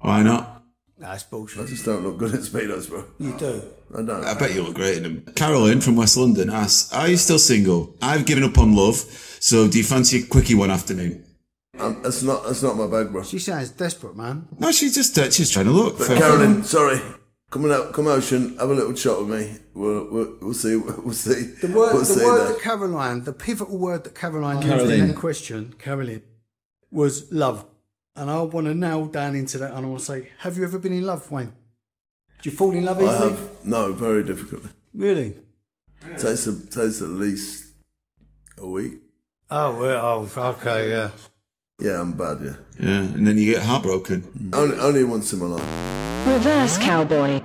Why 0.00 0.22
not?" 0.22 0.62
That's 0.98 1.22
I 1.24 1.26
bullshit. 1.30 1.62
I 1.62 1.66
just 1.66 1.84
don't 1.86 2.02
look 2.02 2.18
good 2.18 2.34
in 2.34 2.40
speedos, 2.40 2.88
bro. 2.90 3.04
You 3.18 3.38
do. 3.38 3.62
I 3.96 4.02
don't. 4.02 4.24
I 4.24 4.34
bet 4.34 4.54
you 4.54 4.62
look 4.62 4.74
great 4.74 4.98
in 4.98 5.02
them. 5.02 5.22
Carolyn 5.34 5.80
from 5.80 5.96
West 5.96 6.16
London 6.16 6.50
asks, 6.50 6.92
"Are 6.92 7.08
you 7.08 7.16
still 7.16 7.38
single? 7.38 7.94
I've 8.02 8.26
given 8.26 8.44
up 8.44 8.58
on 8.58 8.74
love, 8.76 8.96
so 9.40 9.66
do 9.68 9.78
you 9.78 9.84
fancy 9.84 10.20
a 10.22 10.26
quickie 10.26 10.54
one 10.54 10.70
afternoon?" 10.70 11.24
Um, 11.78 12.00
that's 12.02 12.22
not 12.22 12.44
that's 12.44 12.62
not 12.62 12.76
my 12.76 12.86
bag, 12.86 13.12
bro. 13.12 13.22
She 13.22 13.38
sounds 13.38 13.70
desperate, 13.70 14.16
man. 14.16 14.48
No, 14.58 14.72
she's 14.72 14.94
just 14.94 15.16
uh, 15.18 15.30
she's 15.30 15.50
trying 15.50 15.66
to 15.66 15.72
look. 15.72 15.98
But 15.98 16.08
for- 16.08 16.16
Carolyn, 16.16 16.64
sorry, 16.64 17.00
come 17.50 17.70
out, 17.70 17.92
come 17.92 18.08
ocean, 18.08 18.56
have 18.58 18.68
a 18.70 18.74
little 18.74 18.92
chat 18.94 19.18
with 19.20 19.28
me. 19.30 19.56
We'll 19.74 20.04
we'll, 20.10 20.34
we'll 20.40 20.54
see. 20.54 20.76
We'll 20.76 21.12
see. 21.12 21.52
The 21.60 21.68
word, 21.68 21.92
we'll 21.92 21.98
the 22.00 22.04
see 22.04 22.24
word 22.24 22.40
that. 22.40 22.48
that 22.54 22.60
Caroline, 22.60 23.24
the 23.24 23.32
pivotal 23.32 23.78
word 23.78 24.04
that 24.04 24.14
Caroline 24.14 24.60
used 24.60 24.90
in 24.90 25.06
that 25.08 25.16
question, 25.16 25.74
Caroline, 25.78 26.22
was 26.90 27.30
love. 27.32 27.64
And 28.16 28.28
I 28.28 28.42
want 28.42 28.66
to 28.66 28.74
nail 28.74 29.06
down 29.06 29.36
into 29.36 29.58
that 29.58 29.72
and 29.74 29.86
I 29.86 29.88
want 29.88 30.00
to 30.00 30.04
say, 30.04 30.30
have 30.38 30.56
you 30.58 30.64
ever 30.64 30.76
been 30.80 30.92
in 30.92 31.06
love, 31.06 31.30
Wayne? 31.30 31.52
Do 32.42 32.50
you 32.50 32.56
fall 32.56 32.70
in 32.72 32.84
love 32.84 32.98
I 32.98 33.02
easily? 33.02 33.30
have 33.30 33.50
no, 33.64 33.92
very 33.92 34.22
difficultly. 34.22 34.70
Really? 34.94 35.34
Takes 36.18 36.46
a, 36.46 36.66
takes 36.66 37.02
at 37.02 37.08
least 37.08 37.66
a 38.56 38.66
week. 38.66 38.94
Oh, 39.50 39.78
well, 39.80 40.28
oh, 40.36 40.40
okay, 40.50 40.90
yeah. 40.90 41.10
Yeah, 41.80 42.00
I'm 42.00 42.12
bad. 42.12 42.38
Yeah, 42.42 42.56
yeah, 42.80 42.98
and 43.00 43.26
then 43.26 43.38
you 43.38 43.52
get 43.54 43.62
heartbroken. 43.62 44.50
only 44.52 44.76
only 44.78 45.04
once 45.04 45.32
in 45.32 45.38
my 45.38 45.46
life. 45.46 46.26
Reverse 46.26 46.76
cowboy. 46.78 47.40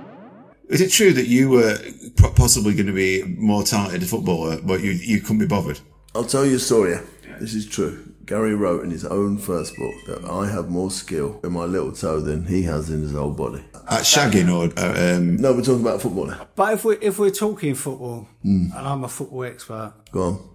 Is 0.68 0.80
it 0.80 0.90
true 0.90 1.12
that 1.12 1.28
you 1.28 1.50
were 1.50 1.76
po- 2.16 2.30
possibly 2.32 2.74
going 2.74 2.86
to 2.86 2.92
be 2.92 3.22
more 3.38 3.62
talented 3.62 4.02
a 4.02 4.06
footballer, 4.06 4.54
uh, 4.54 4.60
but 4.62 4.80
you 4.82 4.90
you 4.90 5.20
couldn't 5.20 5.38
be 5.38 5.46
bothered? 5.46 5.78
I'll 6.16 6.24
tell 6.24 6.44
you 6.44 6.56
a 6.56 6.58
story. 6.58 6.92
yeah. 7.26 7.38
This 7.38 7.54
is 7.54 7.66
true. 7.66 8.12
Gary 8.26 8.54
wrote 8.54 8.82
in 8.84 8.90
his 8.90 9.04
own 9.04 9.36
first 9.38 9.76
book 9.76 9.94
that 10.06 10.24
I 10.30 10.48
have 10.48 10.68
more 10.70 10.90
skill 10.90 11.40
in 11.44 11.52
my 11.52 11.64
little 11.64 11.92
toe 11.92 12.20
than 12.20 12.46
he 12.46 12.62
has 12.62 12.90
in 12.90 13.02
his 13.02 13.12
whole 13.12 13.32
body. 13.32 13.64
At 13.88 14.02
shagging 14.02 14.48
or 14.48 14.72
uh, 14.78 15.16
um, 15.16 15.36
No, 15.36 15.52
we're 15.52 15.62
talking 15.62 15.82
about 15.82 16.00
football. 16.00 16.32
But 16.56 16.74
if 16.74 16.84
we're, 16.84 16.98
if 17.00 17.18
we're 17.18 17.30
talking 17.30 17.74
football, 17.74 18.26
Hmm. 18.42 18.66
and 18.76 18.86
I'm 18.88 19.04
a 19.04 19.08
football 19.08 19.44
expert, 19.44 19.92
Go 20.12 20.22
on. 20.22 20.48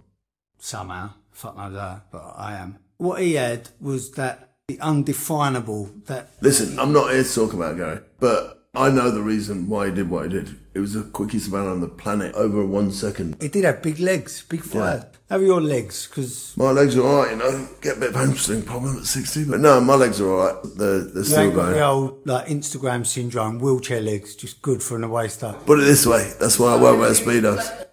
somehow, 0.58 1.10
fuck 1.30 1.56
knows 1.56 1.74
that, 1.74 2.10
but 2.10 2.34
I 2.36 2.56
am. 2.56 2.78
What 2.96 3.20
he 3.22 3.34
had 3.34 3.68
was 3.80 4.10
that 4.12 4.50
the 4.68 4.78
undefinable, 4.80 5.90
that 6.06 6.30
Listen, 6.40 6.78
I'm 6.78 6.92
not 6.92 7.12
here 7.12 7.22
to 7.22 7.34
talk 7.34 7.52
about 7.52 7.76
Gary, 7.76 8.00
but 8.18 8.59
I 8.72 8.88
know 8.88 9.10
the 9.10 9.20
reason 9.22 9.68
why 9.68 9.86
he 9.86 9.92
did 9.92 10.08
what 10.10 10.24
he 10.24 10.28
did. 10.30 10.56
It 10.74 10.78
was 10.78 10.92
the 10.94 11.02
quickest 11.02 11.50
man 11.50 11.66
on 11.66 11.80
the 11.80 11.88
planet 11.88 12.32
over 12.36 12.64
one 12.64 12.92
second. 12.92 13.36
he 13.40 13.48
did 13.48 13.64
have 13.64 13.82
big 13.82 13.98
legs, 13.98 14.44
big 14.48 14.62
fire. 14.62 15.10
How 15.28 15.36
are 15.38 15.42
your 15.42 15.60
legs? 15.60 16.06
Because 16.06 16.56
My 16.56 16.70
legs 16.70 16.96
are 16.96 17.02
alright, 17.02 17.32
you 17.32 17.36
know. 17.36 17.68
Get 17.80 17.96
a 17.96 18.00
bit 18.00 18.08
of 18.10 18.14
hamstring 18.14 18.62
problem 18.62 18.96
at 18.98 19.06
60, 19.06 19.46
but 19.46 19.58
no, 19.58 19.80
my 19.80 19.94
legs 19.96 20.20
are 20.20 20.28
alright. 20.30 20.62
They're, 20.76 21.00
they're 21.00 21.24
still 21.24 21.40
ain't 21.40 21.54
got 21.54 21.62
going. 21.62 21.74
the 21.74 21.84
old 21.84 22.26
like 22.26 22.46
Instagram 22.46 23.04
syndrome, 23.04 23.58
wheelchair 23.58 24.00
legs, 24.00 24.36
just 24.36 24.62
good 24.62 24.82
for 24.82 24.96
an 24.96 25.08
waist 25.10 25.42
up. 25.42 25.66
Put 25.66 25.80
it 25.80 25.84
this 25.84 26.06
way, 26.06 26.32
that's 26.38 26.58
why 26.58 26.72
I 26.72 26.76
won't 26.76 27.00
wear 27.00 27.10
Speedos. 27.10 27.86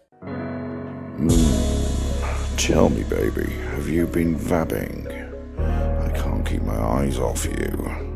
Mm. 1.17 2.57
Tell 2.57 2.89
me, 2.89 3.03
baby, 3.03 3.51
have 3.71 3.89
you 3.89 4.05
been 4.05 4.35
vabbing? 4.35 5.07
I 5.59 6.11
can't 6.17 6.45
keep 6.45 6.61
my 6.61 6.77
eyes 6.79 7.17
off 7.17 7.45
you. 7.45 8.06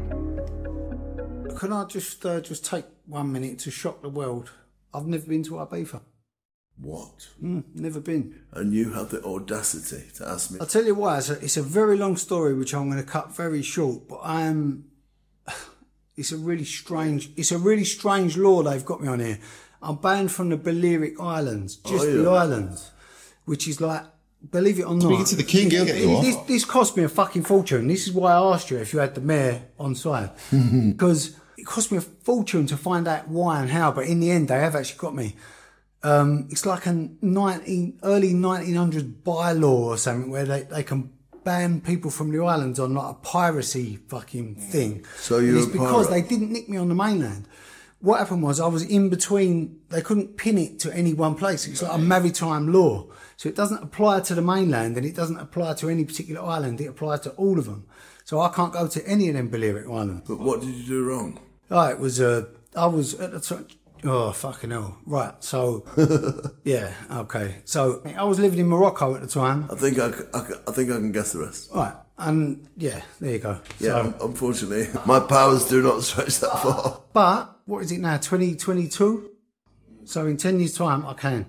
Can 1.61 1.73
I 1.73 1.83
just 1.85 2.25
uh, 2.25 2.41
just 2.41 2.65
take 2.65 2.85
one 3.05 3.31
minute 3.31 3.59
to 3.59 3.69
shock 3.69 4.01
the 4.01 4.09
world? 4.09 4.49
I've 4.95 5.05
never 5.05 5.27
been 5.27 5.43
to 5.43 5.51
Ibiza. 5.51 6.01
What? 6.77 7.27
Mm, 7.39 7.65
never 7.75 7.99
been. 7.99 8.41
And 8.51 8.73
you 8.73 8.93
have 8.93 9.11
the 9.11 9.23
audacity 9.23 10.05
to 10.15 10.27
ask 10.27 10.49
me. 10.49 10.57
I'll 10.59 10.65
tell 10.65 10.83
you 10.83 10.95
why. 10.95 11.19
It's 11.19 11.29
a, 11.29 11.33
it's 11.33 11.57
a 11.57 11.61
very 11.61 11.97
long 11.97 12.17
story, 12.17 12.55
which 12.55 12.73
I'm 12.73 12.89
going 12.89 12.97
to 12.97 13.07
cut 13.07 13.35
very 13.35 13.61
short. 13.61 14.07
But 14.09 14.21
I 14.23 14.41
am. 14.41 14.85
It's 16.17 16.31
a 16.31 16.37
really 16.37 16.65
strange. 16.65 17.29
It's 17.37 17.51
a 17.51 17.59
really 17.59 17.85
strange 17.85 18.37
law 18.37 18.63
they've 18.63 18.83
got 18.83 18.99
me 18.99 19.07
on 19.07 19.19
here. 19.19 19.37
I'm 19.83 19.97
banned 19.97 20.31
from 20.31 20.49
the 20.49 20.57
Balearic 20.57 21.19
Islands, 21.19 21.75
just 21.75 22.05
Oh, 22.05 22.23
the 22.23 22.29
islands, 22.29 22.89
which 23.45 23.67
is 23.67 23.79
like, 23.79 24.03
believe 24.49 24.79
it 24.79 24.83
or 24.83 24.95
not. 24.95 25.03
Speaking 25.03 25.25
to 25.25 25.35
the 25.35 25.43
king, 25.43 25.69
he'll 25.69 25.85
get 25.85 26.01
you 26.01 26.11
off. 26.11 26.23
This, 26.23 26.35
this 26.47 26.65
cost 26.65 26.97
me 26.97 27.03
a 27.03 27.09
fucking 27.09 27.43
fortune. 27.43 27.87
This 27.87 28.07
is 28.07 28.13
why 28.13 28.33
I 28.33 28.53
asked 28.53 28.71
you 28.71 28.77
if 28.77 28.93
you 28.93 28.99
had 28.99 29.13
the 29.13 29.21
mayor 29.21 29.61
on 29.79 29.93
side 29.95 30.31
because 30.51 31.35
it 31.61 31.67
cost 31.67 31.91
me 31.91 31.99
a 31.99 32.01
fortune 32.01 32.65
to 32.67 32.75
find 32.75 33.07
out 33.07 33.27
why 33.27 33.61
and 33.61 33.69
how. 33.69 33.91
But 33.91 34.07
in 34.07 34.19
the 34.19 34.31
end, 34.31 34.47
they 34.47 34.59
have 34.59 34.75
actually 34.75 34.97
got 34.97 35.13
me. 35.13 35.35
Um, 36.01 36.47
it's 36.49 36.65
like 36.65 36.87
a 36.87 37.09
19, 37.21 37.99
early 38.01 38.33
1900s 38.33 39.21
bylaw 39.21 39.63
or 39.63 39.97
something 39.97 40.31
where 40.31 40.45
they, 40.45 40.63
they 40.63 40.81
can 40.81 41.11
ban 41.43 41.79
people 41.81 42.09
from 42.09 42.31
the 42.31 42.43
islands 42.43 42.79
on 42.79 42.95
like 42.95 43.11
a 43.11 43.13
piracy 43.19 43.97
fucking 44.07 44.55
thing. 44.55 45.05
So 45.17 45.37
you're 45.37 45.59
it's 45.59 45.67
because 45.67 46.07
pirate? 46.07 46.23
they 46.23 46.27
didn't 46.27 46.51
nick 46.51 46.67
me 46.67 46.77
on 46.77 46.89
the 46.89 46.95
mainland. 46.95 47.47
What 47.99 48.17
happened 48.17 48.41
was 48.41 48.59
I 48.59 48.65
was 48.65 48.81
in 48.81 49.09
between. 49.09 49.79
They 49.89 50.01
couldn't 50.01 50.37
pin 50.37 50.57
it 50.57 50.79
to 50.79 50.91
any 50.91 51.13
one 51.13 51.35
place. 51.35 51.67
It's 51.67 51.83
like 51.83 51.93
a 51.93 51.99
maritime 51.99 52.73
law. 52.73 53.05
So 53.37 53.47
it 53.47 53.55
doesn't 53.55 53.83
apply 53.83 54.21
to 54.21 54.33
the 54.33 54.41
mainland 54.41 54.97
and 54.97 55.05
it 55.05 55.15
doesn't 55.15 55.37
apply 55.37 55.75
to 55.75 55.89
any 55.89 56.05
particular 56.05 56.41
island. 56.41 56.81
It 56.81 56.87
applies 56.87 57.19
to 57.21 57.29
all 57.31 57.59
of 57.59 57.65
them. 57.65 57.85
So 58.23 58.39
I 58.39 58.49
can't 58.49 58.73
go 58.73 58.87
to 58.87 59.07
any 59.07 59.29
of 59.29 59.35
them 59.35 59.49
Balearic 59.49 59.85
islands. 59.87 60.27
But 60.27 60.39
what 60.39 60.61
did 60.61 60.73
you 60.73 60.87
do 60.87 61.03
wrong? 61.03 61.39
Oh, 61.73 61.87
it 61.87 61.99
was, 61.99 62.19
uh, 62.19 62.43
I 62.75 62.85
was 62.87 63.13
at 63.19 63.31
the 63.31 63.39
time, 63.39 63.65
oh, 64.03 64.31
fucking 64.33 64.71
hell. 64.71 64.97
Right, 65.05 65.33
so, 65.41 65.85
yeah, 66.65 66.91
okay. 67.11 67.61
So 67.65 68.01
I 68.17 68.23
was 68.25 68.39
living 68.39 68.59
in 68.59 68.67
Morocco 68.67 69.15
at 69.15 69.21
the 69.21 69.27
time. 69.27 69.67
I 69.71 69.75
think 69.75 69.97
I, 69.97 70.11
c- 70.11 70.25
I 70.33 70.39
c- 70.47 70.59
I 70.67 70.71
think 70.73 70.91
I 70.91 70.95
can 70.95 71.11
guess 71.13 71.31
the 71.31 71.39
rest. 71.39 71.69
Right, 71.73 71.93
and 72.17 72.67
yeah, 72.75 73.01
there 73.21 73.31
you 73.31 73.39
go. 73.39 73.59
Yeah, 73.79 73.89
So, 73.89 73.99
un- 74.01 74.15
unfortunately, 74.21 74.87
my 75.05 75.21
powers 75.21 75.65
do 75.69 75.81
not 75.81 76.03
stretch 76.03 76.39
that 76.41 76.59
far. 76.61 77.01
but, 77.13 77.59
what 77.65 77.83
is 77.83 77.91
it 77.93 77.99
now, 78.01 78.17
2022? 78.17 79.29
So 80.03 80.25
in 80.25 80.35
10 80.35 80.59
years' 80.59 80.73
time, 80.75 81.05
I 81.05 81.13
can. 81.13 81.45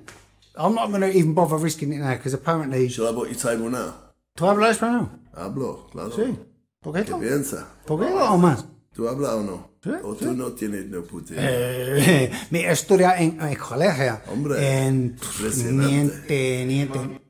I'm 0.54 0.74
not 0.74 0.90
going 0.90 1.00
to 1.00 1.10
even 1.10 1.34
bother 1.34 1.56
risking 1.56 1.92
it 1.94 1.98
now 1.98 2.14
because 2.14 2.34
apparently. 2.34 2.88
Shall 2.88 3.08
I 3.08 3.12
book 3.12 3.26
your 3.26 3.34
table 3.38 3.70
now? 3.70 3.94
¿Tú 4.36 4.44
hablas 4.46 4.78
español? 4.78 5.08
Hablo, 5.34 5.90
claro. 5.90 6.10
Sí. 6.10 6.36
¿Por 6.82 6.92
qué 6.94 7.04
¿Qué 7.04 7.14
piensa? 7.18 7.66
¿Por 7.86 7.98
qué 8.00 8.10
no 8.10 8.36
más? 8.38 8.64
¿Tú 8.95 9.09
hablas 9.09 9.30
o 9.32 9.43
no? 9.43 9.70
Sí, 9.82 9.90
¿O 10.03 10.14
tú 10.14 10.32
no 10.34 10.53
tienes 10.53 10.86
no 10.86 11.03
puta? 11.03 11.34
Eh, 11.36 12.30
mi 12.51 12.61
estudia 12.61 13.18
en, 13.18 13.40
en 13.40 13.55
colegio. 13.57 14.20
Hombre, 14.28 14.84
En 14.86 15.16
niente, 15.70 16.64
niente. 16.66 17.20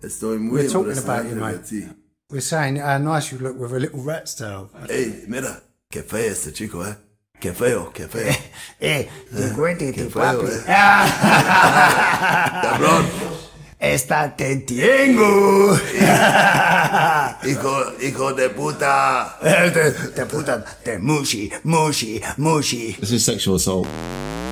Estoy 0.00 0.38
muy 0.38 0.60
We're 0.60 0.68
talking 0.70 0.98
about 0.98 1.24
impresionante 1.26 1.74
you, 1.74 1.80
de 1.80 1.86
ti. 1.88 1.92
We're 2.30 2.40
saying 2.40 2.76
how 2.76 2.98
nice 2.98 3.32
you 3.32 3.38
look 3.38 3.58
with 3.58 3.72
a 3.72 3.78
little 3.80 4.00
rat's 4.00 4.34
tail. 4.36 4.70
Ey, 4.88 5.24
mira, 5.26 5.60
qué 5.90 6.02
feo 6.02 6.30
este 6.30 6.52
chico, 6.52 6.86
¿eh? 6.86 6.94
Qué 7.40 7.52
feo, 7.52 7.90
qué 7.92 8.06
feo. 8.06 8.32
Eh, 8.80 9.08
te 9.34 9.52
cuente, 9.54 9.92
qué 9.92 10.04
feo, 10.04 10.22
papi. 10.22 10.46
¿eh? 10.46 10.62
Cabrón. 12.62 13.06
Esta 13.80 14.34
te 14.36 14.56
tengo. 14.66 15.74
Hijo, 17.44 17.92
hijo 18.02 18.32
de 18.34 18.48
puta. 18.50 19.36
de, 19.42 19.92
te 20.14 20.26
puta, 20.26 20.64
de 20.84 20.98
mushi, 20.98 21.52
mushi, 21.62 22.20
mushi. 22.36 22.96
This 22.98 23.12
is 23.12 23.24
sexual 23.24 23.54
assault. 23.56 23.86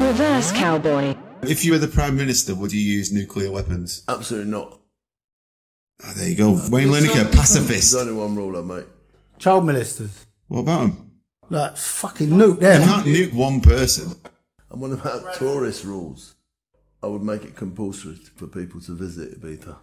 Reverse 0.01 0.53
cowboy. 0.53 1.17
If 1.43 1.65
you 1.65 1.73
were 1.73 1.79
the 1.79 1.89
Prime 1.89 2.17
Minister, 2.17 2.55
would 2.55 2.73
you 2.73 2.81
use 2.81 3.13
nuclear 3.13 3.51
weapons? 3.51 4.05
Absolutely 4.09 4.51
not. 4.51 4.79
Oh, 6.05 6.13
there 6.15 6.29
you 6.29 6.37
go. 6.37 6.53
Wayne 6.71 6.89
Lineker, 6.89 7.31
pacifist. 7.33 7.93
There's 7.93 7.97
only 7.97 8.13
one 8.15 8.37
rule, 8.37 8.63
mate. 8.63 8.87
Child 9.39 9.65
molesters. 9.65 10.25
What 10.47 10.61
about 10.61 10.83
him? 10.83 11.11
Like 11.51 11.77
fucking 11.77 12.29
nuke 12.29 12.55
You 12.55 12.61
them. 12.61 12.83
can't 12.83 13.07
nuke 13.07 13.33
one 13.35 13.61
person. 13.61 14.15
And 14.71 14.81
what 14.81 14.93
about 14.93 15.35
tourist 15.35 15.85
rules? 15.85 16.37
I 17.03 17.07
would 17.07 17.23
make 17.23 17.45
it 17.45 17.57
compulsory 17.57 18.17
for 18.37 18.47
people 18.47 18.81
to 18.83 18.93
visit 18.93 19.41
Ibiza 19.41 19.77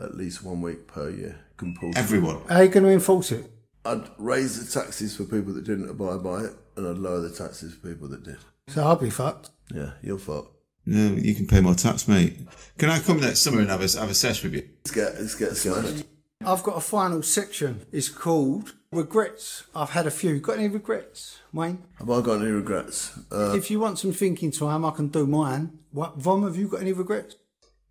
at 0.00 0.16
least 0.16 0.42
one 0.42 0.60
week 0.60 0.86
per 0.86 1.10
year. 1.10 1.38
Compulsory. 1.56 2.02
Everyone. 2.02 2.40
How 2.48 2.56
are 2.56 2.64
you 2.64 2.70
going 2.70 2.84
to 2.84 2.90
enforce 2.90 3.32
it? 3.32 3.50
I'd 3.84 4.08
raise 4.18 4.64
the 4.64 4.80
taxes 4.80 5.16
for 5.16 5.24
people 5.24 5.52
that 5.52 5.64
didn't 5.64 5.90
abide 5.90 6.22
by 6.22 6.44
it, 6.44 6.52
and 6.76 6.88
I'd 6.88 6.98
lower 6.98 7.20
the 7.20 7.30
taxes 7.30 7.74
for 7.74 7.88
people 7.88 8.08
that 8.08 8.24
did. 8.24 8.38
So 8.68 8.82
I'll 8.82 8.96
be 8.96 9.10
fucked. 9.10 9.50
Yeah, 9.72 9.92
you're 10.02 10.18
fucked. 10.18 10.50
No, 10.86 11.14
you 11.14 11.34
can 11.34 11.46
pay 11.46 11.60
more 11.60 11.74
tax, 11.74 12.08
mate. 12.08 12.46
Can 12.78 12.90
I 12.90 12.98
come 12.98 13.20
next 13.20 13.40
summer 13.40 13.60
and 13.60 13.70
have 13.70 13.80
a, 13.80 13.98
have 13.98 14.10
a 14.10 14.14
sesh 14.14 14.42
with 14.42 14.54
you? 14.54 14.68
Let's 14.84 14.90
get, 14.90 15.20
let's 15.20 15.34
get 15.34 15.56
smashed. 15.56 16.04
I've 16.44 16.62
got 16.62 16.76
a 16.76 16.80
final 16.80 17.22
section. 17.22 17.86
It's 17.92 18.08
called 18.08 18.74
Regrets. 18.94 19.64
I've 19.74 19.90
had 19.90 20.06
a 20.06 20.10
few. 20.10 20.38
Got 20.40 20.58
any 20.58 20.68
regrets, 20.68 21.38
Wayne? 21.52 21.82
Have 21.98 22.10
I 22.10 22.20
got 22.20 22.40
any 22.40 22.50
regrets? 22.50 23.18
Uh, 23.32 23.54
if 23.56 23.70
you 23.70 23.80
want 23.80 23.98
some 23.98 24.12
thinking 24.12 24.50
time, 24.50 24.84
I 24.84 24.90
can 24.90 25.08
do 25.08 25.26
mine. 25.26 25.78
What, 25.92 26.16
Vom, 26.16 26.42
have 26.44 26.56
you 26.56 26.68
got 26.68 26.80
any 26.80 26.92
regrets? 26.92 27.36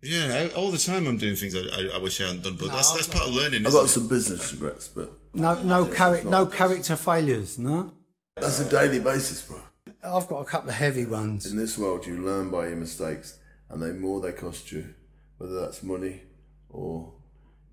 Yeah, 0.02 0.48
I- 0.50 0.54
all 0.54 0.70
the 0.70 0.78
time 0.78 1.06
I'm 1.06 1.16
doing 1.16 1.34
things 1.36 1.54
I, 1.54 1.60
I, 1.60 1.96
I 1.96 1.98
wish 1.98 2.20
I 2.20 2.24
hadn't 2.26 2.42
done, 2.44 2.56
but 2.58 2.68
that's 2.72 2.92
that's 2.92 3.06
part 3.08 3.26
of 3.28 3.34
learning. 3.34 3.60
I've 3.62 3.68
Isn't 3.68 3.80
got 3.80 3.84
it? 3.86 3.88
some 3.88 4.08
business 4.08 4.52
regrets, 4.52 4.88
but 4.88 5.12
No, 5.32 5.62
no, 5.62 5.86
charac- 5.86 6.24
no 6.24 6.46
character 6.46 6.96
failures. 6.96 7.58
No, 7.58 7.92
that's 8.36 8.60
a 8.60 8.68
daily 8.68 9.00
basis, 9.00 9.42
bro. 9.46 9.60
I've 10.02 10.28
got 10.28 10.40
a 10.40 10.44
couple 10.44 10.68
of 10.68 10.74
heavy 10.76 11.06
ones. 11.06 11.50
In 11.50 11.56
this 11.56 11.78
world, 11.78 12.06
you 12.06 12.18
learn 12.22 12.50
by 12.50 12.66
your 12.68 12.76
mistakes, 12.76 13.38
and 13.70 13.80
the 13.82 13.94
more 13.94 14.20
they 14.20 14.32
cost 14.32 14.70
you, 14.72 14.92
whether 15.38 15.58
that's 15.60 15.82
money 15.82 16.20
or 16.68 17.14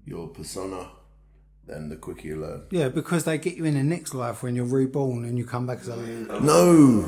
your 0.05 0.29
persona, 0.29 0.89
then 1.71 1.89
the 1.89 1.95
quicker 1.95 2.27
you 2.27 2.35
learn. 2.35 2.63
Yeah, 2.69 2.89
because 2.89 3.23
they 3.23 3.37
get 3.37 3.55
you 3.55 3.65
in 3.65 3.75
the 3.75 3.83
next 3.83 4.13
life 4.13 4.43
when 4.43 4.55
you're 4.55 4.65
reborn 4.65 5.23
and 5.25 5.37
you 5.37 5.45
come 5.45 5.65
back 5.65 5.79
as 5.79 5.87
a. 5.87 5.95
No, 6.41 7.01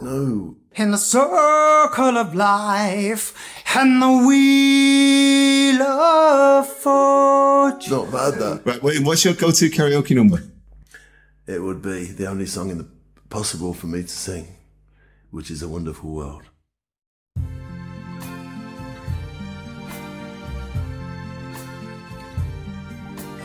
no. 0.00 0.56
In 0.74 0.90
the 0.90 0.98
circle 0.98 2.16
of 2.18 2.34
life 2.34 3.34
and 3.74 4.02
the 4.02 4.10
wheel 4.26 5.82
of 5.82 6.66
fortune. 6.66 7.92
Not 7.92 8.12
bad 8.12 8.34
that. 8.38 8.62
Right, 8.64 8.82
wait, 8.82 9.02
what's 9.04 9.24
your 9.24 9.34
go-to 9.34 9.70
karaoke 9.70 10.14
number? 10.14 10.42
It 11.46 11.62
would 11.62 11.82
be 11.82 12.04
the 12.04 12.26
only 12.26 12.46
song 12.46 12.70
in 12.70 12.78
the 12.78 12.86
possible 13.28 13.74
for 13.74 13.86
me 13.86 14.02
to 14.02 14.08
sing, 14.08 14.56
which 15.30 15.50
is 15.50 15.62
a 15.62 15.68
wonderful 15.68 16.10
world. 16.10 16.42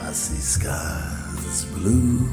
I 0.07 0.13
see 0.13 0.39
skies 0.39 1.65
blue, 1.75 2.25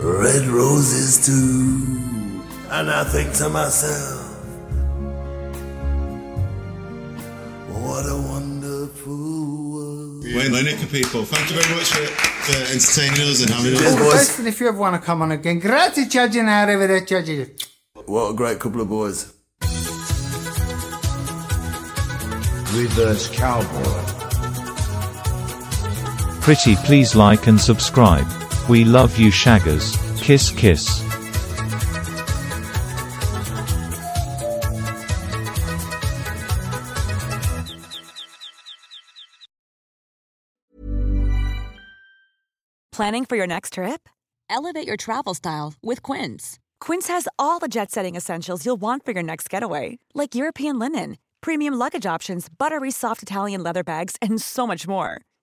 red 0.00 0.46
roses 0.46 1.26
too, 1.26 2.42
and 2.70 2.90
I 2.90 3.04
think 3.04 3.34
to 3.34 3.50
myself, 3.50 4.24
what 7.68 8.06
a 8.06 8.16
wonderful 8.16 9.70
world. 9.70 10.24
Wayne 10.24 10.52
Lineker, 10.52 10.90
people. 10.90 11.26
Thank 11.26 11.50
you 11.50 11.60
very 11.60 11.74
much 11.76 11.90
for, 11.90 12.06
for 12.06 12.72
entertaining 12.72 13.20
us 13.28 13.42
and 13.42 13.50
having 13.50 13.76
Cheers, 13.76 13.92
us. 13.92 13.98
boys. 13.98 14.12
Best, 14.14 14.40
if 14.46 14.60
you 14.60 14.68
ever 14.68 14.78
want 14.78 14.98
to 14.98 15.04
come 15.04 15.20
on 15.20 15.30
again, 15.30 15.58
grazie, 15.58 16.06
Chagin, 16.06 16.46
arrivederci. 16.46 17.68
What 18.06 18.30
a 18.30 18.34
great 18.34 18.58
couple 18.58 18.80
of 18.80 18.88
boys. 18.88 19.30
Reverse 22.72 23.28
cowboy. 23.28 24.13
Pretty 26.44 26.76
please 26.76 27.16
like 27.16 27.46
and 27.46 27.58
subscribe. 27.58 28.26
We 28.68 28.84
love 28.84 29.16
you 29.16 29.28
shaggers. 29.30 29.96
Kiss 30.20 30.50
kiss. 30.50 31.02
Planning 42.92 43.24
for 43.24 43.36
your 43.36 43.46
next 43.46 43.72
trip? 43.72 44.06
Elevate 44.50 44.86
your 44.86 44.98
travel 44.98 45.32
style 45.32 45.72
with 45.82 46.02
Quince. 46.02 46.58
Quince 46.78 47.08
has 47.08 47.26
all 47.38 47.58
the 47.58 47.68
jet 47.68 47.90
setting 47.90 48.16
essentials 48.16 48.66
you'll 48.66 48.76
want 48.76 49.06
for 49.06 49.12
your 49.12 49.22
next 49.22 49.48
getaway, 49.48 49.98
like 50.12 50.34
European 50.34 50.78
linen, 50.78 51.16
premium 51.40 51.72
luggage 51.72 52.04
options, 52.04 52.48
buttery 52.50 52.90
soft 52.90 53.22
Italian 53.22 53.62
leather 53.62 53.82
bags, 53.82 54.16
and 54.20 54.42
so 54.42 54.66
much 54.66 54.86
more. 54.86 55.22